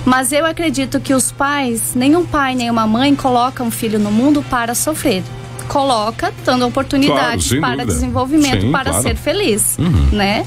mas 0.04 0.32
eu 0.32 0.46
acredito 0.48 1.00
que 1.00 1.14
os 1.14 1.32
pais, 1.32 1.94
nenhum 1.94 2.26
pai, 2.26 2.56
nenhuma 2.56 2.88
mãe 2.88 3.16
coloca 3.16 3.64
um 3.64 3.70
filho 3.70 4.00
no 4.00 4.12
mundo 4.12 4.44
para 4.50 4.74
sofrer 4.74 5.24
coloca 5.68 6.34
dando 6.44 6.68
oportunidades 6.68 7.48
claro, 7.48 7.62
para 7.62 7.72
dúvida. 7.72 7.94
desenvolvimento 7.94 8.62
Sim, 8.62 8.72
para 8.72 8.90
claro. 8.90 9.04
ser 9.04 9.16
feliz, 9.16 9.78
uhum. 9.80 10.10
né? 10.12 10.46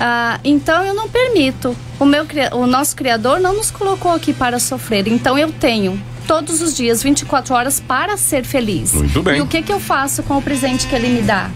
Ah, 0.00 0.38
então 0.44 0.84
eu 0.84 0.94
não 0.94 1.08
permito. 1.08 1.76
O, 1.98 2.04
meu, 2.04 2.24
o 2.52 2.66
nosso 2.66 2.94
Criador 2.94 3.40
não 3.40 3.54
nos 3.54 3.70
colocou 3.70 4.12
aqui 4.12 4.32
para 4.32 4.58
sofrer. 4.58 5.08
Então 5.08 5.36
eu 5.36 5.50
tenho 5.52 6.00
todos 6.26 6.60
os 6.60 6.76
dias 6.76 7.02
24 7.02 7.54
horas 7.54 7.80
para 7.80 8.16
ser 8.16 8.44
feliz. 8.44 8.92
Muito 8.92 9.22
bem. 9.22 9.38
E 9.38 9.40
o 9.40 9.46
que, 9.46 9.62
que 9.62 9.72
eu 9.72 9.80
faço 9.80 10.22
com 10.22 10.36
o 10.36 10.42
presente 10.42 10.86
que 10.86 10.94
ele 10.94 11.08
me 11.08 11.22
dá? 11.22 11.50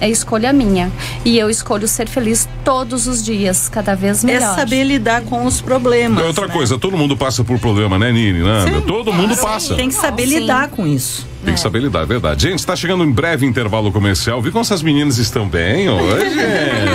É 0.00 0.08
escolha 0.08 0.52
minha. 0.52 0.90
E 1.24 1.38
eu 1.38 1.48
escolho 1.48 1.86
ser 1.86 2.08
feliz 2.08 2.48
todos 2.64 3.06
os 3.06 3.24
dias, 3.24 3.68
cada 3.68 3.94
vez 3.94 4.24
melhor. 4.24 4.52
É 4.52 4.54
saber 4.56 4.82
lidar 4.82 5.22
com 5.22 5.44
os 5.46 5.60
problemas. 5.60 6.22
É 6.22 6.26
outra 6.26 6.48
né? 6.48 6.52
coisa, 6.52 6.78
todo 6.78 6.96
mundo 6.96 7.16
passa 7.16 7.44
por 7.44 7.58
problema, 7.58 7.98
né, 7.98 8.10
Nini? 8.10 8.40
Né? 8.40 8.82
Todo 8.86 9.12
mundo 9.12 9.36
passa. 9.36 9.76
Tem 9.76 9.88
que 9.88 9.94
saber 9.94 10.26
Sim. 10.26 10.40
lidar 10.40 10.68
com 10.68 10.86
isso. 10.86 11.26
Tem 11.44 11.54
que 11.54 11.60
saber 11.60 11.80
lidar, 11.80 12.02
é 12.02 12.06
verdade. 12.06 12.48
Gente, 12.48 12.60
está 12.60 12.74
chegando 12.74 13.04
em 13.04 13.10
breve 13.10 13.44
intervalo 13.44 13.92
comercial. 13.92 14.40
Vi 14.40 14.50
como 14.50 14.62
essas 14.62 14.82
meninas 14.82 15.18
estão 15.18 15.46
bem 15.46 15.88
hoje. 15.88 16.36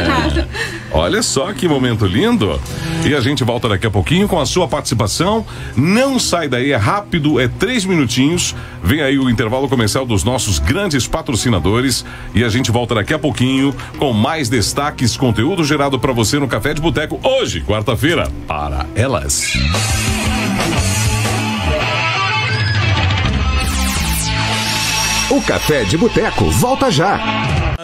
Olha 0.92 1.22
só 1.22 1.54
que 1.54 1.68
momento 1.68 2.06
lindo. 2.06 2.60
E 3.06 3.14
a 3.14 3.22
gente 3.22 3.44
volta 3.44 3.70
daqui 3.70 3.86
a 3.86 3.92
pouquinho 3.92 4.28
com 4.28 4.40
a 4.40 4.46
sua 4.46 4.68
participação. 4.68 5.46
Não 5.76 6.18
sai 6.18 6.48
daí, 6.48 6.72
é 6.72 6.76
rápido, 6.76 7.40
é 7.40 7.48
três 7.48 7.86
minutinhos. 7.86 8.56
Vem 8.84 9.02
aí 9.02 9.20
o 9.20 9.30
intervalo 9.30 9.70
comercial 9.70 10.06
dos 10.06 10.24
nossos 10.24 10.58
grandes 10.58 11.08
patrocinadores. 11.08 12.04
E 12.34 12.44
a 12.44 12.50
gente 12.50 12.72
volta 12.72 12.96
daqui 12.96 13.14
a 13.14 13.20
pouquinho 13.20 13.74
com 14.00 14.12
mais 14.14 14.50
destaques, 14.50 15.16
conteúdo 15.16 15.64
gerado 15.64 16.00
para 16.00 16.12
você 16.12 16.40
no 16.40 16.48
Café 16.48 16.74
de 16.74 16.82
Boteco 16.82 17.20
hoje, 17.24 17.62
quarta-feira, 17.62 18.28
para 18.48 18.88
elas. 18.96 19.54
O 25.30 25.40
Café 25.44 25.84
de 25.84 25.96
Boteco 25.96 26.50
volta 26.50 26.90
já. 26.90 27.20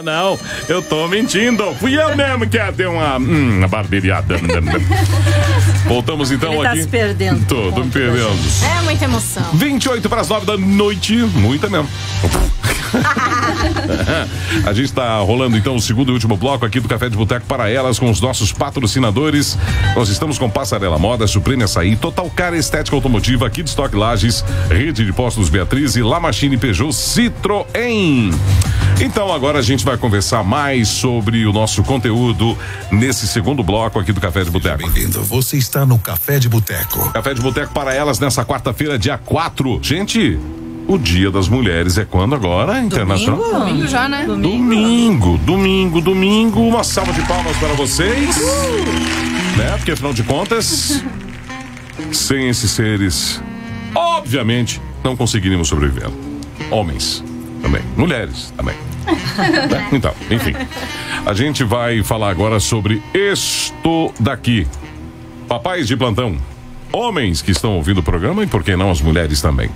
Não, 0.03 0.37
eu 0.67 0.81
tô 0.81 1.07
mentindo. 1.07 1.75
Fui 1.75 1.95
eu 1.95 2.15
mesmo 2.17 2.47
que 2.47 2.57
deu 2.71 2.93
uma, 2.93 3.17
hum, 3.17 3.57
uma 3.59 3.67
barbeirada. 3.67 4.35
Voltamos 5.85 6.31
então 6.31 6.53
Ele 6.53 6.63
tá 6.63 6.71
aqui. 6.71 6.81
Se 6.81 6.87
perdendo. 6.87 7.45
Tô, 7.45 7.71
tô 7.71 7.83
me 7.83 7.91
perdendo. 7.91 8.35
É 8.77 8.81
muita 8.81 9.05
emoção. 9.05 9.43
28 9.53 10.09
para 10.09 10.21
as 10.21 10.29
9 10.29 10.45
da 10.45 10.57
noite. 10.57 11.15
Muita 11.17 11.69
mesmo. 11.69 11.87
a 14.65 14.73
gente 14.73 14.85
está 14.85 15.17
rolando 15.19 15.57
então 15.57 15.75
o 15.75 15.81
segundo 15.81 16.11
e 16.11 16.13
último 16.13 16.37
bloco 16.37 16.65
aqui 16.65 16.79
do 16.79 16.87
Café 16.87 17.09
de 17.09 17.17
Boteco 17.17 17.45
para 17.45 17.69
elas 17.69 17.99
com 17.99 18.09
os 18.09 18.21
nossos 18.21 18.51
patrocinadores. 18.51 19.57
Nós 19.95 20.09
estamos 20.09 20.37
com 20.37 20.49
Passarela 20.49 20.97
Moda, 20.97 21.27
Supreme 21.27 21.63
Açaí, 21.63 21.95
Total 21.95 22.29
Car 22.29 22.53
Estética 22.53 22.95
Automotiva, 22.95 23.47
aqui 23.47 23.63
de 23.63 23.69
Stock 23.69 23.95
Lages, 23.95 24.43
Rede 24.69 25.05
de 25.05 25.13
Postos 25.13 25.49
Beatriz 25.49 25.95
e 25.95 26.01
La 26.01 26.19
Machine 26.19 26.57
Peugeot 26.57 26.91
Citroën. 26.91 28.33
Então 29.01 29.33
agora 29.33 29.59
a 29.59 29.61
gente 29.61 29.83
vai 29.83 29.97
conversar 29.97 30.43
mais 30.43 30.87
sobre 30.87 31.45
o 31.45 31.51
nosso 31.51 31.83
conteúdo 31.83 32.57
nesse 32.91 33.27
segundo 33.27 33.63
bloco 33.63 33.99
aqui 33.99 34.13
do 34.13 34.21
Café 34.21 34.43
de 34.43 34.49
Boteco. 34.49 34.77
Bem-vindo. 34.77 35.21
Você 35.23 35.57
está 35.57 35.85
no 35.85 35.99
Café 35.99 36.39
de 36.39 36.47
Boteco. 36.47 37.11
Café 37.11 37.33
de 37.33 37.41
Boteco 37.41 37.73
para 37.73 37.93
elas 37.93 38.19
nessa 38.19 38.45
quarta-feira, 38.45 38.97
dia 38.97 39.17
4. 39.17 39.79
Gente, 39.81 40.39
o 40.87 40.97
Dia 40.97 41.31
das 41.31 41.47
Mulheres 41.47 41.97
é 41.97 42.05
quando 42.05 42.35
agora? 42.35 42.79
Internacional? 42.79 43.39
Domingo, 43.39 43.59
domingo 43.59 43.87
já, 43.87 44.07
né? 44.07 44.25
Domingo. 44.25 44.47
domingo, 44.49 45.37
domingo, 45.39 46.01
domingo. 46.01 46.61
Uma 46.61 46.83
salva 46.83 47.11
de 47.13 47.21
palmas 47.21 47.57
para 47.57 47.73
vocês. 47.73 48.37
Uh! 48.37 49.57
Né? 49.57 49.77
Porque 49.77 49.91
afinal 49.91 50.13
de 50.13 50.23
contas, 50.23 51.03
sem 52.11 52.49
esses 52.49 52.71
seres, 52.71 53.41
obviamente, 53.93 54.81
não 55.03 55.15
conseguiríamos 55.15 55.67
sobreviver. 55.67 56.09
Homens 56.69 57.23
também, 57.61 57.81
mulheres 57.97 58.53
também. 58.55 58.75
né? 59.69 59.87
Então, 59.91 60.13
enfim. 60.29 60.53
A 61.25 61.33
gente 61.33 61.63
vai 61.63 62.03
falar 62.03 62.29
agora 62.29 62.59
sobre 62.59 63.01
isto 63.13 64.13
daqui. 64.19 64.67
Papais 65.47 65.87
de 65.87 65.95
plantão, 65.95 66.37
homens 66.91 67.41
que 67.41 67.51
estão 67.51 67.75
ouvindo 67.75 67.99
o 67.99 68.03
programa 68.03 68.43
e 68.43 68.47
por 68.47 68.63
que 68.63 68.75
não 68.75 68.91
as 68.91 69.01
mulheres 69.01 69.41
também. 69.41 69.69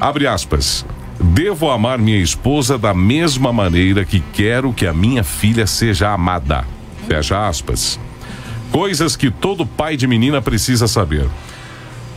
Abre 0.00 0.26
aspas. 0.26 0.84
Devo 1.20 1.70
amar 1.70 1.98
minha 1.98 2.18
esposa 2.18 2.76
da 2.76 2.92
mesma 2.92 3.52
maneira 3.52 4.04
que 4.04 4.20
quero 4.32 4.72
que 4.72 4.86
a 4.86 4.92
minha 4.92 5.22
filha 5.22 5.66
seja 5.66 6.12
amada. 6.12 6.64
Fecha 7.06 7.46
aspas. 7.46 7.98
Coisas 8.72 9.14
que 9.14 9.30
todo 9.30 9.66
pai 9.66 9.96
de 9.96 10.06
menina 10.06 10.42
precisa 10.42 10.88
saber. 10.88 11.28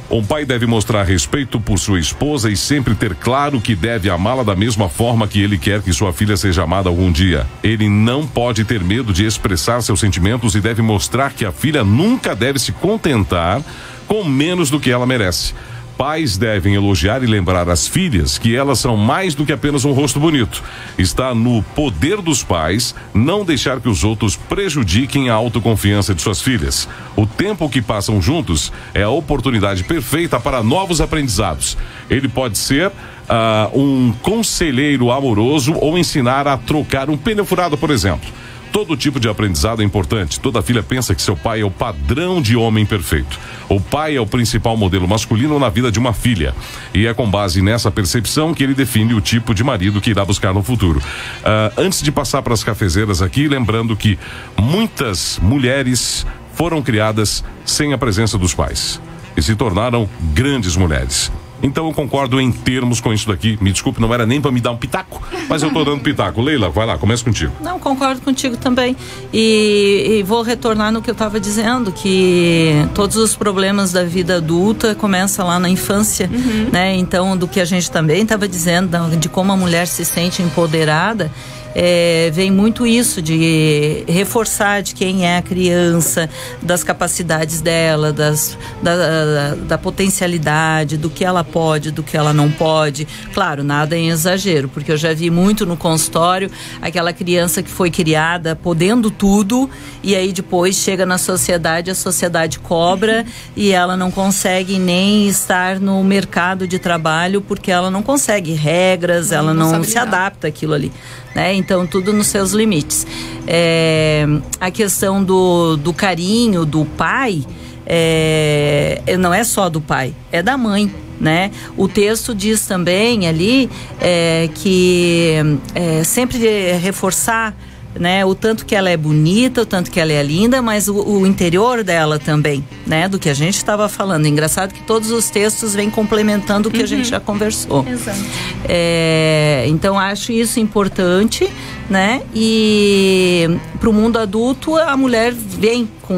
Um 0.10 0.24
pai 0.24 0.46
deve 0.46 0.66
mostrar 0.66 1.04
respeito 1.04 1.60
por 1.60 1.80
sua 1.80 2.00
esposa 2.00 2.50
e 2.50 2.56
sempre 2.56 2.94
ter 2.94 3.16
claro 3.16 3.60
que 3.60 3.76
deve 3.76 4.10
amá-la 4.10 4.44
da 4.44 4.56
mesma 4.56 4.88
forma 4.88 5.28
que 5.28 5.42
ele 5.42 5.58
quer 5.58 5.82
que 5.82 5.92
sua 5.92 6.14
filha 6.14 6.38
seja 6.38 6.64
amada 6.64 6.90
algum 6.90 7.12
dia. 7.12 7.46
Ele 7.64 7.90
não 7.90 8.26
pode 8.26 8.64
ter 8.66 8.84
medo 8.84 9.12
de 9.12 9.26
expressar 9.26 9.82
seus 9.82 10.00
sentimentos 10.00 10.56
e 10.56 10.62
deve 10.62 10.82
mostrar 10.82 11.34
que 11.34 11.44
a 11.44 11.52
filha 11.52 11.84
nunca 11.84 12.36
deve 12.36 12.60
se 12.60 12.72
contentar 12.72 13.62
com 14.08 14.24
menos 14.24 14.70
do 14.70 14.80
que 14.80 14.92
ela 14.92 15.08
merece 15.08 15.54
Pais 15.98 16.38
devem 16.38 16.76
elogiar 16.76 17.24
e 17.24 17.26
lembrar 17.26 17.70
as 17.70 17.88
filhas 17.88 18.38
que 18.38 18.56
elas 18.56 18.80
são 18.80 18.98
mais 18.98 19.34
do 19.34 19.46
que 19.46 19.54
apenas 19.54 19.86
um 19.86 19.94
rosto 19.94 20.20
bonito. 20.20 20.62
Está 20.98 21.34
no 21.34 21.64
poder 21.74 22.22
dos 22.22 22.44
pais 22.44 22.94
não 23.14 23.46
deixar 23.46 23.80
que 23.80 23.88
os 23.88 24.04
outros 24.04 24.36
prejudiquem 24.36 25.30
a 25.30 25.34
autoconfiança 25.34 26.14
de 26.14 26.22
suas 26.22 26.42
filhas. 26.42 26.88
O 27.16 27.26
tempo 27.26 27.70
que 27.70 27.82
passam 27.82 28.22
juntos 28.22 28.74
é 28.94 29.04
a 29.04 29.10
oportunidade 29.10 29.86
perfeita 29.86 30.40
para 30.40 30.62
novos 30.62 31.00
aprendizados. 31.00 31.78
Ele 32.10 32.28
pode 32.28 32.58
ser 32.58 32.88
uh, 32.88 33.80
um 33.80 34.14
conselheiro 34.22 35.12
amoroso 35.12 35.74
ou 35.76 35.98
ensinar 35.98 36.48
a 36.48 36.58
trocar 36.58 37.10
um 37.10 37.18
pneu 37.18 37.46
furado, 37.46 37.78
por 37.78 37.90
exemplo. 37.90 38.30
Todo 38.76 38.98
tipo 38.98 39.22
de 39.22 39.30
aprendizado 39.30 39.82
é 39.82 39.86
importante. 39.86 40.38
Toda 40.38 40.62
filha 40.62 40.84
pensa 40.84 41.16
que 41.16 41.22
seu 41.22 41.34
pai 41.34 41.62
é 41.62 41.64
o 41.64 41.72
padrão 41.72 42.42
de 42.42 42.58
homem 42.58 42.86
perfeito. 42.86 43.40
O 43.70 43.80
pai 43.80 44.18
é 44.18 44.20
o 44.20 44.28
principal 44.28 44.76
modelo 44.76 45.08
masculino 45.08 45.58
na 45.58 45.70
vida 45.70 45.90
de 45.90 45.98
uma 45.98 46.12
filha. 46.12 46.54
E 46.94 47.08
é 47.08 47.14
com 47.14 47.32
base 47.32 47.62
nessa 47.62 47.90
percepção 47.90 48.54
que 48.54 48.62
ele 48.62 48.74
define 48.74 49.14
o 49.14 49.22
tipo 49.22 49.56
de 49.56 49.64
marido 49.64 50.02
que 50.02 50.10
irá 50.10 50.26
buscar 50.26 50.54
no 50.54 50.62
futuro. 50.62 51.00
Uh, 51.00 51.82
antes 51.82 52.02
de 52.02 52.12
passar 52.12 52.42
para 52.42 52.54
as 52.54 52.66
cafezeiras 52.66 53.22
aqui, 53.22 53.48
lembrando 53.48 53.96
que 53.96 54.20
muitas 54.60 55.40
mulheres 55.42 56.28
foram 56.54 56.82
criadas 56.82 57.46
sem 57.64 57.94
a 57.94 57.98
presença 57.98 58.38
dos 58.38 58.54
pais 58.54 59.02
e 59.38 59.42
se 59.42 59.56
tornaram 59.56 60.10
grandes 60.34 60.76
mulheres. 60.76 61.32
Então 61.64 61.88
eu 61.88 61.94
concordo 61.94 62.40
em 62.40 62.52
termos 62.52 63.00
com 63.00 63.14
isso 63.14 63.28
daqui. 63.28 63.58
Me 63.62 63.72
desculpe, 63.72 64.02
não 64.02 64.14
era 64.14 64.26
nem 64.26 64.42
para 64.42 64.52
me 64.52 64.62
dar 64.62 64.72
um 64.72 64.78
pitaco, 64.78 65.22
mas 65.50 65.64
eu 65.64 65.72
tô 65.72 65.84
dando 65.84 66.02
pitaco. 66.02 66.42
Leila, 66.42 66.70
vai 66.70 66.86
lá, 66.86 66.98
começa 66.98 67.24
contigo. 67.24 67.52
Não, 67.62 67.80
concordo 67.80 68.22
contigo 68.22 68.58
também. 68.58 68.96
E, 69.34 70.18
e 70.20 70.24
vou 70.24 70.42
retornar 70.42 70.92
no 70.92 71.02
que 71.02 71.10
eu 71.10 71.14
estava 71.14 71.40
dizendo, 71.40 71.92
que 71.92 72.74
todos 72.94 73.16
os 73.16 73.36
problemas 73.36 73.92
da 73.92 74.04
vida 74.04 74.38
adulta 74.38 74.96
começam 74.96 75.48
lá 75.48 75.60
na 75.60 75.70
infância, 75.70 76.30
uhum. 76.32 76.70
né? 76.72 76.96
Então, 76.96 77.38
do 77.38 77.48
que 77.48 77.60
a 77.60 77.66
gente 77.66 77.90
também 77.90 78.22
estava 78.22 78.48
dizendo, 78.48 79.16
de 79.18 79.30
como 79.30 79.52
a 79.52 79.58
mulher 79.58 79.88
se 79.88 80.06
sente 80.06 80.42
empoderada 80.42 81.32
é, 81.78 82.32
vem 82.34 82.50
muito 82.50 82.88
isso 82.88 83.22
de 83.22 84.06
reforçar 84.08 84.82
de 84.82 84.96
quem 84.96 85.28
é 85.28 85.38
a 85.38 85.42
criança, 85.42 86.30
das 86.62 86.86
capacidades 86.86 87.60
dela, 87.60 88.14
das, 88.14 88.58
da, 88.82 88.96
da, 88.96 89.56
da, 89.56 89.78
potencialidade, 89.78 90.96
do 90.96 91.10
que 91.10 91.26
ela 91.26 91.44
pode, 91.44 91.92
do 91.92 92.02
que 92.02 92.16
ela 92.16 92.32
não 92.32 92.50
pode. 92.50 93.06
Claro, 93.34 93.62
nada 93.62 93.98
em 93.98 94.10
exagero, 94.10 94.70
porque 94.70 94.94
eu 94.94 94.98
já 94.98 95.14
vi 95.14 95.30
muito 95.30 95.66
no 95.66 95.76
consultório 95.76 96.50
aquela 96.82 97.12
criança 97.12 97.62
que 97.62 97.70
foi 97.70 97.92
criada 97.92 98.56
podendo 98.56 99.12
tudo 99.12 99.70
e 100.02 100.16
aí 100.16 100.32
depois 100.32 100.78
chega 100.78 101.06
na 101.06 101.18
sociedade, 101.18 101.92
a 101.92 101.96
sociedade 101.96 102.58
cobra 102.60 103.26
e 103.54 103.72
ela 103.72 103.98
não 103.98 104.10
consegue 104.10 104.80
nem 104.80 105.28
estar 105.28 105.80
no 105.82 106.02
mercado 106.06 106.66
de 106.66 106.80
trabalho 106.80 107.42
porque 107.42 107.70
ela 107.70 107.92
não 107.92 108.02
consegue 108.02 108.54
regras, 108.54 109.34
ela 109.34 109.54
não, 109.54 109.74
não 109.74 109.84
se 109.84 109.98
adapta 109.98 110.48
àquilo 110.48 110.74
ali 110.74 110.92
né? 111.36 111.54
Então, 111.54 111.86
tudo 111.86 112.14
nos 112.14 112.28
seus 112.28 112.54
limites. 112.54 113.06
É, 113.46 114.26
a 114.60 114.72
questão 114.72 115.22
do, 115.22 115.76
do 115.76 115.94
carinho 115.94 116.66
do 116.66 116.86
pai 116.86 117.44
é, 117.86 119.02
não 119.20 119.34
é 119.34 119.44
só 119.44 119.70
do 119.70 119.82
pai, 119.82 120.16
é 120.32 120.42
da 120.42 120.58
mãe. 120.58 120.90
Né? 121.20 121.52
O 121.78 121.88
texto 121.88 122.36
diz 122.36 122.66
também 122.66 123.26
ali 123.26 123.70
é, 124.02 124.50
que 124.54 125.36
é, 125.74 126.04
sempre 126.04 126.38
reforçar 126.74 127.56
né? 128.00 128.26
O 128.26 128.36
tanto 128.36 128.66
que 128.66 128.76
ela 128.76 128.90
é 128.90 128.98
bonita, 128.98 129.62
o 129.62 129.66
tanto 129.66 129.90
que 129.90 130.00
ela 130.00 130.12
é 130.12 130.22
linda, 130.22 130.62
mas 130.62 130.88
o, 130.88 130.96
o 130.96 131.26
interior 131.26 131.84
dela 131.84 132.20
também, 132.20 132.66
né? 132.86 133.08
Do 133.08 133.18
que 133.18 133.30
a 133.30 133.34
gente 133.34 133.56
estava 133.56 133.88
falando. 133.90 134.26
Engraçado 134.26 134.74
que 134.74 134.82
todos 134.84 135.12
os 135.12 135.30
textos 135.30 135.74
vêm 135.74 135.90
complementando 135.90 136.70
o 136.70 136.72
que 136.72 136.80
uhum. 136.80 136.84
a 136.84 136.88
gente 136.88 137.06
uhum. 137.06 137.12
já 137.12 137.20
conversou. 137.20 137.86
Exato. 137.88 138.20
É, 138.68 139.66
então 139.68 139.98
acho 139.98 140.32
isso 140.32 140.60
importante, 140.60 141.50
né? 141.90 142.22
E 142.34 143.50
para 143.80 143.90
o 143.90 143.94
mundo 143.94 144.20
adulto 144.20 144.76
a 144.76 144.96
mulher 144.98 145.34
vem 145.34 145.88
com 146.02 146.16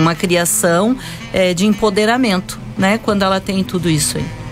uma 0.00 0.14
criação 0.14 0.96
é, 1.32 1.52
de 1.52 1.66
empoderamento, 1.66 2.58
né? 2.78 2.98
Quando 3.02 3.22
ela 3.22 3.40
tem 3.40 3.62
tudo 3.64 3.90
isso 3.90 4.18
aí. 4.18 4.45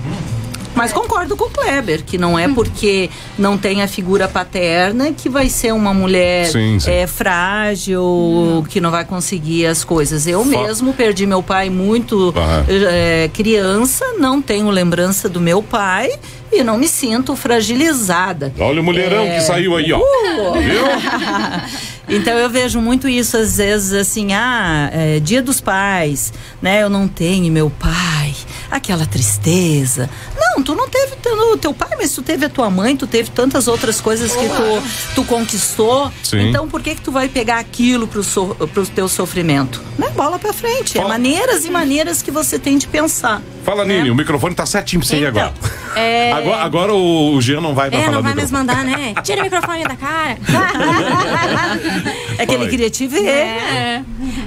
Mas 0.74 0.92
concordo 0.92 1.36
com 1.36 1.44
o 1.44 1.50
Kleber, 1.50 2.04
que 2.04 2.18
não 2.18 2.38
é 2.38 2.48
porque 2.48 3.08
não 3.38 3.56
tem 3.56 3.82
a 3.82 3.88
figura 3.88 4.26
paterna 4.26 5.12
que 5.12 5.28
vai 5.28 5.48
ser 5.48 5.72
uma 5.72 5.94
mulher 5.94 6.46
sim, 6.46 6.78
sim. 6.80 6.90
É, 6.90 7.06
frágil, 7.06 8.64
que 8.68 8.80
não 8.80 8.90
vai 8.90 9.04
conseguir 9.04 9.66
as 9.66 9.84
coisas. 9.84 10.26
Eu 10.26 10.44
mesmo 10.44 10.92
perdi 10.92 11.26
meu 11.26 11.42
pai 11.42 11.70
muito 11.70 12.34
é, 12.68 13.30
criança, 13.32 14.04
não 14.18 14.42
tenho 14.42 14.68
lembrança 14.70 15.28
do 15.28 15.40
meu 15.40 15.62
pai 15.62 16.10
e 16.52 16.62
não 16.62 16.78
me 16.78 16.88
sinto 16.88 17.34
fragilizada. 17.34 18.52
Olha 18.58 18.80
o 18.80 18.84
mulherão 18.84 19.24
é... 19.24 19.36
que 19.36 19.40
saiu 19.42 19.76
aí, 19.76 19.92
ó. 19.92 19.98
Uh! 19.98 20.52
Viu? 20.54 20.84
Então 22.08 22.34
eu 22.34 22.50
vejo 22.50 22.80
muito 22.80 23.08
isso 23.08 23.36
às 23.36 23.56
vezes 23.56 23.92
assim, 23.94 24.34
ah, 24.34 24.90
é, 24.92 25.20
dia 25.20 25.40
dos 25.40 25.60
pais, 25.60 26.32
né? 26.60 26.82
Eu 26.82 26.90
não 26.90 27.08
tenho 27.08 27.50
meu 27.50 27.70
pai, 27.70 28.34
aquela 28.70 29.06
tristeza. 29.06 30.10
Não, 30.38 30.43
tu 30.62 30.74
não 30.74 30.88
teve 30.88 31.14
o 31.52 31.56
teu 31.56 31.74
pai, 31.74 31.90
mas 31.96 32.12
tu 32.12 32.22
teve 32.22 32.46
a 32.46 32.48
tua 32.48 32.70
mãe, 32.70 32.96
tu 32.96 33.06
teve 33.06 33.30
tantas 33.30 33.68
outras 33.68 34.00
coisas 34.00 34.34
que 34.34 34.48
tu, 34.48 34.82
tu 35.14 35.24
conquistou. 35.24 36.10
Sim. 36.22 36.48
Então 36.48 36.68
por 36.68 36.82
que 36.82 36.94
que 36.94 37.00
tu 37.00 37.12
vai 37.12 37.28
pegar 37.28 37.58
aquilo 37.58 38.06
pro, 38.06 38.22
so, 38.22 38.54
pro 38.72 38.86
teu 38.86 39.08
sofrimento? 39.08 39.82
Não 39.98 40.08
é 40.08 40.10
bola 40.10 40.38
pra 40.38 40.52
frente, 40.52 40.98
é 40.98 41.00
Fala. 41.00 41.14
é 41.14 41.18
maneiras 41.18 41.64
e 41.64 41.70
maneiras 41.70 42.22
que 42.22 42.30
você 42.30 42.58
tem 42.58 42.78
de 42.78 42.86
pensar. 42.86 43.42
Fala, 43.64 43.84
né? 43.84 43.98
Nini, 43.98 44.10
o 44.10 44.14
microfone 44.14 44.54
tá 44.54 44.66
certinho 44.66 45.00
pra 45.00 45.08
você 45.08 45.16
então, 45.16 45.28
agora. 45.28 45.54
É... 45.96 46.32
agora. 46.36 46.64
Agora 46.64 46.94
o 46.94 47.40
Jean 47.40 47.60
não 47.60 47.74
vai 47.74 47.90
pra 47.90 47.98
é, 47.98 48.04
falar 48.04 48.16
não 48.16 48.22
vai 48.22 48.34
mais 48.34 48.50
mandar, 48.50 48.84
né? 48.84 49.14
Tira 49.24 49.40
o 49.40 49.44
microfone 49.44 49.84
da 49.84 49.96
cara. 49.96 50.36
é 52.36 52.44
que 52.44 52.54
ele 52.54 52.68
queria 52.68 52.90
te 52.90 53.06
ver. 53.06 53.26
É. 53.26 54.02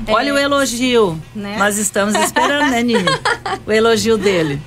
Olha 0.08 0.34
o 0.34 0.38
elogio. 0.38 1.20
Né? 1.34 1.56
Nós 1.58 1.78
estamos 1.78 2.16
esperando, 2.16 2.70
né, 2.70 2.84
Nini? 2.84 3.06
O 3.66 3.72
elogio 3.72 4.18
dele. 4.18 4.62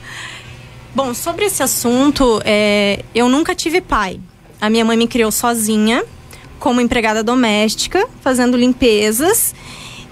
Bom, 0.94 1.14
sobre 1.14 1.44
esse 1.44 1.62
assunto, 1.62 2.40
é, 2.44 3.04
eu 3.14 3.28
nunca 3.28 3.54
tive 3.54 3.80
pai. 3.80 4.20
A 4.60 4.68
minha 4.68 4.84
mãe 4.84 4.96
me 4.96 5.06
criou 5.06 5.30
sozinha, 5.30 6.04
como 6.58 6.80
empregada 6.80 7.22
doméstica, 7.22 8.06
fazendo 8.20 8.56
limpezas. 8.56 9.54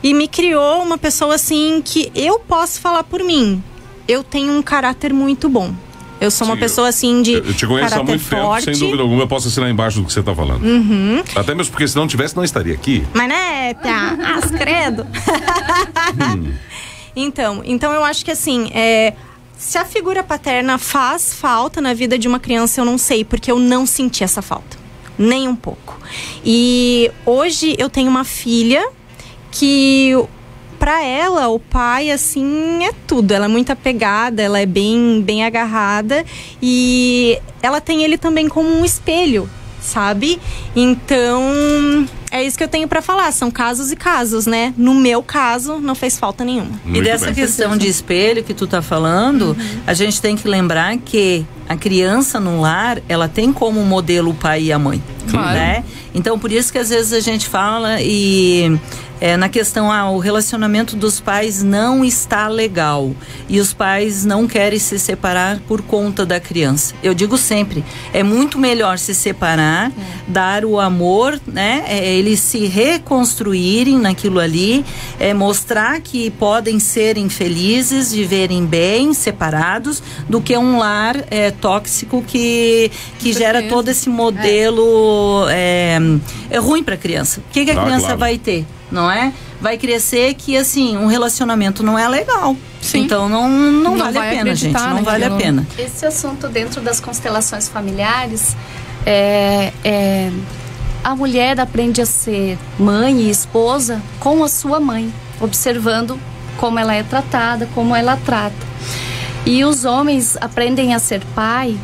E 0.03 0.14
me 0.14 0.29
criou 0.29 0.83
uma 0.83 0.97
pessoa 0.97 1.35
assim 1.35 1.83
que 1.85 2.11
eu 2.14 2.39
posso 2.39 2.81
falar 2.81 3.03
por 3.03 3.22
mim. 3.24 3.62
Eu 4.07 4.22
tenho 4.22 4.53
um 4.53 4.62
caráter 4.62 5.12
muito 5.12 5.49
bom. 5.49 5.74
Eu 6.20 6.31
sou 6.31 6.47
Sim, 6.47 6.53
uma 6.53 6.59
pessoa 6.59 6.89
assim 6.89 7.22
de. 7.22 7.33
Eu, 7.35 7.55
te 7.55 7.66
conheço 7.66 7.95
há 7.95 8.03
muito 8.03 8.24
forte. 8.24 8.64
tempo, 8.64 8.76
sem 8.76 8.87
dúvida 8.87 9.03
alguma, 9.03 9.22
eu 9.22 9.29
posso 9.29 9.49
assinar 9.49 9.70
embaixo 9.70 10.01
do 10.01 10.07
que 10.07 10.12
você 10.12 10.20
está 10.20 10.35
falando. 10.35 10.64
Uhum. 10.64 11.22
Até 11.35 11.55
mesmo 11.55 11.70
porque 11.70 11.87
se 11.87 11.95
não 11.97 12.09
tivesse, 12.09 12.37
não 12.37 12.43
estaria 12.43 12.74
aqui. 12.74 13.05
Mas 13.14 13.29
né, 13.29 13.74
tá? 13.74 14.16
As 14.39 14.51
credo. 14.51 15.07
hum. 16.37 16.53
Então, 17.16 17.62
então 17.64 17.93
eu 17.93 18.05
acho 18.05 18.24
que 18.24 18.31
assim, 18.31 18.70
é, 18.72 19.12
se 19.59 19.76
a 19.76 19.84
figura 19.84 20.22
paterna 20.22 20.78
faz 20.78 21.34
falta 21.34 21.80
na 21.80 21.92
vida 21.92 22.16
de 22.16 22.28
uma 22.28 22.38
criança, 22.38 22.80
eu 22.80 22.84
não 22.84 22.96
sei, 22.96 23.24
porque 23.24 23.50
eu 23.50 23.59
não 23.59 23.84
senti 23.84 24.22
essa 24.22 24.40
falta. 24.40 24.78
Nem 25.18 25.48
um 25.48 25.56
pouco. 25.56 25.98
E 26.44 27.11
hoje 27.26 27.74
eu 27.76 27.90
tenho 27.90 28.09
uma 28.09 28.22
filha 28.22 28.88
que 29.50 30.14
para 30.78 31.04
ela 31.04 31.48
o 31.48 31.59
pai 31.59 32.12
assim 32.12 32.84
é 32.84 32.92
tudo. 33.04 33.32
Ela 33.32 33.46
é 33.46 33.48
muito 33.48 33.72
apegada, 33.72 34.40
ela 34.40 34.61
é 34.61 34.66
bem 34.66 35.20
bem 35.20 35.44
agarrada 35.44 36.24
e 36.62 37.36
ela 37.61 37.80
tem 37.80 38.04
ele 38.04 38.16
também 38.16 38.48
como 38.48 38.68
um 38.68 38.84
espelho, 38.84 39.50
sabe? 39.89 40.39
Então, 40.76 42.07
é 42.30 42.45
isso 42.45 42.57
que 42.57 42.64
eu 42.64 42.68
tenho 42.68 42.86
para 42.86 43.03
falar. 43.03 43.32
São 43.32 43.51
casos 43.51 43.91
e 43.91 43.97
casos, 43.97 44.47
né? 44.47 44.74
No 44.76 44.95
meu 44.95 45.22
caso, 45.22 45.78
não 45.78 45.95
fez 45.95 46.18
falta 46.18 46.45
nenhuma. 46.45 46.78
Muito 46.84 46.99
e 46.99 47.03
dessa 47.03 47.26
bem. 47.26 47.34
questão 47.34 47.76
de 47.76 47.89
espelho 47.89 48.45
que 48.45 48.55
tu 48.55 48.66
tá 48.66 48.82
falando, 48.82 49.57
uhum. 49.59 49.80
a 49.86 49.95
gente 49.95 50.20
tem 50.20 50.36
que 50.36 50.47
lembrar 50.47 50.97
que 50.99 51.45
a 51.68 51.76
criança 51.76 52.39
no 52.39 52.61
lar, 52.61 53.01
ela 53.09 53.28
tem 53.28 53.53
como 53.53 53.80
modelo 53.84 54.30
o 54.30 54.34
pai 54.34 54.64
e 54.64 54.72
a 54.72 54.78
mãe, 54.78 55.03
claro. 55.30 55.59
né? 55.59 55.84
Então, 56.14 56.39
por 56.39 56.51
isso 56.51 56.72
que 56.72 56.78
às 56.78 56.89
vezes 56.89 57.12
a 57.12 57.20
gente 57.20 57.47
fala 57.47 58.01
e 58.01 58.78
é, 59.21 59.37
na 59.37 59.49
questão, 59.49 59.91
ah, 59.91 60.11
o 60.11 60.19
relacionamento 60.19 60.95
dos 60.95 61.21
pais 61.21 61.62
não 61.62 62.05
está 62.05 62.47
legal 62.47 63.12
e 63.49 63.59
os 63.59 63.73
pais 63.73 64.25
não 64.25 64.47
querem 64.47 64.79
se 64.79 64.99
separar 64.99 65.61
por 65.66 65.83
conta 65.83 66.25
da 66.25 66.39
criança. 66.39 66.95
Eu 67.03 67.14
digo 67.14 67.37
sempre, 67.37 67.85
é 68.12 68.23
muito 68.23 68.59
melhor 68.59 68.99
se 68.99 69.14
separar, 69.14 69.91
é. 69.91 69.93
dar 70.29 70.64
o 70.64 70.79
amor, 70.79 71.41
né? 71.47 71.85
É, 71.89 72.14
eles 72.14 72.41
se 72.41 72.66
reconstruírem 72.66 73.99
naquilo 73.99 74.39
ali, 74.39 74.85
é, 75.19 75.35
mostrar 75.35 76.01
que 76.01 76.31
podem 76.31 76.79
serem 76.79 77.29
felizes, 77.29 78.12
viverem 78.12 78.64
bem, 78.64 79.12
separados, 79.14 80.03
do 80.29 80.41
que 80.41 80.57
um 80.57 80.79
lar 80.79 81.16
é, 81.31 81.51
tóxico 81.51 82.23
que, 82.27 82.91
que 83.19 83.33
gera 83.33 83.62
todo 83.64 83.89
esse 83.89 84.09
modelo 84.09 85.47
é. 85.51 85.99
é 86.51 86.59
ruim 86.59 86.85
para 86.85 86.95
a 86.95 86.99
criança. 86.99 87.41
O 87.41 87.53
que, 87.53 87.64
que 87.64 87.71
a 87.71 87.81
ah, 87.81 87.85
criança 87.85 88.07
claro. 88.07 88.19
vai 88.19 88.39
ter? 88.39 88.64
Não 88.91 89.11
é? 89.11 89.32
vai 89.61 89.76
crescer 89.76 90.34
que 90.34 90.57
assim 90.57 90.97
um 90.97 91.07
relacionamento 91.07 91.82
não 91.82 91.99
é 91.99 92.09
legal. 92.09 92.57
Sim. 92.80 93.01
Então 93.01 93.28
não, 93.28 93.49
não, 93.49 93.97
não 93.97 93.99
vale 93.99 94.18
a 94.18 94.22
pena, 94.22 94.55
gente. 94.55 94.72
Não 94.72 95.03
vale 95.03 95.24
a 95.24 95.30
pena. 95.32 95.66
Esse 95.78 96.07
assunto 96.07 96.49
dentro 96.49 96.80
das 96.80 97.01
constelações 97.01 97.68
familiares 97.68 98.57
é, 99.05 99.72
é 99.84 100.30
a 101.03 101.14
mulher 101.14 101.59
aprende 101.61 102.01
a 102.01 102.07
ser 102.07 102.59
mãe 102.78 103.22
e 103.22 103.30
esposa 103.30 104.03
com 104.20 104.43
a 104.45 104.49
sua 104.49 104.80
mãe, 104.80 105.12
observando 105.41 106.18
como 106.57 106.78
ela 106.78 106.95
é 106.95 107.03
tratada, 107.03 107.68
como 107.74 107.95
ela 107.95 108.16
trata. 108.24 108.68
E 109.47 109.64
os 109.64 109.84
homens 109.84 110.36
aprendem 110.41 110.95
a 110.95 110.99
ser 110.99 111.22
pai, 111.34 111.78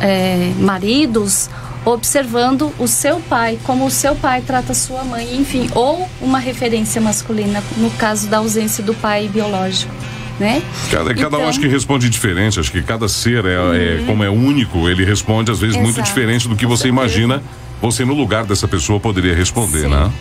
é, 0.00 0.52
maridos, 0.58 1.50
observando 1.84 2.72
o 2.78 2.86
seu 2.86 3.20
pai, 3.20 3.58
como 3.64 3.86
o 3.86 3.90
seu 3.90 4.14
pai 4.14 4.42
trata 4.46 4.74
sua 4.74 5.04
mãe, 5.04 5.36
enfim, 5.36 5.68
ou 5.74 6.08
uma 6.20 6.38
referência 6.38 7.00
masculina, 7.00 7.62
no 7.76 7.90
caso 7.92 8.28
da 8.28 8.38
ausência 8.38 8.82
do 8.84 8.94
pai 8.94 9.28
biológico. 9.28 9.92
Né? 10.38 10.62
Cada, 10.90 11.14
cada 11.14 11.26
então, 11.26 11.42
um 11.42 11.48
acho 11.48 11.60
que 11.60 11.68
responde 11.68 12.08
diferente, 12.08 12.58
acho 12.58 12.72
que 12.72 12.80
cada 12.82 13.06
ser 13.08 13.44
é, 13.44 13.52
é 13.52 13.58
uhum. 13.58 13.74
é, 13.74 14.02
como 14.06 14.24
é 14.24 14.30
único, 14.30 14.88
ele 14.88 15.04
responde 15.04 15.50
às 15.50 15.58
vezes 15.58 15.76
Exato. 15.76 15.92
muito 15.92 16.02
diferente 16.02 16.48
do 16.48 16.56
que 16.56 16.64
você 16.64 16.88
imagina. 16.88 17.42
Você 17.82 18.04
no 18.04 18.14
lugar 18.14 18.44
dessa 18.44 18.68
pessoa 18.68 19.00
poderia 19.00 19.34
responder, 19.34 19.82
Sim. 19.82 19.88
né? 19.88 20.12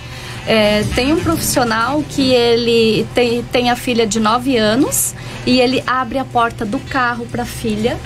É, 0.47 0.84
tem 0.95 1.14
um 1.14 1.20
profissional 1.20 2.03
que 2.10 2.32
ele 2.32 3.05
tem, 3.14 3.43
tem 3.43 3.70
a 3.70 3.76
filha 3.76 4.07
de 4.07 4.20
9 4.20 4.57
anos 4.57 5.14
e 5.45 5.60
ele 5.60 5.84
abre 5.86 6.18
a 6.18 6.26
porta 6.26 6.66
do 6.66 6.80
carro 6.80 7.26
para 7.26 7.43
a 7.43 7.45
filha. 7.45 7.97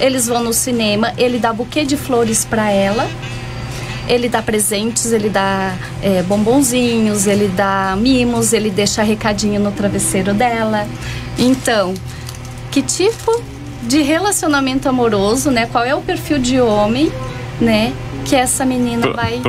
Eles 0.00 0.26
vão 0.26 0.42
no 0.42 0.52
cinema, 0.52 1.12
ele 1.16 1.38
dá 1.38 1.52
buquê 1.52 1.84
de 1.84 1.96
flores 1.96 2.44
para 2.44 2.70
ela. 2.70 3.08
Ele 4.06 4.28
dá 4.28 4.40
presentes, 4.40 5.12
ele 5.12 5.28
dá 5.28 5.76
é, 6.00 6.22
bombonzinhos, 6.22 7.26
ele 7.26 7.48
dá 7.48 7.94
mimos, 7.98 8.54
ele 8.54 8.70
deixa 8.70 9.02
recadinho 9.02 9.60
no 9.60 9.70
travesseiro 9.70 10.32
dela. 10.32 10.86
Então, 11.38 11.92
que 12.70 12.80
tipo 12.80 13.42
de 13.82 14.00
relacionamento 14.00 14.88
amoroso, 14.88 15.50
né? 15.50 15.66
Qual 15.70 15.84
é 15.84 15.94
o 15.94 16.00
perfil 16.00 16.38
de 16.38 16.58
homem, 16.58 17.12
né? 17.60 17.92
que 18.28 18.36
essa 18.36 18.64
menina 18.64 19.08
pra, 19.08 19.22
vai. 19.22 19.40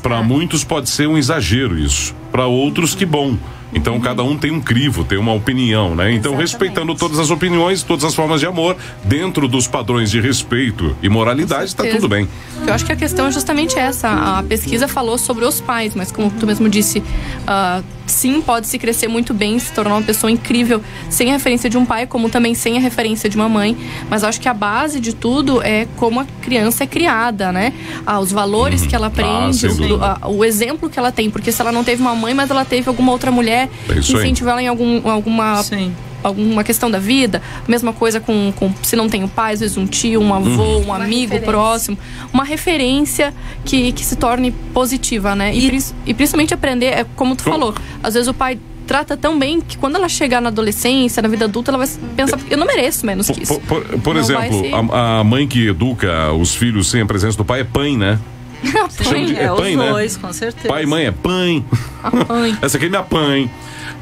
Para 0.00 0.22
muitos 0.22 0.64
pode 0.64 0.88
ser 0.88 1.06
um 1.06 1.18
exagero 1.18 1.78
isso. 1.78 2.14
Para 2.32 2.46
outros, 2.46 2.94
que 2.94 3.04
bom. 3.04 3.36
Então 3.72 3.98
cada 4.00 4.22
um 4.22 4.36
tem 4.36 4.50
um 4.50 4.60
crivo, 4.60 5.04
tem 5.04 5.18
uma 5.18 5.32
opinião, 5.32 5.94
né? 5.94 6.12
Então 6.12 6.32
Exatamente. 6.32 6.40
respeitando 6.40 6.94
todas 6.94 7.18
as 7.18 7.30
opiniões, 7.30 7.82
todas 7.82 8.04
as 8.04 8.14
formas 8.14 8.40
de 8.40 8.46
amor, 8.46 8.76
dentro 9.04 9.46
dos 9.46 9.66
padrões 9.66 10.10
de 10.10 10.20
respeito 10.20 10.96
e 11.02 11.08
moralidade, 11.08 11.66
está 11.66 11.84
tudo 11.84 12.08
bem. 12.08 12.28
Eu 12.66 12.74
acho 12.74 12.84
que 12.84 12.92
a 12.92 12.96
questão 12.96 13.26
é 13.26 13.30
justamente 13.30 13.78
essa. 13.78 14.08
A 14.38 14.42
pesquisa 14.42 14.88
falou 14.88 15.16
sobre 15.16 15.44
os 15.44 15.60
pais, 15.60 15.94
mas 15.94 16.10
como 16.10 16.30
tu 16.30 16.46
mesmo 16.46 16.68
disse, 16.68 16.98
uh, 16.98 17.84
sim, 18.10 18.40
pode 18.40 18.66
se 18.66 18.78
crescer 18.78 19.08
muito 19.08 19.32
bem, 19.32 19.58
se 19.58 19.72
tornar 19.72 19.94
uma 19.96 20.02
pessoa 20.02 20.30
incrível 20.30 20.82
sem 21.08 21.30
a 21.30 21.32
referência 21.32 21.70
de 21.70 21.78
um 21.78 21.84
pai, 21.84 22.06
como 22.06 22.28
também 22.28 22.54
sem 22.54 22.76
a 22.76 22.80
referência 22.80 23.28
de 23.28 23.36
uma 23.36 23.48
mãe. 23.48 23.76
Mas 24.08 24.24
acho 24.24 24.40
que 24.40 24.48
a 24.48 24.54
base 24.54 25.00
de 25.00 25.14
tudo 25.14 25.62
é 25.62 25.86
como 25.96 26.20
a 26.20 26.26
criança 26.42 26.84
é 26.84 26.86
criada, 26.86 27.52
né? 27.52 27.72
Ah, 28.04 28.20
os 28.20 28.30
valores 28.30 28.82
uhum. 28.82 28.88
que 28.88 28.96
ela 28.96 29.06
ah, 29.06 29.08
aprende, 29.08 29.66
ah, 30.00 30.28
o, 30.28 30.38
o 30.38 30.44
exemplo 30.44 30.90
que 30.90 30.98
ela 30.98 31.12
tem. 31.12 31.30
Porque 31.30 31.52
se 31.52 31.60
ela 31.60 31.72
não 31.72 31.84
teve 31.84 32.02
uma 32.02 32.14
mãe, 32.14 32.34
mas 32.34 32.50
ela 32.50 32.64
teve 32.64 32.88
alguma 32.88 33.12
outra 33.12 33.30
mulher 33.30 33.68
é 33.88 33.94
que 33.94 34.12
incentivou 34.12 34.52
ela 34.52 34.62
em 34.62 34.68
algum, 34.68 35.08
alguma 35.08 35.62
Sim 35.62 35.94
alguma 36.22 36.64
questão 36.64 36.90
da 36.90 36.98
vida, 36.98 37.42
mesma 37.66 37.92
coisa 37.92 38.20
com, 38.20 38.52
com, 38.56 38.72
se 38.82 38.96
não 38.96 39.08
tem 39.08 39.24
o 39.24 39.28
pai, 39.28 39.54
às 39.54 39.60
vezes 39.60 39.76
um 39.76 39.86
tio, 39.86 40.20
um 40.20 40.34
avô, 40.34 40.48
uhum. 40.48 40.86
um 40.88 40.94
amigo 40.94 41.34
uma 41.34 41.42
próximo, 41.42 41.98
uma 42.32 42.44
referência 42.44 43.34
que, 43.64 43.92
que 43.92 44.04
se 44.04 44.16
torne 44.16 44.50
positiva, 44.72 45.34
né? 45.34 45.54
E, 45.54 45.76
e, 45.76 45.84
e 46.06 46.14
principalmente 46.14 46.54
aprender, 46.54 46.86
é 46.86 47.06
como 47.16 47.34
tu 47.36 47.42
falou, 47.42 47.74
às 48.02 48.14
vezes 48.14 48.28
o 48.28 48.34
pai 48.34 48.58
trata 48.90 49.16
tão 49.16 49.38
bem 49.38 49.60
que 49.60 49.78
quando 49.78 49.94
ela 49.94 50.08
chegar 50.08 50.42
na 50.42 50.48
adolescência, 50.48 51.22
na 51.22 51.28
vida 51.28 51.44
adulta, 51.44 51.70
ela 51.70 51.78
vai 51.78 51.86
pensar, 52.16 52.40
eu 52.50 52.58
não 52.58 52.66
mereço 52.66 53.06
menos 53.06 53.30
que 53.30 53.44
isso. 53.44 53.60
Por, 53.60 53.82
por, 53.84 54.00
por 54.00 54.16
exemplo, 54.16 54.60
ser... 54.60 54.74
a, 54.74 55.20
a, 55.20 55.24
mãe 55.24 55.46
que 55.46 55.68
educa 55.68 56.32
os 56.32 56.56
filhos 56.56 56.90
sem 56.90 57.00
a 57.00 57.06
presença 57.06 57.38
do 57.38 57.44
pai 57.44 57.60
é 57.60 57.64
pai, 57.64 57.96
né? 57.96 58.18
De, 58.62 59.36
é, 59.36 59.44
é 59.44 59.48
pai, 59.48 59.76
né? 59.76 59.90
Dois, 59.90 60.16
com 60.16 60.32
certeza. 60.32 60.68
Pai 60.68 60.82
e 60.82 60.86
mãe 60.86 61.06
é 61.06 61.12
pai. 61.12 61.64
Essa 62.62 62.76
aqui 62.76 62.86
é 62.86 62.88
minha 62.88 63.02
pai. 63.02 63.50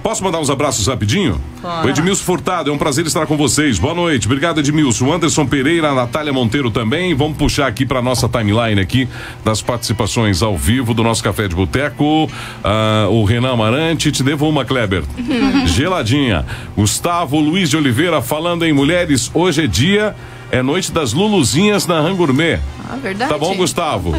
Posso 0.03 0.23
mandar 0.23 0.39
uns 0.39 0.49
abraços 0.49 0.87
rapidinho? 0.87 1.41
Claro. 1.61 1.87
O 1.87 1.91
Edmilson 1.91 2.23
Furtado, 2.23 2.71
é 2.71 2.73
um 2.73 2.79
prazer 2.79 3.05
estar 3.07 3.27
com 3.27 3.37
vocês. 3.37 3.79
Boa 3.79 3.95
noite. 3.95 4.27
Obrigado, 4.27 4.61
Edmilson. 4.61 5.13
Anderson 5.13 5.45
Pereira, 5.45 5.91
a 5.91 5.95
Natália 5.95 6.33
Monteiro 6.33 6.71
também. 6.71 7.15
Vamos 7.15 7.37
puxar 7.37 7.67
aqui 7.67 7.85
para 7.85 8.01
nossa 8.01 8.29
timeline 8.29 8.81
aqui 8.81 9.09
das 9.45 9.61
participações 9.61 10.41
ao 10.41 10.57
vivo 10.57 10.95
do 10.95 11.03
nosso 11.03 11.23
Café 11.23 11.49
de 11.49 11.55
Boteco. 11.55 12.25
Uh, 12.25 13.11
o 13.11 13.25
Renan 13.25 13.53
Amarante, 13.53 14.13
te 14.13 14.23
devo 14.23 14.49
uma, 14.49 14.65
Kleber. 14.65 15.03
Geladinha. 15.67 16.47
Gustavo 16.77 17.39
Luiz 17.41 17.69
de 17.69 17.77
Oliveira 17.77 18.23
falando 18.23 18.65
em 18.65 18.73
mulheres. 18.73 19.31
Hoje 19.35 19.65
é 19.65 19.67
dia, 19.67 20.15
é 20.51 20.63
noite 20.63 20.93
das 20.93 21.13
Luluzinhas 21.13 21.87
na 21.87 22.01
Rangourmet. 22.01 22.61
Ah, 22.89 22.97
verdade. 22.97 23.31
Tá 23.31 23.37
bom, 23.37 23.55
Gustavo? 23.57 24.15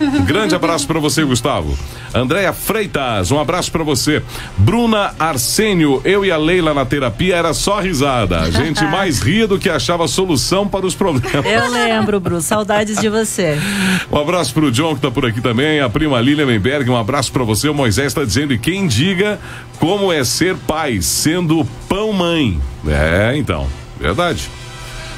Um 0.00 0.24
grande 0.24 0.54
abraço 0.54 0.86
para 0.86 0.98
você, 0.98 1.24
Gustavo. 1.24 1.76
Andréia 2.14 2.52
Freitas, 2.52 3.30
um 3.30 3.38
abraço 3.38 3.70
para 3.72 3.82
você. 3.82 4.22
Bruna 4.56 5.14
Arsênio, 5.18 6.00
eu 6.04 6.24
e 6.24 6.30
a 6.30 6.36
Leila 6.36 6.74
na 6.74 6.84
terapia 6.84 7.36
era 7.36 7.54
só 7.54 7.80
risada. 7.80 8.40
A 8.40 8.50
gente 8.50 8.84
mais 8.86 9.20
ria 9.20 9.46
do 9.46 9.58
que 9.58 9.70
achava 9.70 10.06
solução 10.06 10.68
para 10.68 10.84
os 10.84 10.94
problemas. 10.94 11.46
Eu 11.46 11.70
lembro, 11.70 12.20
Bruno. 12.20 12.40
Saudades 12.40 12.98
de 12.98 13.08
você. 13.08 13.58
Um 14.10 14.18
abraço 14.18 14.52
pro 14.52 14.70
John 14.70 14.94
que 14.94 15.00
tá 15.00 15.10
por 15.10 15.24
aqui 15.24 15.40
também. 15.40 15.80
A 15.80 15.88
prima 15.88 16.20
Lilian 16.20 16.46
Menberg, 16.46 16.90
um 16.90 16.96
abraço 16.96 17.32
para 17.32 17.44
você. 17.44 17.68
O 17.68 17.74
Moisés 17.74 18.08
está 18.08 18.24
dizendo: 18.24 18.52
e 18.52 18.58
quem 18.58 18.86
diga 18.86 19.38
como 19.78 20.12
é 20.12 20.22
ser 20.24 20.56
pai, 20.56 21.00
sendo 21.00 21.64
pão 21.88 22.12
mãe. 22.12 22.60
É, 22.86 23.34
então, 23.36 23.66
verdade. 23.98 24.48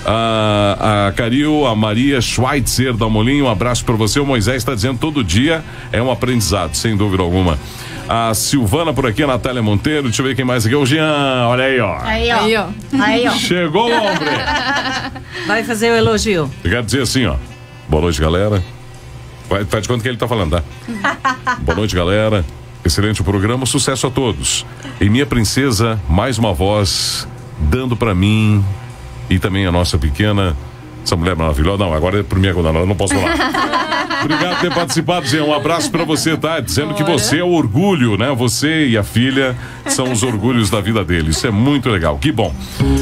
A, 0.07 1.07
a 1.09 1.13
Caril, 1.13 1.67
a 1.67 1.75
Maria 1.75 2.21
Schweitzer 2.21 2.95
da 2.95 3.09
Molinho, 3.09 3.47
um 3.47 3.51
abraço 3.51 3.85
para 3.85 3.95
você. 3.95 4.21
O 4.21 4.27
Moisés 4.27 4.59
está 4.59 4.75
dizendo 4.75 4.99
todo 4.99 5.25
dia 5.25 5.65
é 5.93 6.03
um 6.03 6.11
aprendizado, 6.11 6.75
sem 6.75 6.97
dúvida 6.97 7.23
alguma. 7.23 7.59
A 8.07 8.35
Silvana 8.35 8.93
por 8.93 9.07
aqui, 9.07 9.23
a 9.23 9.27
Natália 9.27 9.63
Monteiro. 9.63 10.05
Deixa 10.05 10.21
eu 10.21 10.27
ver 10.27 10.37
quem 10.37 10.45
mais 10.45 10.67
aqui. 10.67 10.75
O 10.75 10.85
Jean, 10.85 11.47
olha 11.49 11.65
aí, 11.65 11.81
ó. 11.81 11.99
Aí, 12.03 12.31
ó. 12.31 12.41
Aí, 12.41 12.57
ó. 12.57 12.67
Aí, 13.01 13.29
ó. 13.29 13.33
Chegou 13.33 13.89
o 13.89 13.93
homem. 13.93 14.19
Vai 15.47 15.65
fazer 15.65 15.91
o 15.91 15.97
elogio. 15.97 16.51
Eu 16.63 16.71
quero 16.71 16.85
dizer 16.85 17.03
assim, 17.03 17.25
ó. 17.25 17.37
Boa 17.89 18.03
noite, 18.03 18.21
galera. 18.21 18.63
Vai, 19.49 19.65
faz 19.65 19.83
de 19.83 19.89
conta 19.89 20.03
que 20.03 20.09
ele 20.09 20.19
tá 20.19 20.29
falando, 20.29 20.51
tá? 20.51 20.63
Boa 21.61 21.77
noite, 21.77 21.95
galera. 21.95 22.45
Excelente 22.85 23.23
programa, 23.23 23.65
sucesso 23.65 24.07
a 24.07 24.11
todos. 24.11 24.67
E 25.01 25.09
minha 25.09 25.25
princesa, 25.25 25.99
mais 26.07 26.37
uma 26.37 26.53
voz 26.53 27.27
dando 27.59 27.97
para 27.97 28.15
mim 28.15 28.63
e 29.29 29.39
também 29.39 29.67
a 29.67 29.73
nossa 29.73 29.99
pequena. 29.99 30.57
Essa 31.05 31.17
mulher 31.17 31.37
maravilhosa. 31.37 31.85
Não, 31.85 31.93
agora 31.93 32.21
é 32.21 32.23
por 32.23 32.39
minha 32.39 32.55
conta, 32.55 32.73
não, 32.73 32.87
não 32.87 32.97
posso 32.97 33.15
falar. 33.15 33.85
Obrigado 34.25 34.55
por 34.55 34.61
ter 34.63 34.75
participado, 34.75 35.27
Zé. 35.27 35.43
Um 35.43 35.53
abraço 35.53 35.91
para 35.91 36.03
você, 36.05 36.35
tá? 36.37 36.59
Dizendo 36.59 36.95
Ora. 36.95 36.95
que 36.95 37.03
você 37.05 37.41
é 37.41 37.45
o 37.45 37.51
orgulho, 37.51 38.17
né? 38.17 38.33
Você 38.35 38.87
e 38.87 38.97
a 38.97 39.03
filha 39.03 39.55
são 39.87 40.11
os 40.11 40.23
orgulhos 40.23 40.71
da 40.71 40.81
vida 40.81 41.05
dele. 41.05 41.31
Isso 41.31 41.47
é 41.47 41.51
muito 41.51 41.91
legal. 41.91 42.17
Que 42.19 42.33
bom. 42.33 42.55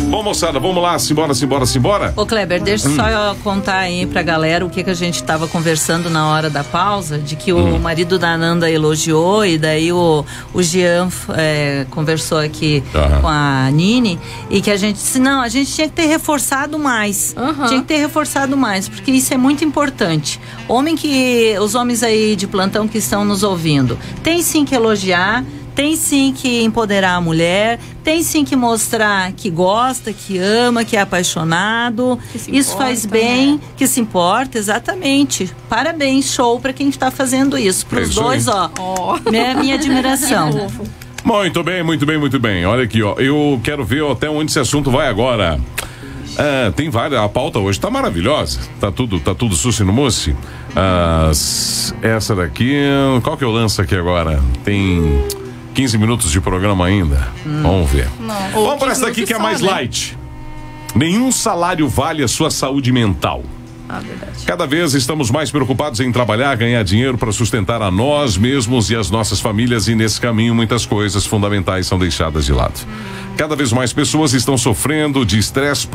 Bom, 0.08 0.22
moçada, 0.22 0.58
vamos 0.58 0.82
lá. 0.82 0.98
Simbora, 0.98 1.32
simbora, 1.32 1.64
simbora. 1.64 2.12
Ô, 2.16 2.26
Kleber, 2.26 2.60
deixa 2.60 2.88
hum. 2.88 2.96
só 2.96 3.08
eu 3.08 3.36
contar 3.36 3.78
aí 3.78 4.04
pra 4.04 4.22
galera 4.22 4.66
o 4.66 4.70
que, 4.70 4.82
que 4.82 4.90
a 4.90 4.94
gente 4.94 5.22
tava 5.22 5.46
conversando 5.46 6.10
na 6.10 6.26
hora 6.26 6.50
da 6.50 6.64
pausa, 6.64 7.18
de 7.18 7.36
que 7.36 7.52
hum. 7.52 7.76
o 7.76 7.80
marido 7.80 8.18
da 8.18 8.32
Ananda 8.32 8.68
elogiou 8.68 9.46
e 9.46 9.56
daí 9.56 9.92
o, 9.92 10.24
o 10.52 10.62
Jean 10.62 11.08
é, 11.36 11.86
conversou 11.90 12.38
aqui 12.38 12.82
uhum. 12.94 13.20
com 13.20 13.28
a 13.28 13.70
Nini 13.70 14.18
e 14.50 14.60
que 14.60 14.70
a 14.70 14.76
gente 14.76 14.96
disse, 14.96 15.20
não, 15.20 15.40
a 15.40 15.48
gente 15.48 15.72
tinha 15.72 15.88
que 15.88 15.94
ter 15.94 16.06
reforçado 16.06 16.78
mais. 16.78 17.34
Uhum. 17.36 17.66
Tinha 17.68 17.80
que 17.80 17.86
ter 17.86 17.91
reforçado 17.96 18.56
mais, 18.56 18.88
porque 18.88 19.10
isso 19.10 19.32
é 19.32 19.36
muito 19.36 19.64
importante. 19.64 20.40
Homem 20.68 20.96
que 20.96 21.56
os 21.60 21.74
homens 21.74 22.02
aí 22.02 22.36
de 22.36 22.46
plantão 22.46 22.86
que 22.86 22.98
estão 22.98 23.24
nos 23.24 23.42
ouvindo, 23.42 23.98
tem 24.22 24.42
sim 24.42 24.64
que 24.64 24.74
elogiar, 24.74 25.44
tem 25.74 25.96
sim 25.96 26.32
que 26.36 26.62
empoderar 26.62 27.14
a 27.14 27.20
mulher, 27.20 27.78
tem 28.04 28.22
sim 28.22 28.44
que 28.44 28.54
mostrar 28.54 29.32
que 29.32 29.48
gosta, 29.48 30.12
que 30.12 30.38
ama, 30.38 30.84
que 30.84 30.96
é 30.96 31.00
apaixonado. 31.00 32.18
Que 32.30 32.36
isso 32.36 32.72
importa, 32.72 32.76
faz 32.76 33.06
bem, 33.06 33.52
né? 33.52 33.60
que 33.76 33.86
se 33.86 34.00
importa, 34.00 34.58
exatamente. 34.58 35.50
Parabéns, 35.68 36.32
show 36.32 36.60
para 36.60 36.72
quem 36.72 36.88
está 36.88 37.10
fazendo 37.10 37.56
isso. 37.56 37.86
Para 37.86 38.02
os 38.02 38.10
é 38.10 38.20
dois, 38.20 38.48
ó. 38.48 38.70
Oh. 38.78 39.30
Minha, 39.30 39.54
minha 39.54 39.74
admiração. 39.76 40.50
muito 41.24 41.62
bem, 41.62 41.82
muito 41.82 42.04
bem, 42.04 42.18
muito 42.18 42.38
bem. 42.38 42.66
Olha 42.66 42.84
aqui, 42.84 43.02
ó. 43.02 43.14
Eu 43.14 43.60
quero 43.64 43.84
ver 43.84 44.04
até 44.10 44.28
onde 44.28 44.50
esse 44.50 44.60
assunto 44.60 44.90
vai 44.90 45.08
agora. 45.08 45.58
É, 46.36 46.70
tem 46.70 46.88
várias. 46.88 47.20
A 47.20 47.28
pauta 47.28 47.58
hoje 47.58 47.78
tá 47.78 47.90
maravilhosa. 47.90 48.60
Tá 48.80 48.90
tudo, 48.90 49.20
tá 49.20 49.34
tudo 49.34 49.54
sushi 49.54 49.84
no 49.84 49.92
mousse. 49.92 50.34
Ah, 50.74 51.30
essa 52.00 52.34
daqui. 52.34 52.74
Qual 53.22 53.36
que 53.36 53.44
eu 53.44 53.50
lanço 53.50 53.80
aqui 53.82 53.94
agora? 53.94 54.42
Tem 54.64 55.24
15 55.74 55.98
minutos 55.98 56.30
de 56.30 56.40
programa 56.40 56.86
ainda. 56.86 57.28
Hum. 57.46 57.62
Vamos 57.62 57.90
ver. 57.90 58.08
Não. 58.20 58.64
Vamos 58.64 58.78
para 58.78 58.92
essa 58.92 59.06
daqui 59.06 59.24
que 59.24 59.34
é 59.34 59.38
mais 59.38 59.60
light. 59.60 60.16
Nenhum 60.94 61.32
salário 61.32 61.88
vale 61.88 62.22
a 62.22 62.28
sua 62.28 62.50
saúde 62.50 62.92
mental. 62.92 63.42
Ah, 63.88 64.00
verdade. 64.00 64.44
Cada 64.46 64.66
vez 64.66 64.94
estamos 64.94 65.30
mais 65.30 65.50
preocupados 65.50 66.00
em 66.00 66.10
trabalhar, 66.10 66.54
ganhar 66.56 66.82
dinheiro 66.82 67.18
para 67.18 67.32
sustentar 67.32 67.82
a 67.82 67.90
nós 67.90 68.36
mesmos 68.36 68.90
e 68.90 68.96
as 68.96 69.10
nossas 69.10 69.40
famílias, 69.40 69.88
e 69.88 69.94
nesse 69.94 70.20
caminho 70.20 70.54
muitas 70.54 70.86
coisas 70.86 71.26
fundamentais 71.26 71.86
são 71.86 71.98
deixadas 71.98 72.46
de 72.46 72.52
lado. 72.52 72.80
Cada 73.36 73.56
vez 73.56 73.72
mais 73.72 73.92
pessoas 73.92 74.34
estão 74.34 74.58
sofrendo 74.58 75.24
de 75.24 75.38
estresse 75.38 75.88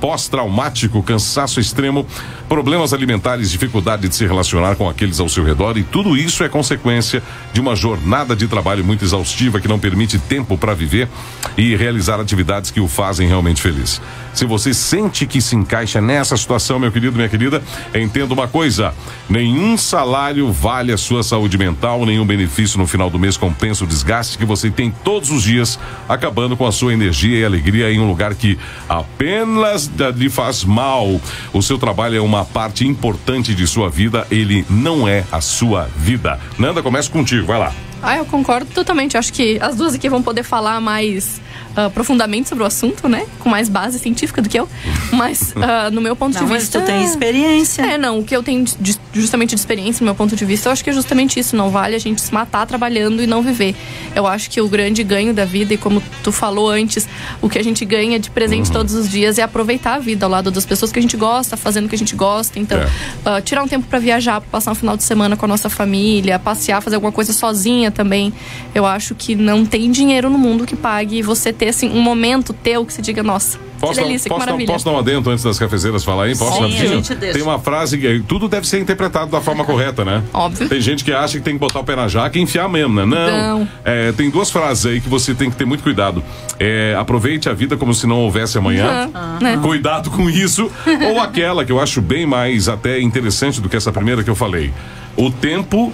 pós-traumático, 0.00 1.02
cansaço 1.02 1.60
extremo, 1.60 2.06
problemas 2.48 2.92
alimentares, 2.92 3.50
dificuldade 3.50 4.08
de 4.08 4.14
se 4.14 4.24
relacionar 4.24 4.76
com 4.76 4.88
aqueles 4.88 5.18
ao 5.18 5.28
seu 5.28 5.44
redor, 5.44 5.76
e 5.76 5.82
tudo 5.82 6.16
isso 6.16 6.44
é 6.44 6.48
consequência 6.48 7.22
de 7.52 7.60
uma 7.60 7.74
jornada 7.74 8.36
de 8.36 8.46
trabalho 8.46 8.84
muito 8.84 9.04
exaustiva 9.04 9.60
que 9.60 9.68
não 9.68 9.78
permite 9.78 10.18
tempo 10.18 10.56
para 10.56 10.74
viver 10.74 11.08
e 11.56 11.74
realizar 11.74 12.20
atividades 12.20 12.70
que 12.70 12.80
o 12.80 12.86
fazem 12.86 13.26
realmente 13.26 13.60
feliz. 13.60 14.00
Se 14.36 14.44
você 14.44 14.74
sente 14.74 15.26
que 15.26 15.40
se 15.40 15.56
encaixa 15.56 15.98
nessa 15.98 16.36
situação, 16.36 16.78
meu 16.78 16.92
querido, 16.92 17.16
minha 17.16 17.26
querida, 17.26 17.62
entenda 17.94 18.34
uma 18.34 18.46
coisa: 18.46 18.92
nenhum 19.30 19.78
salário 19.78 20.52
vale 20.52 20.92
a 20.92 20.98
sua 20.98 21.22
saúde 21.22 21.56
mental, 21.56 22.04
nenhum 22.04 22.26
benefício 22.26 22.78
no 22.78 22.86
final 22.86 23.08
do 23.08 23.18
mês 23.18 23.38
compensa 23.38 23.82
o 23.82 23.86
desgaste 23.86 24.36
que 24.36 24.44
você 24.44 24.70
tem 24.70 24.90
todos 24.90 25.30
os 25.30 25.42
dias, 25.42 25.78
acabando 26.06 26.54
com 26.54 26.66
a 26.66 26.70
sua 26.70 26.92
energia 26.92 27.38
e 27.38 27.44
alegria 27.46 27.90
em 27.90 27.98
um 27.98 28.06
lugar 28.06 28.34
que 28.34 28.58
apenas 28.86 29.90
lhe 30.14 30.28
faz 30.28 30.64
mal. 30.64 31.18
O 31.50 31.62
seu 31.62 31.78
trabalho 31.78 32.18
é 32.18 32.20
uma 32.20 32.44
parte 32.44 32.86
importante 32.86 33.54
de 33.54 33.66
sua 33.66 33.88
vida, 33.88 34.26
ele 34.30 34.66
não 34.68 35.08
é 35.08 35.24
a 35.32 35.40
sua 35.40 35.88
vida. 35.96 36.38
Nanda, 36.58 36.82
começa 36.82 37.10
contigo, 37.10 37.46
vai 37.46 37.58
lá. 37.58 37.72
Ah, 38.02 38.18
eu 38.18 38.26
concordo 38.26 38.70
totalmente. 38.72 39.16
Acho 39.16 39.32
que 39.32 39.58
as 39.60 39.76
duas 39.76 39.94
aqui 39.94 40.08
vão 40.08 40.22
poder 40.22 40.42
falar 40.42 40.80
mais 40.80 41.40
uh, 41.76 41.90
profundamente 41.90 42.48
sobre 42.48 42.64
o 42.64 42.66
assunto, 42.66 43.08
né? 43.08 43.26
Com 43.40 43.48
mais 43.48 43.68
base 43.68 43.98
científica 43.98 44.40
do 44.40 44.48
que 44.48 44.58
eu. 44.58 44.68
Mas, 45.12 45.52
uh, 45.52 45.90
no 45.92 46.00
meu 46.00 46.16
ponto 46.16 46.34
não, 46.34 46.46
de 46.46 46.52
vista. 46.52 46.78
Mas 46.78 46.86
tu 46.86 46.92
tem 46.92 47.04
experiência. 47.04 47.82
É, 47.82 47.98
não. 47.98 48.20
O 48.20 48.24
que 48.24 48.34
eu 48.34 48.42
tenho 48.42 48.64
de, 48.64 48.96
justamente 49.12 49.50
de 49.50 49.60
experiência, 49.60 50.02
no 50.02 50.06
meu 50.06 50.14
ponto 50.14 50.34
de 50.34 50.44
vista, 50.44 50.68
eu 50.68 50.72
acho 50.72 50.82
que 50.82 50.90
é 50.90 50.92
justamente 50.92 51.38
isso. 51.38 51.54
Não 51.54 51.70
vale 51.70 51.94
a 51.94 51.98
gente 51.98 52.20
se 52.20 52.32
matar 52.32 52.66
trabalhando 52.66 53.22
e 53.22 53.26
não 53.26 53.42
viver. 53.42 53.74
Eu 54.14 54.26
acho 54.26 54.50
que 54.50 54.60
o 54.60 54.68
grande 54.68 55.02
ganho 55.02 55.34
da 55.34 55.44
vida, 55.44 55.74
e 55.74 55.76
como 55.76 56.02
tu 56.22 56.32
falou 56.32 56.70
antes, 56.70 57.08
o 57.40 57.48
que 57.48 57.58
a 57.58 57.64
gente 57.64 57.84
ganha 57.84 58.18
de 58.18 58.30
presente 58.30 58.68
uhum. 58.68 58.72
todos 58.72 58.94
os 58.94 59.08
dias 59.08 59.38
é 59.38 59.42
aproveitar 59.42 59.94
a 59.94 59.98
vida 59.98 60.24
ao 60.24 60.30
lado 60.30 60.50
das 60.50 60.64
pessoas 60.64 60.90
que 60.90 60.98
a 60.98 61.02
gente 61.02 61.16
gosta, 61.16 61.56
fazendo 61.56 61.86
o 61.86 61.88
que 61.88 61.94
a 61.94 61.98
gente 61.98 62.16
gosta. 62.16 62.58
Então, 62.58 62.78
é. 62.78 62.86
uh, 63.38 63.40
tirar 63.42 63.62
um 63.62 63.68
tempo 63.68 63.86
para 63.86 63.98
viajar, 63.98 64.40
pra 64.40 64.50
passar 64.50 64.72
um 64.72 64.74
final 64.74 64.96
de 64.96 65.04
semana 65.04 65.36
com 65.36 65.44
a 65.44 65.48
nossa 65.48 65.68
família, 65.68 66.38
passear, 66.38 66.80
fazer 66.80 66.96
alguma 66.96 67.12
coisa 67.12 67.32
sozinha 67.32 67.90
também. 67.90 68.32
Eu 68.74 68.86
acho 68.86 69.14
que 69.14 69.34
não 69.34 69.64
tem 69.64 69.90
dinheiro 69.90 70.30
no 70.30 70.38
mundo 70.38 70.66
que 70.66 70.76
pague 70.76 71.22
você 71.22 71.52
ter 71.52 71.65
assim 71.68 71.90
um 71.90 72.00
momento 72.00 72.52
teu 72.52 72.84
que 72.84 72.92
se 72.92 73.02
diga, 73.02 73.22
nossa, 73.22 73.58
Posso, 73.80 73.94
que 73.94 74.00
delícia, 74.00 74.28
posso, 74.28 74.40
que 74.40 74.46
maravilha. 74.46 74.72
posso 74.72 74.84
dar 74.84 74.92
um 74.92 74.98
adendo 74.98 75.30
antes 75.30 75.44
das 75.44 75.58
cafezeiras 75.58 76.04
falar 76.04 76.24
aí? 76.24 76.36
Posso, 76.36 76.66
Sim, 76.70 77.02
Tem 77.32 77.42
uma 77.42 77.58
frase 77.58 77.98
que 77.98 78.20
tudo 78.26 78.48
deve 78.48 78.66
ser 78.66 78.80
interpretado 78.80 79.30
da 79.30 79.40
forma 79.40 79.64
correta, 79.64 80.04
né? 80.04 80.22
Óbvio. 80.32 80.68
Tem 80.68 80.80
gente 80.80 81.04
que 81.04 81.12
acha 81.12 81.38
que 81.38 81.44
tem 81.44 81.54
que 81.54 81.60
botar 81.60 81.80
o 81.80 81.84
pé 81.84 81.94
na 81.94 82.08
jaca 82.08 82.38
e 82.38 82.42
enfiar 82.42 82.68
mesmo, 82.68 82.94
né? 82.94 83.04
Não. 83.04 83.58
Não. 83.58 83.68
É, 83.84 84.12
tem 84.12 84.30
duas 84.30 84.50
frases 84.50 84.86
aí 84.86 85.00
que 85.00 85.08
você 85.08 85.34
tem 85.34 85.50
que 85.50 85.56
ter 85.56 85.64
muito 85.64 85.82
cuidado. 85.82 86.22
É, 86.58 86.96
aproveite 86.98 87.48
a 87.48 87.52
vida 87.52 87.76
como 87.76 87.92
se 87.92 88.06
não 88.06 88.20
houvesse 88.20 88.56
amanhã. 88.56 89.10
Uhum. 89.14 89.62
Cuidado 89.62 90.10
com 90.10 90.28
isso. 90.30 90.70
Ou 91.10 91.20
aquela 91.20 91.64
que 91.64 91.72
eu 91.72 91.80
acho 91.80 92.00
bem 92.00 92.26
mais 92.26 92.68
até 92.68 93.00
interessante 93.00 93.60
do 93.60 93.68
que 93.68 93.76
essa 93.76 93.92
primeira 93.92 94.24
que 94.24 94.30
eu 94.30 94.34
falei. 94.34 94.72
O 95.16 95.30
tempo 95.30 95.92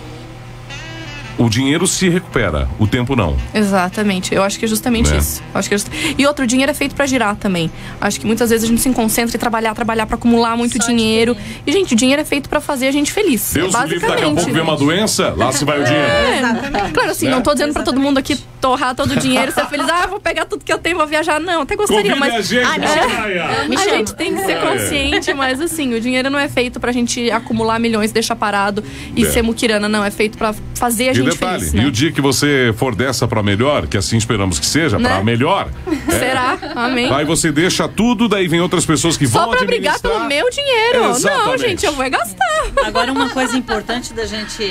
o 1.39 1.49
dinheiro 1.49 1.87
se 1.87 2.09
recupera, 2.09 2.69
o 2.79 2.87
tempo 2.87 3.17
não. 3.17 3.37
Exatamente. 3.55 4.35
Eu 4.35 4.43
acho 4.43 4.59
que 4.59 4.65
é 4.65 4.69
justamente 4.69 5.13
é. 5.13 5.19
isso. 5.19 5.43
acho 5.55 5.69
que 5.69 5.75
é 5.75 5.79
just... 5.79 5.89
E 6.19 6.27
outro, 6.27 6.45
o 6.45 6.47
dinheiro 6.47 6.71
é 6.71 6.75
feito 6.75 6.95
para 6.95 7.07
girar 7.07 7.37
também. 7.37 7.71
Acho 8.01 8.21
que 8.21 8.27
muitas 8.27 8.51
vezes 8.51 8.65
a 8.65 8.69
gente 8.69 8.81
se 8.81 8.91
concentra 8.91 9.37
em 9.37 9.41
trabalhar, 9.41 9.75
trabalhar 9.75 10.07
para 10.07 10.17
acumular 10.17 10.57
muito 10.57 10.77
Só 10.77 10.87
dinheiro. 10.87 11.37
E, 11.67 11.73
gente, 11.73 11.95
o 11.95 11.97
dinheiro 11.97 12.21
é 12.21 12.25
feito 12.25 12.49
para 12.49 12.61
fazer 12.61 12.89
a 12.89 12.93
gente 12.93 13.13
feliz. 13.13 13.53
Deus 13.53 13.73
basicamente. 13.73 13.93
livre, 13.93 14.09
daqui 14.09 14.23
a 14.23 14.35
pouco 14.35 14.53
vem 14.53 14.63
uma 14.63 14.77
doença, 14.77 15.35
lá 15.37 15.53
se 15.53 15.65
vai 15.65 15.81
o 15.81 15.85
dinheiro. 15.85 16.09
É, 16.09 16.91
claro, 16.93 17.11
assim, 17.11 17.29
não 17.29 17.43
tô 17.43 17.53
dizendo 17.53 17.73
para 17.73 17.83
todo 17.83 17.99
mundo 17.99 18.19
aqui 18.19 18.39
torrar 18.63 18.95
todo 18.95 19.11
o 19.11 19.17
dinheiro, 19.17 19.51
ser 19.51 19.67
feliz. 19.67 19.89
Ah, 19.89 20.07
vou 20.07 20.21
pegar 20.21 20.47
tudo 20.47 20.65
que 20.65 20.73
eu 20.73 20.79
tenho, 20.79 20.97
vou 20.97 21.07
viajar. 21.07 21.41
Não, 21.41 21.63
até 21.63 21.75
gostaria, 21.75 22.15
mas. 22.15 22.33
A 22.33 22.41
gente, 22.41 22.65
ah, 22.65 23.67
a 23.69 23.97
gente 23.97 24.15
tem 24.15 24.35
que 24.35 24.45
ser 24.45 24.61
consciente, 24.61 25.35
mas 25.35 25.61
assim, 25.61 25.93
o 25.93 26.01
dinheiro 26.01 26.31
não 26.31 26.39
é 26.39 26.49
feito 26.49 26.79
pra 26.79 26.93
gente 26.93 27.29
acumular 27.33 27.81
milhões, 27.81 28.13
deixar 28.13 28.37
parado 28.37 28.83
e 29.17 29.25
é. 29.25 29.31
ser 29.31 29.43
muquirana, 29.43 29.89
não. 29.89 30.05
É 30.05 30.11
feito 30.11 30.39
pra 30.39 30.55
fazer 30.77 31.09
a 31.09 31.13
e 31.13 31.15
gente 31.17 31.31
detalhe, 31.31 31.59
feliz. 31.59 31.73
Né? 31.73 31.83
E 31.83 31.87
o 31.87 31.91
dia 31.91 32.13
que 32.13 32.21
você 32.21 32.73
for 32.77 32.95
dessa 32.95 33.27
para 33.27 33.43
melhor, 33.43 33.89
que 33.89 33.97
assim 33.97 34.17
esperamos 34.17 34.61
que 34.61 34.67
seja, 34.67 34.97
né? 34.97 35.09
para 35.09 35.25
melhor. 35.25 35.69
É, 36.09 36.13
Será? 36.19 36.57
Amém. 36.77 37.13
Aí 37.13 37.25
você 37.25 37.51
deixa 37.51 37.89
tudo, 37.89 38.29
daí 38.29 38.47
vem 38.47 38.61
outras 38.61 38.87
pessoas 38.87 39.17
que 39.17 39.27
Só 39.27 39.47
vão 39.47 39.51
pra 39.51 39.67
brigar 39.67 39.99
pelo 40.01 40.25
meu 40.27 40.49
dinheiro. 40.51 41.11
Exatamente. 41.11 41.47
Não, 41.47 41.59
gente, 41.59 41.85
eu 41.85 41.93
vou 41.93 42.09
gastar. 42.09 42.67
Agora, 42.85 43.11
uma 43.11 43.31
coisa 43.31 43.57
importante 43.57 44.15
da 44.15 44.25
gente 44.25 44.63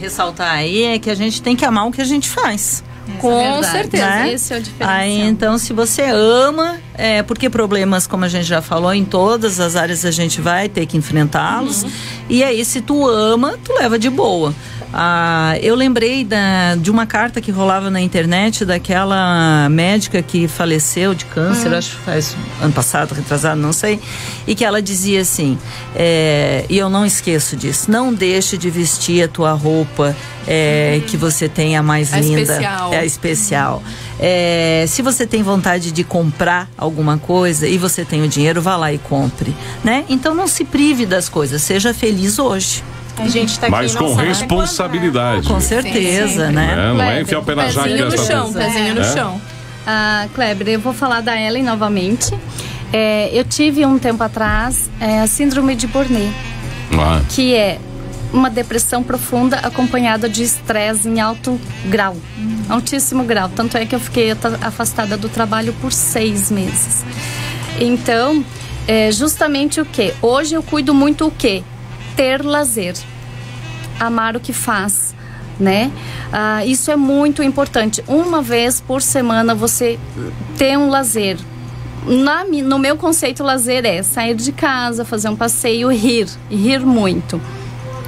ressaltar 0.00 0.52
aí 0.52 0.82
é 0.82 0.98
que 0.98 1.08
a 1.08 1.14
gente 1.14 1.40
tem 1.40 1.54
que 1.54 1.64
amar 1.64 1.86
o 1.86 1.92
que 1.92 2.00
a 2.00 2.04
gente 2.04 2.28
faz. 2.28 2.82
Com 3.18 3.58
é 3.58 3.62
certeza, 3.62 4.06
né? 4.06 4.32
esse 4.32 4.54
é 4.54 4.58
o 4.58 4.60
diferencial. 4.60 4.98
Aí, 4.98 5.20
então, 5.20 5.58
se 5.58 5.72
você 5.72 6.02
ama, 6.02 6.78
é, 6.94 7.22
porque 7.22 7.50
problemas, 7.50 8.06
como 8.06 8.24
a 8.24 8.28
gente 8.28 8.44
já 8.44 8.62
falou, 8.62 8.92
em 8.92 9.04
todas 9.04 9.60
as 9.60 9.76
áreas 9.76 10.04
a 10.04 10.10
gente 10.10 10.40
vai 10.40 10.68
ter 10.68 10.86
que 10.86 10.96
enfrentá-los. 10.96 11.82
Uhum. 11.82 11.90
E 12.28 12.44
aí, 12.44 12.64
se 12.64 12.80
tu 12.80 13.08
ama, 13.08 13.58
tu 13.64 13.72
leva 13.74 13.98
de 13.98 14.08
boa. 14.08 14.54
Ah, 14.92 15.56
eu 15.62 15.76
lembrei 15.76 16.24
da, 16.24 16.74
de 16.74 16.90
uma 16.90 17.06
carta 17.06 17.40
que 17.40 17.50
rolava 17.50 17.90
na 17.90 18.00
internet 18.00 18.64
daquela 18.64 19.68
médica 19.70 20.20
que 20.20 20.48
faleceu 20.48 21.14
de 21.14 21.24
câncer, 21.26 21.68
uhum. 21.68 21.78
acho 21.78 21.90
que 21.96 22.02
faz 22.02 22.36
ano 22.60 22.72
passado, 22.72 23.14
retrasado, 23.14 23.60
não 23.60 23.72
sei, 23.72 24.00
e 24.46 24.54
que 24.54 24.64
ela 24.64 24.82
dizia 24.82 25.20
assim, 25.20 25.56
é, 25.94 26.64
e 26.68 26.76
eu 26.76 26.90
não 26.90 27.06
esqueço 27.06 27.56
disso, 27.56 27.90
não 27.90 28.12
deixe 28.12 28.58
de 28.58 28.68
vestir 28.68 29.22
a 29.22 29.28
tua 29.28 29.52
roupa 29.52 30.16
é, 30.46 30.94
uhum. 30.96 31.06
que 31.06 31.16
você 31.16 31.48
tenha 31.48 31.82
mais 31.82 32.12
a 32.12 32.18
linda, 32.20 32.40
especial. 32.40 32.92
é 32.92 32.98
a 32.98 33.04
especial. 33.04 33.82
É, 34.18 34.84
se 34.88 35.02
você 35.02 35.24
tem 35.24 35.42
vontade 35.42 35.92
de 35.92 36.02
comprar 36.02 36.68
alguma 36.76 37.16
coisa 37.16 37.66
e 37.66 37.78
você 37.78 38.04
tem 38.04 38.22
o 38.22 38.28
dinheiro, 38.28 38.60
vá 38.60 38.76
lá 38.76 38.92
e 38.92 38.98
compre, 38.98 39.54
né? 39.84 40.04
Então 40.08 40.34
não 40.34 40.48
se 40.48 40.64
prive 40.64 41.06
das 41.06 41.28
coisas, 41.28 41.62
seja 41.62 41.94
feliz 41.94 42.38
hoje. 42.38 42.82
A 43.18 43.28
gente 43.28 43.58
tá 43.58 43.68
Mas 43.68 43.94
com 43.94 44.14
responsabilidade. 44.14 45.46
Com 45.46 45.60
certeza, 45.60 46.46
sim, 46.48 46.52
né? 46.52 46.72
É, 46.72 46.94
não 46.94 47.02
é 47.02 47.20
enfiar 47.22 47.40
o 47.40 47.44
pé 47.44 47.54
na 47.54 47.68
jaca. 47.68 47.88
Pezinho 47.88 48.10
no 48.10 48.18
chão, 48.18 48.52
pezinho 48.52 48.94
no 48.94 49.00
é? 49.00 49.14
chão. 49.14 49.40
Ah, 49.86 50.26
Kleber, 50.34 50.68
eu 50.68 50.80
vou 50.80 50.92
falar 50.92 51.20
da 51.20 51.40
Ellen 51.40 51.62
novamente. 51.62 52.32
É, 52.92 53.30
eu 53.32 53.44
tive 53.44 53.86
um 53.86 53.98
tempo 53.98 54.22
atrás 54.22 54.90
é, 55.00 55.20
a 55.20 55.26
síndrome 55.26 55.74
de 55.76 55.86
Burnet, 55.86 56.32
ah. 56.98 57.20
que 57.28 57.54
é 57.54 57.78
uma 58.32 58.50
depressão 58.50 59.02
profunda 59.02 59.56
acompanhada 59.56 60.28
de 60.28 60.42
estresse 60.42 61.08
em 61.08 61.20
alto 61.20 61.60
grau, 61.86 62.16
hum. 62.38 62.62
altíssimo 62.68 63.24
grau. 63.24 63.48
Tanto 63.48 63.76
é 63.76 63.86
que 63.86 63.94
eu 63.94 64.00
fiquei 64.00 64.30
afastada 64.60 65.16
do 65.16 65.28
trabalho 65.28 65.72
por 65.80 65.92
seis 65.92 66.50
meses. 66.50 67.04
Então, 67.78 68.44
é 68.86 69.10
justamente 69.12 69.80
o 69.80 69.84
que? 69.84 70.12
Hoje 70.20 70.54
eu 70.54 70.62
cuido 70.62 70.92
muito 70.92 71.26
o 71.26 71.30
que? 71.30 71.64
Ter 72.20 72.44
lazer 72.44 72.94
amar 73.98 74.36
o 74.36 74.40
que 74.40 74.52
faz, 74.52 75.14
né? 75.58 75.90
Ah, 76.30 76.62
isso 76.66 76.90
é 76.90 76.96
muito 76.96 77.42
importante. 77.42 78.04
Uma 78.06 78.42
vez 78.42 78.78
por 78.78 79.00
semana 79.00 79.54
você 79.54 79.98
ter 80.58 80.76
um 80.76 80.90
lazer. 80.90 81.38
Na, 82.06 82.44
no 82.44 82.78
meu 82.78 82.98
conceito, 82.98 83.42
lazer 83.42 83.86
é 83.86 84.02
sair 84.02 84.34
de 84.34 84.52
casa, 84.52 85.02
fazer 85.02 85.30
um 85.30 85.34
passeio, 85.34 85.88
rir 85.88 86.28
e 86.50 86.56
rir 86.56 86.80
muito. 86.80 87.40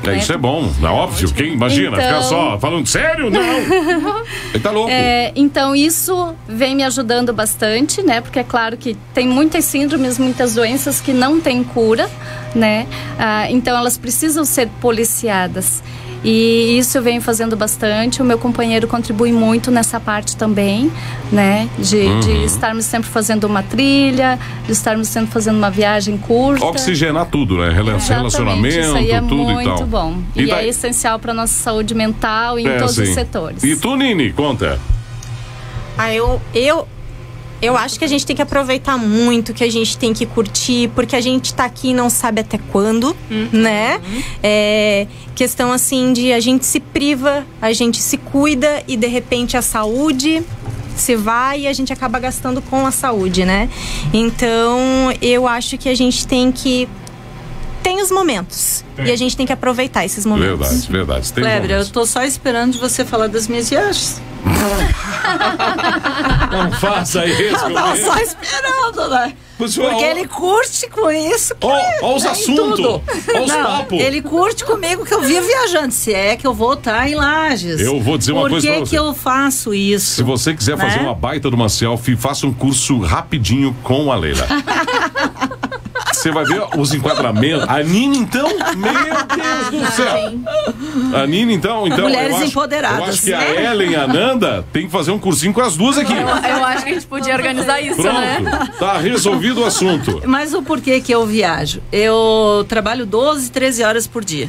É, 0.05 0.16
isso 0.16 0.32
é 0.32 0.36
bom, 0.36 0.70
é 0.82 0.86
óbvio. 0.86 1.32
Quem 1.32 1.53
imagina 1.53 1.96
então... 1.96 2.03
ficar 2.03 2.22
só 2.22 2.59
falando 2.59 2.86
sério? 2.86 3.30
Não. 3.30 3.42
Ele 4.53 4.61
tá 4.62 4.70
louco. 4.70 4.90
É, 4.90 5.32
então 5.36 5.74
isso 5.74 6.34
vem 6.48 6.74
me 6.74 6.82
ajudando 6.82 7.32
bastante, 7.32 8.03
né? 8.03 8.20
Porque 8.20 8.38
é 8.38 8.44
claro 8.44 8.76
que 8.76 8.96
tem 9.14 9.28
muitas 9.28 9.64
síndromes, 9.64 10.18
muitas 10.18 10.55
doenças 10.55 11.00
que 11.00 11.12
não 11.12 11.40
têm 11.40 11.62
cura, 11.62 12.11
né? 12.55 12.86
Ah, 13.18 13.50
então 13.50 13.76
elas 13.76 13.96
precisam 13.96 14.44
ser 14.44 14.68
policiadas. 14.80 15.82
E 16.24 16.78
isso 16.78 16.96
eu 16.96 17.02
venho 17.02 17.20
fazendo 17.20 17.56
bastante. 17.56 18.22
O 18.22 18.24
meu 18.24 18.38
companheiro 18.38 18.86
contribui 18.86 19.32
muito 19.32 19.70
nessa 19.70 19.98
parte 19.98 20.36
também, 20.36 20.90
né? 21.32 21.68
De, 21.78 21.96
uhum. 21.96 22.20
de 22.20 22.44
estarmos 22.44 22.84
sempre 22.84 23.08
fazendo 23.08 23.44
uma 23.44 23.62
trilha, 23.62 24.38
de 24.64 24.72
estarmos 24.72 25.08
sempre 25.08 25.32
fazendo 25.32 25.56
uma 25.56 25.70
viagem 25.70 26.16
curta. 26.16 26.64
Oxigenar 26.64 27.26
tudo, 27.26 27.58
né? 27.58 27.70
Relacionamento, 27.72 28.78
isso 28.78 28.94
aí 28.94 29.10
é 29.10 29.20
tudo 29.20 29.36
muito 29.36 29.62
e 29.62 29.64
tal. 29.64 29.86
bom. 29.86 30.18
E, 30.36 30.44
e 30.44 30.50
é 30.50 30.66
essencial 30.66 31.18
para 31.18 31.34
nossa 31.34 31.54
saúde 31.54 31.94
mental 31.94 32.58
em 32.58 32.68
é, 32.68 32.78
todos 32.78 32.94
sim. 32.94 33.02
os 33.02 33.08
setores. 33.10 33.64
E 33.64 33.76
tu, 33.76 33.96
Nini, 33.96 34.32
conta. 34.32 34.78
Ah, 35.98 36.14
eu, 36.14 36.40
eu 36.54 36.86
eu 37.62 37.76
acho 37.76 37.96
que 37.96 38.04
a 38.04 38.08
gente 38.08 38.26
tem 38.26 38.34
que 38.34 38.42
aproveitar 38.42 38.98
muito, 38.98 39.54
que 39.54 39.62
a 39.62 39.70
gente 39.70 39.96
tem 39.96 40.12
que 40.12 40.26
curtir, 40.26 40.90
porque 40.96 41.14
a 41.14 41.20
gente 41.20 41.54
tá 41.54 41.64
aqui 41.64 41.90
e 41.90 41.94
não 41.94 42.10
sabe 42.10 42.40
até 42.40 42.58
quando, 42.58 43.16
uhum. 43.30 43.48
né? 43.52 44.00
É 44.42 45.06
questão 45.34 45.72
assim 45.72 46.12
de 46.12 46.32
a 46.32 46.40
gente 46.40 46.66
se 46.66 46.78
priva, 46.78 47.46
a 47.60 47.72
gente 47.72 47.98
se 47.98 48.16
cuida 48.16 48.82
e 48.86 48.96
de 48.96 49.06
repente 49.06 49.56
a 49.56 49.62
saúde 49.62 50.42
se 50.94 51.16
vai 51.16 51.62
e 51.62 51.66
a 51.66 51.72
gente 51.72 51.92
acaba 51.92 52.18
gastando 52.18 52.60
com 52.60 52.86
a 52.86 52.90
saúde, 52.90 53.44
né? 53.44 53.68
Então, 54.12 54.78
eu 55.22 55.48
acho 55.48 55.78
que 55.78 55.88
a 55.88 55.94
gente 55.94 56.26
tem 56.26 56.52
que 56.52 56.88
tem 57.82 58.00
os 58.00 58.10
momentos. 58.10 58.84
Tem. 58.96 59.06
E 59.06 59.10
a 59.10 59.16
gente 59.16 59.36
tem 59.36 59.46
que 59.46 59.52
aproveitar 59.52 60.04
esses 60.04 60.24
momentos. 60.24 60.86
Verdade, 60.86 60.92
verdade. 60.92 61.32
Tem 61.32 61.44
Kleber, 61.44 61.70
eu 61.70 61.86
tô 61.88 62.06
só 62.06 62.22
esperando 62.22 62.72
de 62.72 62.78
você 62.78 63.04
falar 63.04 63.28
das 63.28 63.48
minhas 63.48 63.70
viagens. 63.70 64.20
Não 66.50 66.72
faça 66.72 67.24
isso. 67.26 67.64
Eu 67.64 67.74
tô 67.74 67.96
só 67.96 68.18
esperando, 68.18 69.08
né? 69.08 69.32
Porque 69.56 70.04
ele 70.04 70.26
curte 70.26 70.88
com 70.88 71.10
isso. 71.10 71.54
Olha 71.60 72.16
os 72.16 72.26
assuntos. 72.26 72.80
Olha 72.80 73.42
os 73.42 73.52
papos. 73.52 74.00
Ele 74.00 74.20
curte 74.20 74.64
comigo 74.64 75.04
que 75.04 75.14
eu 75.14 75.20
vivo 75.20 75.46
viajando. 75.46 75.92
Se 75.92 76.12
é 76.12 76.36
que 76.36 76.46
eu 76.46 76.52
vou 76.52 76.74
estar 76.74 77.08
em 77.08 77.14
Lages. 77.14 77.80
Eu 77.80 78.00
vou 78.00 78.18
dizer 78.18 78.32
uma 78.32 78.42
Por 78.42 78.50
coisa 78.50 78.66
pra 78.66 78.76
você. 78.78 78.82
Por 78.82 78.90
que 78.90 78.98
eu 78.98 79.14
faço 79.14 79.72
isso? 79.72 80.16
Se 80.16 80.22
você 80.22 80.54
quiser 80.54 80.76
né? 80.76 80.84
fazer 80.84 81.00
uma 81.00 81.14
baita 81.14 81.48
de 81.48 81.54
uma 81.54 81.68
selfie, 81.68 82.16
faça 82.16 82.46
um 82.46 82.52
curso 82.52 82.98
rapidinho 82.98 83.74
com 83.84 84.10
a 84.10 84.16
Leila. 84.16 84.46
Você 86.22 86.30
vai 86.30 86.44
ver 86.44 86.62
os 86.78 86.94
enquadramentos. 86.94 87.68
A 87.68 87.82
Nina, 87.82 88.14
então, 88.14 88.46
meu 88.46 89.72
Deus 89.72 89.82
do 89.82 89.90
céu. 89.90 91.20
A 91.20 91.26
Nina, 91.26 91.52
então, 91.52 91.84
então. 91.84 92.02
Mulheres 92.04 92.30
eu 92.30 92.36
acho, 92.36 92.46
empoderadas. 92.46 92.98
Eu 92.98 93.04
acho 93.06 93.22
que 93.22 93.34
a 93.34 93.72
Ellen 93.72 93.90
e 93.90 93.96
a 93.96 94.06
Nanda 94.06 94.64
tem 94.72 94.86
que 94.86 94.92
fazer 94.92 95.10
um 95.10 95.18
cursinho 95.18 95.52
com 95.52 95.60
as 95.60 95.76
duas 95.76 95.98
aqui. 95.98 96.12
Eu, 96.12 96.20
eu 96.20 96.64
acho 96.64 96.84
que 96.84 96.90
a 96.90 96.94
gente 96.94 97.06
podia 97.06 97.34
organizar 97.34 97.80
isso, 97.80 98.00
Pronto, 98.00 98.20
né? 98.20 98.70
Tá 98.78 98.98
resolvido 98.98 99.62
o 99.62 99.64
assunto. 99.64 100.22
Mas 100.24 100.54
o 100.54 100.62
porquê 100.62 101.00
que 101.00 101.10
eu 101.10 101.26
viajo? 101.26 101.82
Eu 101.90 102.64
trabalho 102.68 103.04
12, 103.04 103.50
13 103.50 103.82
horas 103.82 104.06
por 104.06 104.24
dia. 104.24 104.48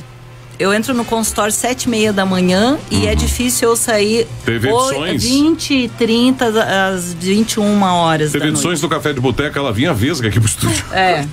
Eu 0.63 0.73
entro 0.73 0.93
no 0.93 1.03
consultório 1.03 1.51
sete 1.51 1.83
e 1.83 1.89
meia 1.89 2.13
da 2.13 2.25
manhã 2.25 2.79
e 2.89 3.05
é 3.05 3.09
uhum. 3.09 3.15
difícil 3.17 3.67
eu 3.67 3.75
sair 3.75 4.25
Teve 4.45 4.69
edições? 4.69 5.21
20, 5.21 5.91
30 5.97 6.45
às 6.93 7.13
21 7.15 7.81
horas 7.81 8.31
Teve 8.31 8.47
edições 8.47 8.79
do 8.79 8.87
Café 8.87 9.11
de 9.11 9.19
Boteca, 9.19 9.59
ela 9.59 9.73
vinha 9.73 9.93
vesga 9.93 10.29
aqui 10.29 10.39
pro 10.39 10.47
estúdio. 10.47 10.85
É, 10.93 11.25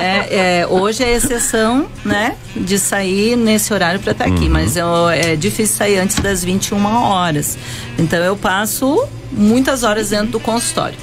é, 0.00 0.60
é, 0.60 0.66
hoje 0.66 1.02
é 1.02 1.14
exceção, 1.14 1.86
né, 2.04 2.36
de 2.54 2.78
sair 2.78 3.36
nesse 3.36 3.72
horário 3.72 4.00
para 4.00 4.12
estar 4.12 4.24
aqui, 4.26 4.44
uhum. 4.44 4.50
mas 4.50 4.76
eu, 4.76 5.08
é 5.08 5.34
difícil 5.34 5.76
sair 5.76 5.98
antes 5.98 6.16
das 6.16 6.44
21 6.44 6.84
horas. 6.84 7.56
Então 7.98 8.18
eu 8.18 8.36
passo 8.36 9.06
muitas 9.32 9.82
horas 9.82 10.10
dentro 10.10 10.26
do 10.26 10.40
consultório. 10.40 10.98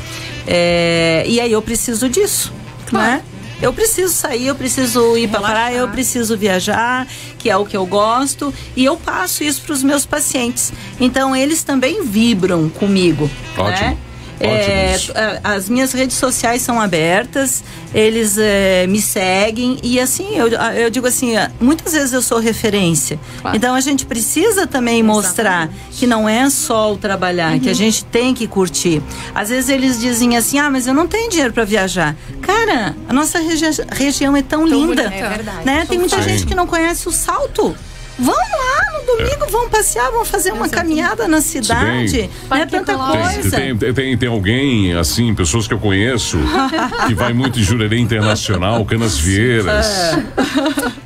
É, 0.46 1.24
e 1.26 1.40
aí 1.40 1.52
eu 1.52 1.62
preciso 1.62 2.08
disso, 2.08 2.54
claro. 2.88 3.06
né? 3.08 3.22
Eu 3.62 3.72
preciso 3.72 4.12
sair, 4.12 4.48
eu 4.48 4.56
preciso 4.56 5.16
ir 5.16 5.28
para 5.28 5.40
praia, 5.40 5.78
eu 5.78 5.88
preciso 5.88 6.36
viajar, 6.36 7.08
que 7.42 7.50
é 7.50 7.58
o 7.58 7.66
que 7.66 7.76
eu 7.76 7.86
gosto, 7.86 8.54
e 8.76 8.86
eu 8.86 8.96
passo 8.96 9.44
isso 9.44 9.62
para 9.64 9.74
os 9.74 9.82
meus 9.82 10.06
pacientes. 10.06 10.72
Então 11.00 11.36
eles 11.36 11.64
também 11.64 12.04
vibram 12.04 12.70
comigo, 12.70 13.30
Ótimo. 13.58 13.90
né? 13.90 13.98
É, 14.46 15.40
as 15.44 15.70
minhas 15.70 15.94
redes 15.94 16.18
sociais 16.18 16.62
são 16.62 16.80
abertas, 16.80 17.64
eles 17.94 18.38
é, 18.38 18.88
me 18.88 19.02
seguem 19.02 19.78
e 19.84 20.00
assim, 20.00 20.36
eu, 20.36 20.48
eu 20.48 20.90
digo 20.90 21.08
assim, 21.08 21.34
muitas 21.60 21.94
vezes 21.94 22.14
eu 22.14 22.22
sou 22.22 22.40
referência. 22.40 23.20
Claro. 23.42 23.56
Então 23.56 23.76
a 23.76 23.82
gente 23.82 24.06
precisa 24.06 24.66
também 24.66 25.04
mostrar 25.04 25.64
Exatamente. 25.64 25.98
que 25.98 26.08
não 26.08 26.28
é 26.28 26.50
só 26.50 26.94
o 26.94 26.98
trabalhar, 26.98 27.54
uhum. 27.54 27.60
que 27.60 27.68
a 27.68 27.72
uhum. 27.72 27.78
gente 27.78 28.06
tem 28.06 28.34
que 28.34 28.48
curtir. 28.48 29.02
Às 29.34 29.50
vezes 29.50 29.70
eles 29.70 30.00
dizem 30.00 30.38
assim, 30.38 30.60
ah, 30.60 30.70
mas 30.70 30.88
eu 30.88 30.94
não 30.94 31.08
tenho 31.08 31.30
dinheiro 31.30 31.54
para 31.54 31.66
viajar. 31.66 32.16
Cara, 32.42 32.96
a 33.08 33.14
nossa 33.14 33.40
regi 33.40 33.66
região 33.92 34.36
é 34.36 34.42
tão, 34.42 34.68
tão 34.68 34.80
linda. 34.80 35.04
É 35.04 35.30
verdade. 35.30 35.66
Né? 35.66 35.86
Tem 35.88 36.00
muita 36.00 36.22
gente 36.22 36.46
que 36.46 36.56
não 36.56 36.68
conhece 36.68 37.08
o 37.08 37.12
salto. 37.12 37.76
Vão 38.22 38.36
lá 38.36 39.00
no 39.00 39.18
domingo, 39.18 39.46
é. 39.46 39.50
vão 39.50 39.68
passear, 39.68 40.12
vão 40.12 40.24
fazer 40.24 40.52
uma 40.52 40.70
caminhada 40.70 41.28
na 41.28 41.42
cidade. 41.42 42.30
Não 42.48 42.58
é 42.58 42.66
tanta 42.68 42.96
coisa. 42.96 43.50
Tem, 43.50 43.76
tem, 43.76 43.94
tem, 43.94 44.18
tem, 44.18 44.30
alguém, 44.30 44.94
assim, 44.94 45.34
pessoas 45.34 45.68
que 45.68 45.74
eu 45.74 45.80
conheço, 45.80 46.38
que 47.08 47.16
vai 47.16 47.34
muito 47.34 47.60
em 47.60 47.64
Jurerê 47.64 47.98
Internacional, 47.98 48.86
Canas 48.86 49.18
Vieiras. 49.18 49.88
É. 49.88 50.24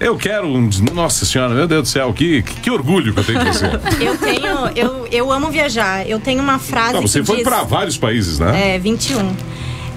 Eu 0.08 0.18
quero 0.18 0.46
um. 0.48 0.70
Nossa 0.94 1.26
senhora, 1.26 1.54
meu 1.54 1.68
Deus 1.68 1.84
do 1.84 1.88
céu, 1.88 2.14
que, 2.14 2.44
que, 2.44 2.62
que 2.62 2.70
orgulho 2.70 3.14
que 3.14 3.20
eu 3.22 3.24
tenho 3.24 3.40
de 3.40 3.46
você. 3.46 3.66
Eu 4.02 4.18
tenho, 4.18 4.68
eu, 4.76 5.08
eu 5.10 5.32
amo 5.32 5.50
viajar. 5.50 6.08
Eu 6.08 6.20
tenho 6.20 6.42
uma 6.42 6.60
frase. 6.60 6.94
Não, 6.96 7.02
você 7.02 7.24
foi 7.24 7.44
para 7.44 7.64
vários 7.64 7.98
países, 7.98 8.40
né? 8.40 8.76
É, 8.76 8.80
21. 8.80 9.36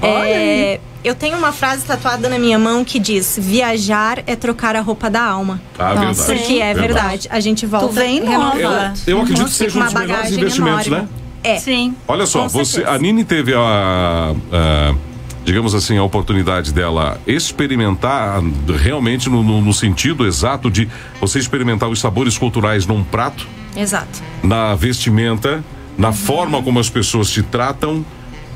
Olha 0.00 0.28
é, 0.28 0.80
eu 1.04 1.14
tenho 1.14 1.38
uma 1.38 1.52
frase 1.52 1.84
tatuada 1.84 2.28
na 2.28 2.38
minha 2.38 2.58
mão 2.58 2.84
que 2.84 2.98
diz: 2.98 3.38
viajar 3.40 4.22
é 4.26 4.34
trocar 4.34 4.74
a 4.76 4.80
roupa 4.80 5.08
da 5.08 5.22
alma. 5.22 5.60
Ah, 5.78 5.94
Nossa, 5.94 6.24
verdade. 6.24 6.40
Porque 6.40 6.60
é 6.60 6.74
verdade. 6.74 6.86
verdade. 6.86 7.28
A 7.30 7.40
gente 7.40 7.66
volta. 7.66 7.88
Tu 7.88 7.92
vem 7.92 8.20
nova. 8.20 8.58
Eu, 9.06 9.14
eu 9.14 9.22
acredito 9.22 9.46
que 9.46 9.52
seja 9.52 9.78
um 9.78 9.84
dos 9.84 9.94
melhores 9.94 10.32
investimentos, 10.32 10.86
enorme. 10.86 11.06
né? 11.06 11.08
É. 11.42 11.58
Sim. 11.58 11.94
Olha 12.06 12.26
só, 12.26 12.48
você, 12.48 12.82
a 12.84 12.98
Nini 12.98 13.24
teve 13.24 13.54
a, 13.54 14.34
a, 14.52 14.94
digamos 15.44 15.74
assim, 15.74 15.96
a 15.96 16.02
oportunidade 16.02 16.72
dela 16.72 17.20
experimentar 17.26 18.42
realmente 18.76 19.30
no, 19.30 19.42
no, 19.42 19.60
no, 19.60 19.72
sentido 19.72 20.26
exato 20.26 20.70
de 20.70 20.88
você 21.20 21.38
experimentar 21.38 21.88
os 21.88 22.00
sabores 22.00 22.36
culturais 22.36 22.86
num 22.86 23.04
prato. 23.04 23.46
Exato. 23.76 24.20
Na 24.42 24.74
vestimenta, 24.74 25.62
na 25.96 26.08
uhum. 26.08 26.14
forma 26.14 26.62
como 26.62 26.80
as 26.80 26.90
pessoas 26.90 27.30
te 27.30 27.42
tratam 27.42 28.04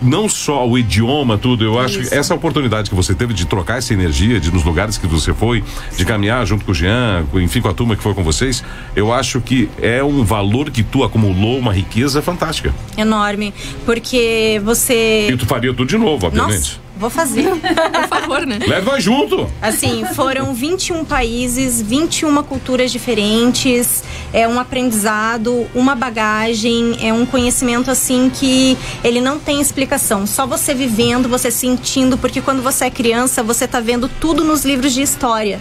não 0.03 0.29
só 0.29 0.67
o 0.67 0.79
idioma, 0.79 1.39
tudo, 1.39 1.65
eu 1.65 1.79
acho 1.79 2.01
Isso. 2.01 2.11
que 2.11 2.17
essa 2.17 2.35
oportunidade 2.35 2.91
que 2.91 2.97
você 2.97 3.15
teve 3.15 3.33
de 3.33 3.47
trocar 3.47 3.79
essa 3.79 3.93
energia, 3.93 4.41
de 4.41 4.53
nos 4.53 4.65
lugares 4.65 4.99
que 4.99 5.07
você 5.07 5.33
foi, 5.33 5.63
de 5.97 6.05
caminhar 6.05 6.45
junto 6.47 6.65
com 6.65 6.73
o 6.73 6.75
Jean, 6.75 7.25
enfim, 7.35 7.61
com 7.61 7.69
a 7.69 7.75
turma 7.75 7.97
que 7.97 8.03
foi 8.03 8.15
com 8.15 8.23
vocês, 8.23 8.65
eu 8.95 9.13
acho 9.13 9.41
que 9.41 9.69
é 9.81 10.03
um 10.03 10.25
valor 10.25 10.71
que 10.71 10.83
tu 10.83 11.05
acumulou, 11.05 11.59
uma 11.59 11.73
riqueza 11.73 12.21
fantástica. 12.21 12.75
Enorme, 12.97 13.55
porque 13.85 14.61
você... 14.65 15.29
E 15.31 15.37
tu 15.37 15.47
faria 15.47 15.73
tudo 15.73 15.87
de 15.87 15.99
novo, 15.99 16.27
obviamente. 16.27 16.53
Nossa. 16.53 16.83
Vou 17.03 17.11
fazer. 17.11 17.51
Por 17.59 18.09
favor, 18.09 18.47
né? 18.47 18.61
Leva 18.65 19.01
junto. 19.01 19.51
Assim, 19.61 20.05
foram 20.15 20.55
21 20.55 21.05
países, 21.05 21.83
21 21.83 22.41
culturas 22.45 22.93
diferentes, 22.93 24.05
é 24.33 24.47
um 24.47 24.61
aprendizado, 24.61 25.67
uma 25.75 25.97
bagagem, 25.97 26.97
é 27.03 27.13
um 27.13 27.27
conhecimento 27.27 27.91
assim 27.91 28.31
que 28.33 28.79
ele 29.03 29.21
não 29.21 29.41
tem 29.41 29.61
explicação. 29.61 30.29
Só 30.29 30.47
você 30.47 30.73
vivendo, 30.75 31.29
você 31.29 31.51
sentindo, 31.51 32.17
porque 32.17 32.41
quando 32.41 32.63
você 32.63 32.85
é 32.85 32.91
criança, 32.91 33.43
você 33.43 33.67
tá 33.67 33.81
vendo 33.81 34.09
tudo 34.09 34.45
nos 34.45 34.65
livros 34.65 34.93
de 34.95 35.03
história. 35.03 35.61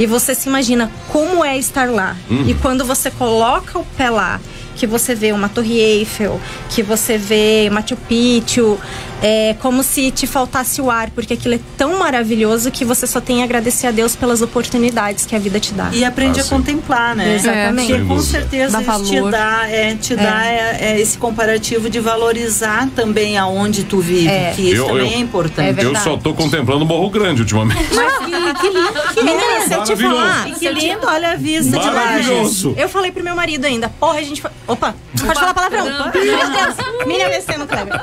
E 0.00 0.04
você 0.04 0.34
se 0.34 0.48
imagina 0.48 0.90
como 1.12 1.44
é 1.44 1.56
estar 1.56 1.88
lá. 1.88 2.16
Uhum. 2.28 2.42
E 2.48 2.54
quando 2.54 2.84
você 2.84 3.08
coloca 3.08 3.78
o 3.78 3.84
pé 3.96 4.10
lá 4.10 4.40
que 4.76 4.86
você 4.86 5.14
vê 5.14 5.32
uma 5.32 5.48
Torre 5.48 5.78
Eiffel, 5.80 6.40
que 6.68 6.82
você 6.82 7.16
vê 7.16 7.68
Machu 7.70 7.96
Picchu, 7.96 8.78
é 9.22 9.54
como 9.60 9.82
se 9.82 10.10
te 10.10 10.26
faltasse 10.26 10.80
o 10.80 10.90
ar, 10.90 11.10
porque 11.10 11.34
aquilo 11.34 11.54
é 11.54 11.60
tão 11.76 11.98
maravilhoso 11.98 12.70
que 12.70 12.84
você 12.84 13.06
só 13.06 13.20
tem 13.20 13.42
a 13.42 13.44
agradecer 13.44 13.86
a 13.86 13.90
Deus 13.90 14.14
pelas 14.14 14.42
oportunidades 14.42 15.24
que 15.26 15.34
a 15.34 15.38
vida 15.38 15.58
te 15.58 15.72
dá. 15.72 15.90
E 15.92 16.04
aprende 16.04 16.40
ah, 16.40 16.42
a 16.42 16.46
contemplar, 16.46 17.16
né? 17.16 17.34
Exatamente. 17.34 17.92
Porque 17.92 18.04
com 18.04 18.20
certeza 18.20 18.80
dá 18.80 18.98
te 18.98 19.20
dá, 19.30 19.68
é, 19.68 19.94
te 19.94 20.12
é. 20.12 20.16
dá 20.16 20.46
é, 20.46 20.76
é, 20.80 21.00
esse 21.00 21.18
comparativo 21.18 21.88
de 21.88 22.00
valorizar 22.00 22.88
também 22.94 23.38
aonde 23.38 23.84
tu 23.84 24.00
vive, 24.00 24.28
é. 24.28 24.52
que 24.54 24.62
isso 24.62 24.82
eu, 24.82 24.86
também 24.86 25.12
eu, 25.12 25.18
é 25.18 25.20
importante. 25.20 25.82
eu 25.82 25.96
só 25.96 26.16
tô 26.16 26.34
contemplando 26.34 26.84
o 26.84 26.86
Morro 26.86 27.10
Grande 27.10 27.42
ultimamente. 27.42 27.94
Mas 27.94 28.18
que, 28.18 28.54
que 28.60 28.68
lindo 28.68 28.92
que 29.14 29.20
é, 29.20 29.60
se 29.60 29.74
eu 29.74 29.82
te 29.84 29.96
falar. 29.96 30.44
Que 30.44 30.68
lindo, 30.68 31.06
olha 31.06 31.32
a 31.32 31.36
vista 31.36 31.78
de 31.78 31.86
Maravilhoso. 31.86 32.74
Eu 32.76 32.88
falei 32.88 33.10
pro 33.10 33.22
meu 33.22 33.34
marido 33.34 33.64
ainda, 33.64 33.88
porra, 33.88 34.18
a 34.18 34.22
gente 34.22 34.40
foi... 34.40 34.50
Opa, 34.66 34.94
pode 35.18 35.34
falar 35.38 35.54
palavrão. 35.54 35.84
Meu 35.86 36.12
Deus, 36.12 37.06
Miriam 37.06 37.28
vencendo, 37.28 37.66
Kleber. 37.66 38.00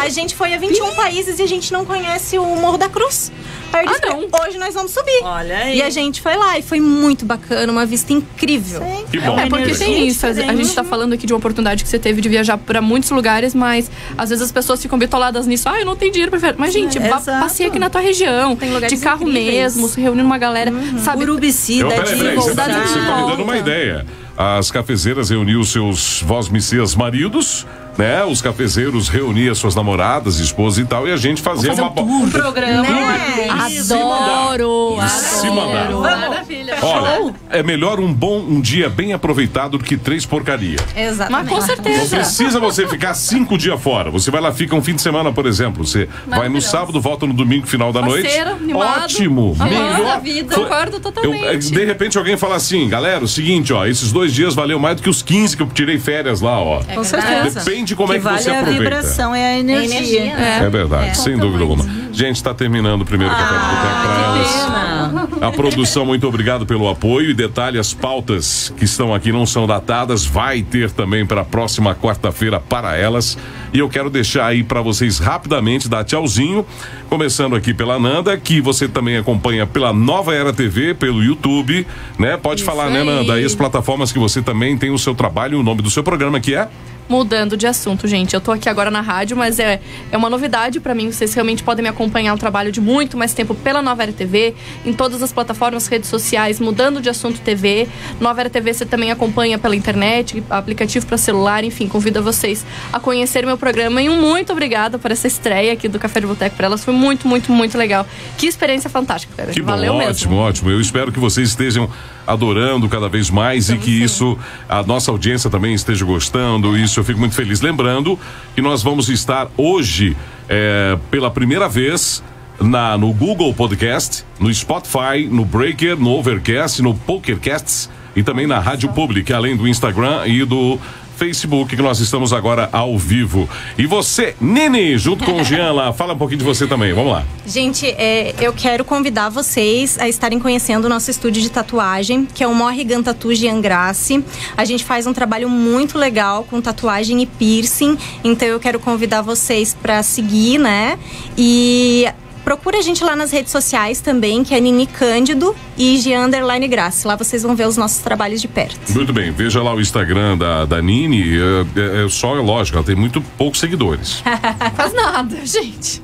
A 0.00 0.08
gente 0.08 0.34
foi 0.34 0.54
a 0.54 0.58
21 0.58 0.92
Ih. 0.92 0.94
países 0.94 1.38
e 1.38 1.42
a 1.42 1.46
gente 1.46 1.72
não 1.72 1.84
conhece 1.84 2.38
o 2.38 2.44
Morro 2.56 2.78
da 2.78 2.88
Cruz. 2.88 3.32
Aí 3.72 3.84
eu 3.84 3.90
ah, 3.90 3.92
disse, 3.92 4.06
não. 4.06 4.46
hoje 4.46 4.58
nós 4.58 4.74
vamos 4.74 4.92
subir. 4.92 5.20
Olha 5.22 5.58
aí. 5.58 5.78
E 5.78 5.82
a 5.82 5.90
gente 5.90 6.22
foi 6.22 6.36
lá 6.36 6.58
e 6.58 6.62
foi 6.62 6.80
muito 6.80 7.26
bacana, 7.26 7.70
uma 7.70 7.84
vista 7.84 8.12
incrível. 8.12 8.80
Sim. 8.80 9.04
Que 9.10 9.20
bom. 9.20 9.38
É, 9.38 9.46
porque 9.46 9.74
tem 9.74 10.06
isso. 10.06 10.26
A 10.26 10.32
gente 10.32 10.74
tá 10.74 10.82
falando 10.82 11.12
aqui 11.12 11.26
de 11.26 11.32
uma 11.32 11.38
oportunidade 11.38 11.82
que 11.82 11.88
você 11.88 11.98
teve 11.98 12.20
de 12.20 12.28
viajar 12.28 12.56
para 12.56 12.80
muitos 12.80 13.10
lugares, 13.10 13.54
mas 13.54 13.90
às 14.16 14.30
vezes 14.30 14.44
as 14.44 14.52
pessoas 14.52 14.80
ficam 14.80 14.98
bitoladas 14.98 15.46
nisso. 15.46 15.68
Ah, 15.68 15.78
eu 15.78 15.84
não 15.84 15.96
tenho 15.96 16.12
dinheiro 16.12 16.30
pra 16.30 16.40
ver. 16.40 16.54
Mas, 16.56 16.72
gente, 16.72 16.98
é, 16.98 17.08
passeia 17.08 17.68
aqui 17.68 17.78
na 17.78 17.90
tua 17.90 18.00
região. 18.00 18.56
Tem 18.56 18.72
lugares 18.72 18.98
de 18.98 19.04
carro 19.04 19.22
incríveis. 19.22 19.74
mesmo, 19.74 19.88
se 19.88 20.00
reunindo 20.00 20.26
uma 20.26 20.38
galera. 20.38 20.70
Uhum. 20.70 20.98
Sabe? 20.98 21.24
Urubici, 21.24 21.82
da 21.82 21.88
Você 22.34 22.54
tá, 22.54 22.64
você 22.64 23.00
tá 23.00 23.16
me 23.22 23.30
dando 23.30 23.42
uma 23.42 23.56
ideia. 23.58 24.06
As 24.36 24.70
cafezeiras 24.70 25.30
reuniu 25.30 25.62
seus 25.64 26.22
vós-micias 26.22 26.94
maridos 26.94 27.66
né? 27.98 28.24
Os 28.24 28.40
cafezeiros 28.40 29.08
reuniam 29.08 29.54
suas 29.54 29.74
namoradas, 29.74 30.38
esposas 30.38 30.78
e 30.78 30.84
tal, 30.86 31.06
e 31.06 31.12
a 31.12 31.16
gente 31.16 31.42
fazia 31.42 31.72
uma. 31.74 31.88
Um 32.00 32.30
programa. 32.30 32.82
Né? 32.82 33.48
Adoro! 33.50 34.96
Se 35.08 35.50
mandar. 35.50 35.90
Maravilha. 35.90 36.76
Olha, 36.80 37.34
é 37.50 37.62
melhor 37.62 37.98
um 37.98 38.12
bom 38.12 38.38
um 38.38 38.60
dia 38.60 38.88
bem 38.88 39.12
aproveitado 39.12 39.78
do 39.78 39.84
que 39.84 39.96
três 39.96 40.24
porcaria. 40.24 40.78
Exatamente. 40.96 41.30
Mas 41.30 41.48
com 41.48 41.60
certeza. 41.60 42.16
Não 42.16 42.22
precisa 42.22 42.60
você 42.60 42.86
ficar 42.86 43.14
cinco 43.14 43.58
dias 43.58 43.80
fora. 43.80 44.10
Você 44.10 44.30
vai 44.30 44.40
lá, 44.40 44.52
fica 44.52 44.74
um 44.74 44.82
fim 44.82 44.94
de 44.94 45.02
semana, 45.02 45.32
por 45.32 45.46
exemplo. 45.46 45.84
Você 45.86 46.08
vai 46.26 46.48
no 46.48 46.60
sábado, 46.60 47.00
volta 47.00 47.26
no 47.26 47.34
domingo, 47.34 47.66
final 47.66 47.92
da 47.92 48.00
noite. 48.00 48.28
Animado. 48.38 49.04
Ótimo! 49.04 49.56
melhor. 49.58 50.20
Vida. 50.20 50.54
Concordo 50.54 51.00
totalmente. 51.00 51.44
Eu, 51.44 51.58
de 51.58 51.84
repente 51.84 52.18
alguém 52.18 52.36
fala 52.36 52.56
assim, 52.56 52.88
galera, 52.88 53.24
o 53.24 53.28
seguinte, 53.28 53.72
ó, 53.72 53.86
esses 53.86 54.12
dois 54.12 54.32
dias 54.32 54.54
valeu 54.54 54.78
mais 54.78 54.96
do 54.96 55.02
que 55.02 55.10
os 55.10 55.22
15 55.22 55.56
que 55.56 55.62
eu 55.62 55.66
tirei 55.68 55.98
férias 55.98 56.40
lá, 56.40 56.58
ó. 56.60 56.80
É 56.88 56.94
com 56.94 57.04
certeza. 57.04 57.60
Depende 57.60 57.87
de 57.88 57.96
como 57.96 58.10
que 58.10 58.16
é 58.16 58.18
que 58.18 58.24
vale 58.24 58.42
você 58.42 58.50
aproveita. 58.50 58.80
a 58.80 58.84
vibração, 58.84 59.34
é 59.34 59.54
a 59.54 59.58
energia. 59.58 60.20
É, 60.20 60.64
é 60.64 60.70
verdade, 60.70 61.10
é. 61.10 61.14
sem 61.14 61.36
dúvida 61.36 61.62
alguma. 61.62 61.84
Gente, 62.12 62.36
está 62.36 62.54
terminando 62.54 63.02
o 63.02 63.04
primeiro 63.04 63.34
Café 63.34 63.54
de 63.54 63.60
Boteco 63.60 64.02
para 64.02 64.22
elas. 64.22 65.28
A 65.40 65.52
produção, 65.52 66.04
muito 66.04 66.26
obrigado 66.26 66.66
pelo 66.66 66.88
apoio. 66.88 67.30
E 67.30 67.34
detalhe: 67.34 67.78
as 67.78 67.94
pautas 67.94 68.72
que 68.76 68.84
estão 68.84 69.14
aqui 69.14 69.32
não 69.32 69.46
são 69.46 69.66
datadas, 69.66 70.24
vai 70.24 70.62
ter 70.62 70.90
também 70.90 71.24
para 71.24 71.42
a 71.42 71.44
próxima 71.44 71.94
quarta-feira 71.94 72.60
para 72.60 72.96
elas. 72.96 73.38
E 73.72 73.78
eu 73.78 73.88
quero 73.88 74.10
deixar 74.10 74.46
aí 74.46 74.64
para 74.64 74.80
vocês 74.80 75.18
rapidamente 75.18 75.88
dar 75.88 76.04
tchauzinho, 76.04 76.66
começando 77.08 77.54
aqui 77.54 77.74
pela 77.74 77.98
Nanda, 77.98 78.36
que 78.36 78.60
você 78.60 78.88
também 78.88 79.16
acompanha 79.16 79.66
pela 79.66 79.92
Nova 79.92 80.34
Era 80.34 80.52
TV, 80.52 80.94
pelo 80.94 81.22
YouTube, 81.22 81.86
né? 82.18 82.36
Pode 82.36 82.62
Isso 82.62 82.70
falar, 82.70 82.90
né, 82.90 83.00
aí. 83.00 83.06
Nanda? 83.06 83.34
Aí 83.34 83.44
as 83.44 83.54
plataformas 83.54 84.10
que 84.10 84.18
você 84.18 84.42
também 84.42 84.76
tem 84.76 84.90
o 84.90 84.98
seu 84.98 85.14
trabalho, 85.14 85.60
o 85.60 85.62
nome 85.62 85.82
do 85.82 85.90
seu 85.90 86.02
programa 86.02 86.40
que 86.40 86.54
é? 86.54 86.68
Mudando 87.08 87.56
de 87.56 87.66
assunto, 87.66 88.06
gente. 88.06 88.34
Eu 88.34 88.40
tô 88.40 88.52
aqui 88.52 88.68
agora 88.68 88.90
na 88.90 89.00
rádio, 89.00 89.36
mas 89.36 89.58
é, 89.58 89.80
é 90.12 90.16
uma 90.16 90.28
novidade 90.28 90.78
pra 90.80 90.94
mim. 90.94 91.10
Vocês 91.10 91.32
realmente 91.32 91.62
podem 91.62 91.82
me 91.82 91.88
acompanhar 91.88 92.34
um 92.34 92.36
trabalho 92.36 92.70
de 92.70 92.80
muito 92.80 93.16
mais 93.16 93.32
tempo 93.32 93.54
pela 93.54 93.80
Nova 93.80 94.02
Era 94.02 94.12
TV, 94.12 94.54
em 94.84 94.92
todas 94.92 95.22
as 95.22 95.32
plataformas, 95.32 95.86
redes 95.86 96.08
sociais, 96.08 96.60
mudando 96.60 97.00
de 97.00 97.08
assunto 97.08 97.40
TV. 97.40 97.88
Nova 98.20 98.40
Era 98.40 98.50
TV 98.50 98.74
você 98.74 98.84
também 98.84 99.10
acompanha 99.10 99.58
pela 99.58 99.74
internet, 99.74 100.42
aplicativo 100.50 101.06
pra 101.06 101.16
celular, 101.16 101.64
enfim, 101.64 101.88
convido 101.88 102.22
vocês 102.22 102.66
a 102.92 103.00
conhecer 103.00 103.46
meu 103.46 103.56
programa. 103.56 104.02
E 104.02 104.08
um 104.08 104.20
muito 104.20 104.52
obrigada 104.52 104.98
por 104.98 105.10
essa 105.10 105.26
estreia 105.26 105.72
aqui 105.72 105.88
do 105.88 105.98
Café 105.98 106.20
de 106.20 106.26
Boteco 106.26 106.56
pra 106.56 106.66
elas. 106.66 106.84
Foi 106.84 106.92
muito, 106.92 107.26
muito, 107.26 107.50
muito 107.52 107.78
legal. 107.78 108.06
Que 108.36 108.46
experiência 108.46 108.90
fantástica, 108.90 109.32
Kleber. 109.34 109.54
Que 109.54 109.62
bom, 109.62 109.72
Valeu 109.72 109.94
ótimo, 109.94 110.06
mesmo. 110.08 110.36
ótimo. 110.36 110.70
Eu 110.70 110.80
espero 110.80 111.10
que 111.10 111.18
vocês 111.18 111.48
estejam 111.48 111.88
adorando 112.26 112.86
cada 112.90 113.08
vez 113.08 113.30
mais 113.30 113.70
e 113.70 113.78
que 113.78 114.02
isso, 114.02 114.38
a 114.68 114.82
nossa 114.82 115.10
audiência 115.10 115.48
também 115.48 115.72
esteja 115.72 116.04
gostando. 116.04 116.76
Isso 116.76 116.97
eu 116.98 117.04
fico 117.04 117.18
muito 117.18 117.34
feliz. 117.34 117.60
Lembrando 117.60 118.18
que 118.54 118.62
nós 118.62 118.82
vamos 118.82 119.08
estar 119.08 119.48
hoje, 119.56 120.16
eh, 120.48 120.98
pela 121.10 121.30
primeira 121.30 121.68
vez, 121.68 122.22
na, 122.60 122.98
no 122.98 123.12
Google 123.12 123.54
Podcast, 123.54 124.24
no 124.38 124.52
Spotify, 124.52 125.26
no 125.30 125.44
Breaker, 125.44 125.96
no 125.96 126.10
Overcast, 126.10 126.82
no 126.82 126.94
Pokercasts 126.94 127.88
e 128.16 128.22
também 128.22 128.46
na 128.46 128.58
Rádio 128.58 128.88
Public, 128.90 129.32
além 129.32 129.56
do 129.56 129.68
Instagram 129.68 130.26
e 130.26 130.44
do 130.44 130.78
Facebook, 131.18 131.74
que 131.74 131.82
nós 131.82 131.98
estamos 131.98 132.32
agora 132.32 132.68
ao 132.70 132.96
vivo. 132.96 133.48
E 133.76 133.86
você, 133.86 134.36
Nini, 134.40 134.96
junto 134.96 135.24
com 135.24 135.32
o 135.32 135.42
Jean 135.44 135.72
lá, 135.72 135.92
fala 135.92 136.14
um 136.14 136.16
pouquinho 136.18 136.38
de 136.38 136.44
você 136.44 136.66
também. 136.66 136.92
Vamos 136.92 137.12
lá. 137.12 137.24
Gente, 137.44 137.86
é, 137.86 138.34
eu 138.40 138.52
quero 138.52 138.84
convidar 138.84 139.28
vocês 139.28 139.98
a 139.98 140.08
estarem 140.08 140.38
conhecendo 140.38 140.84
o 140.84 140.88
nosso 140.88 141.10
estúdio 141.10 141.42
de 141.42 141.50
tatuagem, 141.50 142.24
que 142.24 142.44
é 142.44 142.46
o 142.46 142.54
Morrigan 142.54 143.02
Tattoo 143.02 143.34
Jean 143.34 143.60
Grassi. 143.60 144.24
A 144.56 144.64
gente 144.64 144.84
faz 144.84 145.06
um 145.06 145.12
trabalho 145.12 145.48
muito 145.48 145.98
legal 145.98 146.44
com 146.48 146.60
tatuagem 146.60 147.20
e 147.20 147.26
piercing, 147.26 147.98
então 148.22 148.46
eu 148.46 148.60
quero 148.60 148.78
convidar 148.78 149.22
vocês 149.22 149.74
para 149.74 150.02
seguir, 150.04 150.58
né? 150.58 150.98
E 151.36 152.06
procura 152.48 152.78
a 152.78 152.80
gente 152.80 153.04
lá 153.04 153.14
nas 153.14 153.30
redes 153.30 153.52
sociais 153.52 154.00
também, 154.00 154.42
que 154.42 154.54
é 154.54 154.60
Nini 154.60 154.86
Cândido 154.86 155.54
e 155.76 155.98
Jean 155.98 156.24
Underline 156.24 156.66
Grassi. 156.66 157.06
Lá 157.06 157.14
vocês 157.14 157.42
vão 157.42 157.54
ver 157.54 157.68
os 157.68 157.76
nossos 157.76 157.98
trabalhos 157.98 158.40
de 158.40 158.48
perto. 158.48 158.90
Muito 158.94 159.12
bem, 159.12 159.30
veja 159.30 159.62
lá 159.62 159.74
o 159.74 159.80
Instagram 159.82 160.38
da, 160.38 160.64
da 160.64 160.80
Nini. 160.80 161.36
É, 161.36 162.00
é- 162.00 162.06
é 162.06 162.08
só, 162.08 162.34
é 162.38 162.40
lógico, 162.40 162.78
ela 162.78 162.86
tem 162.86 162.96
muito 162.96 163.20
poucos 163.36 163.60
seguidores. 163.60 164.22
Faz 164.74 164.94
nada, 164.94 165.36
gente. 165.44 166.00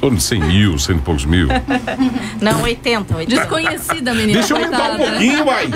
Torno 0.00 0.16
de 0.18 0.22
100 0.22 0.40
mil, 0.40 0.78
100 0.78 0.96
e 0.96 0.98
poucos 1.00 1.24
mil. 1.24 1.48
Não, 2.40 2.62
80, 2.62 3.16
80. 3.16 3.40
Desconhecida, 3.40 4.14
menina. 4.14 4.38
Deixa 4.40 4.52
eu 4.54 4.58
aumentar 4.58 4.90
um 4.92 4.96
pouquinho, 4.98 5.44
vai. 5.44 5.68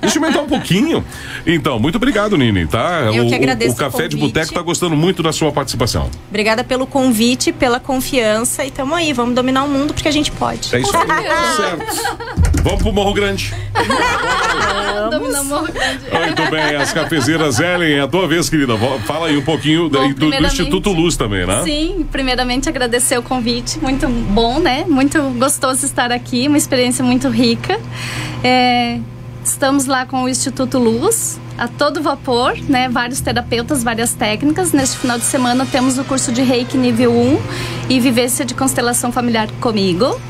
Deixa 0.00 0.18
eu 0.18 0.22
aumentar 0.22 0.42
um 0.42 0.46
pouquinho. 0.46 1.04
Então, 1.46 1.78
muito 1.78 1.96
obrigado, 1.96 2.36
Nini, 2.36 2.66
tá? 2.66 3.10
Eu 3.12 3.24
o, 3.24 3.28
que 3.28 3.32
o- 3.32 3.36
agradeço 3.36 3.70
o 3.72 3.74
o 3.74 3.76
Café 3.78 4.06
de 4.08 4.16
convite. 4.16 4.34
Boteco 4.34 4.52
tá 4.54 4.60
gostando 4.62 4.94
muito 4.94 5.22
da 5.22 5.32
sua 5.32 5.50
participação. 5.50 6.10
Obrigada 6.28 6.62
pelo 6.62 6.86
convite, 6.86 7.52
pela 7.52 7.80
confiança 7.80 8.64
e 8.64 8.70
tamo 8.70 8.94
aí, 8.94 9.12
vamos 9.12 9.34
dominar 9.34 9.64
o 9.64 9.68
mundo 9.68 9.94
porque 9.94 10.08
a 10.08 10.12
gente 10.12 10.30
pode. 10.30 10.74
É 10.74 10.80
isso 10.80 10.92
aí. 10.96 11.56
certo. 11.56 12.24
Vamos 12.62 12.82
pro 12.82 12.92
Morro 12.92 13.12
Grande. 13.14 13.52
Dominamos 15.10 15.46
Morro 15.48 15.72
Grande. 15.72 16.00
Muito 16.26 16.50
bem, 16.50 16.76
as 16.76 16.92
cafezeiras 16.92 17.60
Ellen, 17.60 17.94
é 17.94 18.00
a 18.00 18.08
tua 18.08 18.26
vez, 18.26 18.48
querida. 18.48 18.74
Fala 19.06 19.26
aí 19.28 19.36
um 19.36 19.42
pouquinho 19.42 19.88
Bom, 19.88 20.08
do, 20.12 20.30
do 20.30 20.46
Instituto 20.46 20.90
Luz 20.92 21.16
também, 21.16 21.46
né? 21.46 21.62
Sim, 21.64 22.06
primeiramente 22.10 22.68
agradecer 22.68 23.18
o 23.18 23.22
convite, 23.22 23.53
muito 23.80 24.08
bom, 24.08 24.58
né? 24.58 24.84
Muito 24.88 25.20
gostoso 25.38 25.84
estar 25.84 26.10
aqui, 26.10 26.48
uma 26.48 26.56
experiência 26.56 27.04
muito 27.04 27.28
rica. 27.28 27.78
É, 28.42 28.98
estamos 29.44 29.86
lá 29.86 30.06
com 30.06 30.24
o 30.24 30.28
Instituto 30.28 30.78
Luz, 30.78 31.38
a 31.56 31.68
todo 31.68 32.02
vapor, 32.02 32.56
né? 32.68 32.88
Vários 32.88 33.20
terapeutas, 33.20 33.84
várias 33.84 34.12
técnicas. 34.14 34.72
Neste 34.72 34.96
final 34.96 35.18
de 35.18 35.24
semana 35.24 35.64
temos 35.66 35.98
o 35.98 36.04
curso 36.04 36.32
de 36.32 36.42
Reiki 36.42 36.76
nível 36.76 37.12
1 37.12 37.38
e 37.90 38.00
vivência 38.00 38.44
de 38.44 38.54
constelação 38.54 39.12
familiar 39.12 39.48
comigo. 39.60 40.20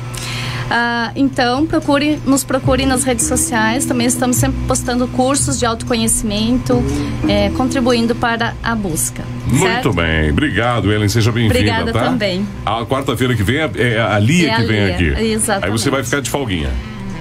Ah, 0.70 1.12
então, 1.14 1.66
procure, 1.66 2.20
nos 2.27 2.45
procure 2.45 2.85
nas 2.87 3.05
redes 3.05 3.27
sociais. 3.27 3.85
Também 3.87 4.07
estamos 4.07 4.37
sempre 4.37 4.61
postando 4.66 5.07
cursos 5.09 5.59
de 5.59 5.66
autoconhecimento, 5.66 6.83
é, 7.29 7.51
contribuindo 7.51 8.14
para 8.14 8.55
a 8.62 8.75
busca. 8.75 9.34
Muito 9.47 9.63
certo? 9.63 9.93
bem, 9.93 10.31
obrigado, 10.31 10.93
Ellen. 10.93 11.09
Seja 11.09 11.31
bem-vinda, 11.31 11.55
Obrigada 11.59 11.93
tá? 11.93 12.05
também. 12.05 12.47
A 12.65 12.85
quarta-feira 12.85 13.35
que 13.35 13.43
vem 13.43 13.57
é, 13.59 13.71
é 13.77 14.01
a 14.01 14.19
Lia 14.19 14.49
É 14.49 14.53
a 14.53 14.57
que 14.57 14.65
vem 14.67 14.85
Lia, 14.87 14.95
aqui. 14.95 15.23
exatamente. 15.33 15.65
Aí 15.67 15.71
você 15.71 15.91
vai 15.91 16.03
ficar 16.03 16.21
de 16.21 16.31
folguinha. 16.31 16.71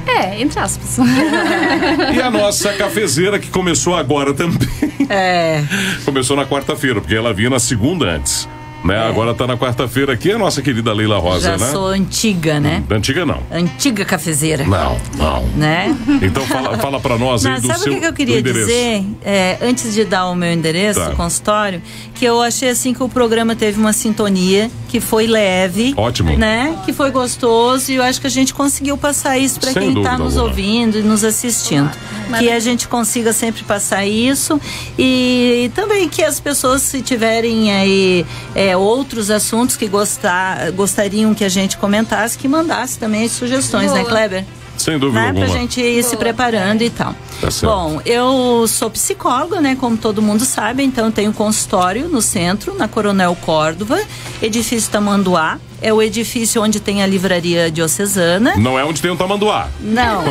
É, 0.06 0.42
entre 0.42 0.60
aspas. 0.60 0.98
E 2.14 2.22
a 2.22 2.30
nossa 2.30 2.74
cafezeira 2.74 3.40
que 3.40 3.48
começou 3.50 3.96
agora 3.96 4.34
também. 4.34 4.68
É. 5.10 5.64
Começou 6.06 6.36
na 6.36 6.46
quarta-feira, 6.46 7.00
porque 7.02 7.16
ela 7.16 7.34
vinha 7.34 7.50
na 7.50 7.60
segunda 7.60 8.06
antes. 8.12 8.48
Né? 8.84 8.98
Agora 9.08 9.34
tá 9.34 9.48
na 9.48 9.58
quarta-feira 9.58 10.14
aqui 10.14 10.32
a 10.32 10.38
nossa 10.38 10.62
querida 10.62 10.92
Leila 10.94 11.18
Rosa, 11.18 11.52
Já 11.52 11.58
né? 11.58 11.72
sou 11.72 11.88
antiga, 11.88 12.60
né? 12.60 12.84
Antiga 12.90 13.26
não. 13.26 13.42
Antiga 13.52 14.04
cafezeira. 14.04 14.66
Não, 14.66 14.98
não. 15.18 15.44
Né? 15.56 15.96
Então 16.22 16.46
fala, 16.46 16.78
fala 16.78 17.00
pra 17.00 17.18
nós 17.18 17.46
aí 17.46 17.54
Não, 17.54 17.62
do 17.62 17.68
sabe 17.68 17.80
seu 17.80 17.94
o 17.94 18.00
que 18.00 18.06
eu 18.06 18.12
do 18.12 18.16
queria 18.16 18.42
dizer, 18.42 19.06
é, 19.24 19.58
antes 19.62 19.94
de 19.94 20.04
dar 20.04 20.28
o 20.30 20.36
meu 20.36 20.52
endereço, 20.52 21.00
Tá. 21.00 21.10
o 21.10 21.16
consultório, 21.16 21.82
que 22.14 22.26
eu 22.26 22.42
achei 22.42 22.70
assim 22.70 22.94
que 22.94 23.02
o 23.02 23.08
programa 23.10 23.56
teve 23.56 23.80
uma 23.80 23.94
sintonia, 23.94 24.70
que 24.90 25.00
foi 25.00 25.28
leve. 25.28 25.94
Ótimo. 25.98 26.38
Né? 26.38 26.78
Que 26.86 26.92
foi 26.94 27.10
gostoso 27.10 27.92
e 27.92 27.96
eu 27.96 28.04
acho 28.04 28.20
que 28.22 28.28
a 28.28 28.30
gente 28.30 28.54
conseguiu 28.54 28.98
passar 28.98 29.38
isso 29.38 29.60
para 29.60 29.72
Sem 29.72 29.82
quem 29.82 29.90
está 29.90 30.12
dúvida 30.12 30.24
nos 30.24 30.34
alguma. 30.38 30.50
ouvindo 30.52 31.00
e 31.00 31.02
nos 31.02 31.24
assistindo. 31.24 31.90
Que 32.38 32.50
a 32.52 32.60
gente 32.60 32.88
consiga 32.88 33.32
sempre 33.34 33.64
passar 33.64 34.06
isso 34.06 34.60
e, 34.98 35.72
também 35.76 36.08
que 36.10 36.24
as 36.24 36.40
pessoas, 36.40 36.82
se 36.82 37.02
tiverem 37.02 37.72
aí 37.72 38.26
é, 38.56 38.73
outros 38.76 39.30
assuntos 39.30 39.76
que 39.78 39.88
gostar, 39.88 40.72
gostariam 40.72 41.34
que 41.34 41.44
a 41.44 41.50
gente 41.50 41.78
comentasse, 41.78 42.38
que 42.38 42.48
mandasse 42.48 42.98
também 43.00 43.26
as 43.26 43.32
sugestões, 43.32 43.92
né, 43.92 44.00
Boa. 44.00 44.10
Kleber? 44.10 44.46
Sem 44.78 44.98
dúvida 44.98 45.22
né, 45.22 45.34
pra 45.34 45.44
alguma. 45.44 45.60
gente 45.60 45.80
ir 45.80 46.04
se 46.04 46.18
preparando 46.18 46.82
e 46.82 46.90
tal. 46.90 47.16
Tá 47.40 47.52
certo. 47.52 47.72
Bom, 47.72 48.02
eu 48.06 48.66
sou 48.68 48.90
psicóloga, 48.90 49.62
né? 49.62 49.76
Como 49.80 49.96
todo 49.96 50.22
mundo 50.22 50.44
sabe, 50.46 50.84
então 50.84 51.12
tenho 51.12 51.32
consultório 51.32 52.10
no 52.10 52.22
centro, 52.22 52.76
na 52.76 52.88
Coronel 52.88 53.38
Córdova, 53.42 54.02
edifício 54.42 54.92
Tamanduá. 54.92 55.60
É 55.84 55.92
o 55.92 56.02
edifício 56.02 56.64
onde 56.64 56.80
tem 56.80 57.04
a 57.04 57.06
livraria 57.06 57.70
diocesana. 57.70 58.56
Não 58.56 58.80
é 58.80 58.86
onde 58.86 59.02
tem 59.02 59.12
o 59.12 59.18
tamanduá. 59.18 59.68
Não. 59.82 60.24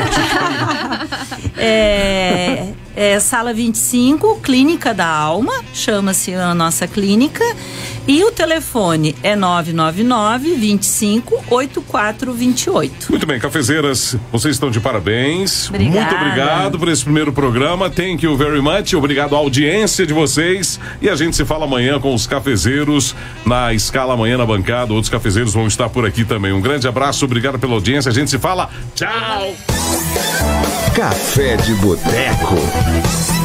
é, 1.59 2.69
é 2.97 3.21
sala 3.21 3.53
25, 3.53 4.41
Clínica 4.43 4.95
da 4.95 5.07
Alma, 5.07 5.53
chama-se 5.75 6.35
a 6.35 6.55
nossa 6.55 6.87
clínica. 6.87 7.45
E 8.07 8.23
o 8.25 8.31
telefone 8.31 9.15
é 9.23 9.35
999 9.37 10.55
25 10.57 11.45
8428. 11.49 13.11
Muito 13.11 13.27
bem, 13.27 13.39
cafezeiras, 13.39 14.17
vocês 14.31 14.57
estão 14.57 14.71
de 14.71 14.81
parabéns. 14.81 15.69
Obrigada. 15.69 16.01
Muito 16.01 16.15
obrigado 16.15 16.79
por 16.79 16.89
esse 16.89 17.05
primeiro 17.05 17.33
programa. 17.33 17.89
Thank 17.89 18.25
you 18.25 18.37
very 18.37 18.61
much. 18.61 18.95
Obrigado 18.95 19.35
à 19.35 19.39
audiência 19.39 20.05
de 20.05 20.13
vocês. 20.13 20.79
E 21.01 21.09
a 21.09 21.15
gente 21.15 21.35
se 21.37 21.45
fala 21.45 21.65
amanhã 21.65 21.99
com 21.99 22.13
os 22.13 22.27
cafezeiros 22.27 23.15
na 23.47 23.73
escala 23.73 24.15
amanhã 24.15 24.37
na 24.37 24.47
bancada. 24.47 24.93
Outros 24.93 25.09
cafezeiros 25.09 25.42
vão 25.51 25.67
estar 25.67 25.89
por 25.89 26.05
aqui 26.07 26.25
também. 26.25 26.53
Um 26.53 26.61
grande 26.61 26.87
abraço, 26.87 27.25
obrigado 27.25 27.59
pela 27.59 27.73
audiência. 27.73 28.11
A 28.11 28.15
gente 28.15 28.31
se 28.31 28.39
fala. 28.39 28.69
Tchau! 28.95 29.55
Café 30.95 31.57
de 31.57 31.75
Boteco. 31.75 33.42